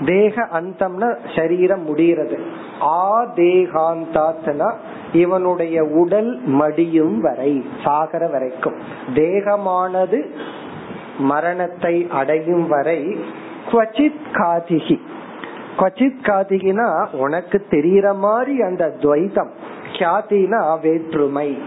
தேக 0.05 0.49
அந்தம்னா 0.53 1.17
சரீரம் 1.37 1.83
முடிகிறது. 1.83 2.39
ஆ 2.83 3.25
தேகாந்தாத்னா 3.25 4.75
இவனுடைய 5.13 5.85
உடல் 5.85 6.41
மடியும் 6.47 7.21
வரை 7.21 7.65
சாகர 7.85 8.31
வரைக்கும். 8.31 8.75
தேகமானது 9.15 10.27
மரணத்தை 11.19 12.09
அடையும் 12.11 12.69
வரை 12.69 13.17
குவச்சித் 13.73 14.21
காதிகி. 14.33 15.01
குவச்சித் 15.79 16.23
காதிகினா 16.23 17.17
உனக்கு 17.17 17.67
தெரியற 17.71 18.17
மாதிரி 18.17 18.61
அந்த 18.61 18.97
துவைதம் 19.01 19.51
கியாதினா 19.93 20.81
வேற்றுமை. 20.81 21.59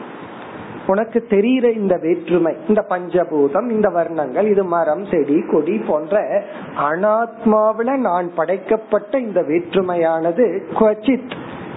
உனக்கு 0.88 1.26
தெரிகிற 1.30 1.70
இந்த 1.70 1.98
வேற்றுமை 2.02 2.56
இந்த 2.68 2.86
பஞ்சபூதம் 2.90 3.70
இந்த 3.70 3.90
வர்ணங்கள் 3.90 4.48
இது 4.48 4.64
மரம் 4.64 5.06
செடி 5.06 5.44
கொடி 5.52 5.78
போன்ற 5.78 6.44
அனாத்மாவில 6.78 7.98
நான் 7.98 8.34
படைக்கப்பட்ட 8.36 9.20
இந்த 9.20 9.42
வேற்றுமையானது 9.42 10.62
குவச்சித். 10.74 11.32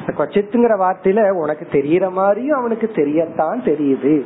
கொச்சித்துங்கிற 0.06 0.76
வார்த்தையில 0.78 1.30
உனக்கு 1.30 1.66
தெரியற 1.70 2.10
மாதிரியும் 2.10 2.58
அவனுக்கு 2.58 2.90
தெரியத்தான் 2.94 3.60
தெரியுது. 3.64 4.24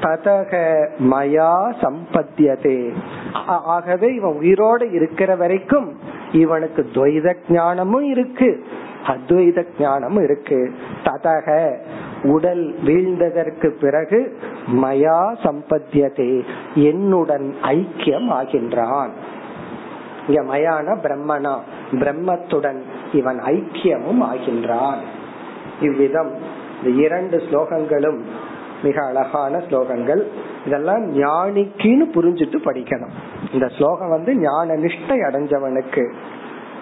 ததக 0.00 0.86
மயா 1.10 1.74
சம்பத்தியதே. 1.82 2.92
ஆகவே 3.46 4.14
இவன் 4.14 4.38
உயிரோட 4.40 4.92
இருக்கிற 4.92 5.36
வரைக்கும் 5.36 5.98
இவனுக்கு 6.32 6.86
துவைத 6.94 7.34
ஞானமும் 7.48 8.04
இருக்கு. 8.04 8.64
அத்வைத 9.06 9.64
ஞானமும் 9.78 10.22
இருக்கு. 10.22 10.74
ததக 11.04 11.76
உடல் 12.24 12.74
வீழ்ந்ததற்கு 12.84 13.68
பிறகு 13.80 14.38
மயா 14.66 15.18
சம்பத்தியதே 15.42 16.44
என்னுடன் 16.74 17.54
ஐக்கியம் 17.62 18.28
ஆகின்றான். 18.30 19.10
இங்க 20.28 20.56
மயான 20.56 20.96
பிரம்மனா 21.02 21.58
பிரம்மத்துடன் 21.92 22.80
இவன் 23.12 23.40
ஐக்கியமும் 23.40 24.22
ஆகின்றான். 24.22 24.96
இவ்விதம் 25.80 26.32
இந்த 26.82 27.02
இரண்டு 27.02 27.36
ஸ்லோகங்களும் 27.36 28.20
மிக 28.82 29.06
அழகான 29.06 29.58
ஸ்லோகங்கள். 29.58 30.22
இதெல்லாம் 30.66 31.02
ஞானிக்குன்னு 31.14 32.06
புரிஞ்சுட்டு 32.14 32.58
படிக்கணும். 32.64 33.14
இந்த 33.52 33.68
ஸ்லோகம் 33.68 34.10
வந்து 34.10 34.36
ஞான 34.36 34.74
நிஷ்டை 34.74 35.18
அடைஞ்சவனுக்கு 35.28 36.12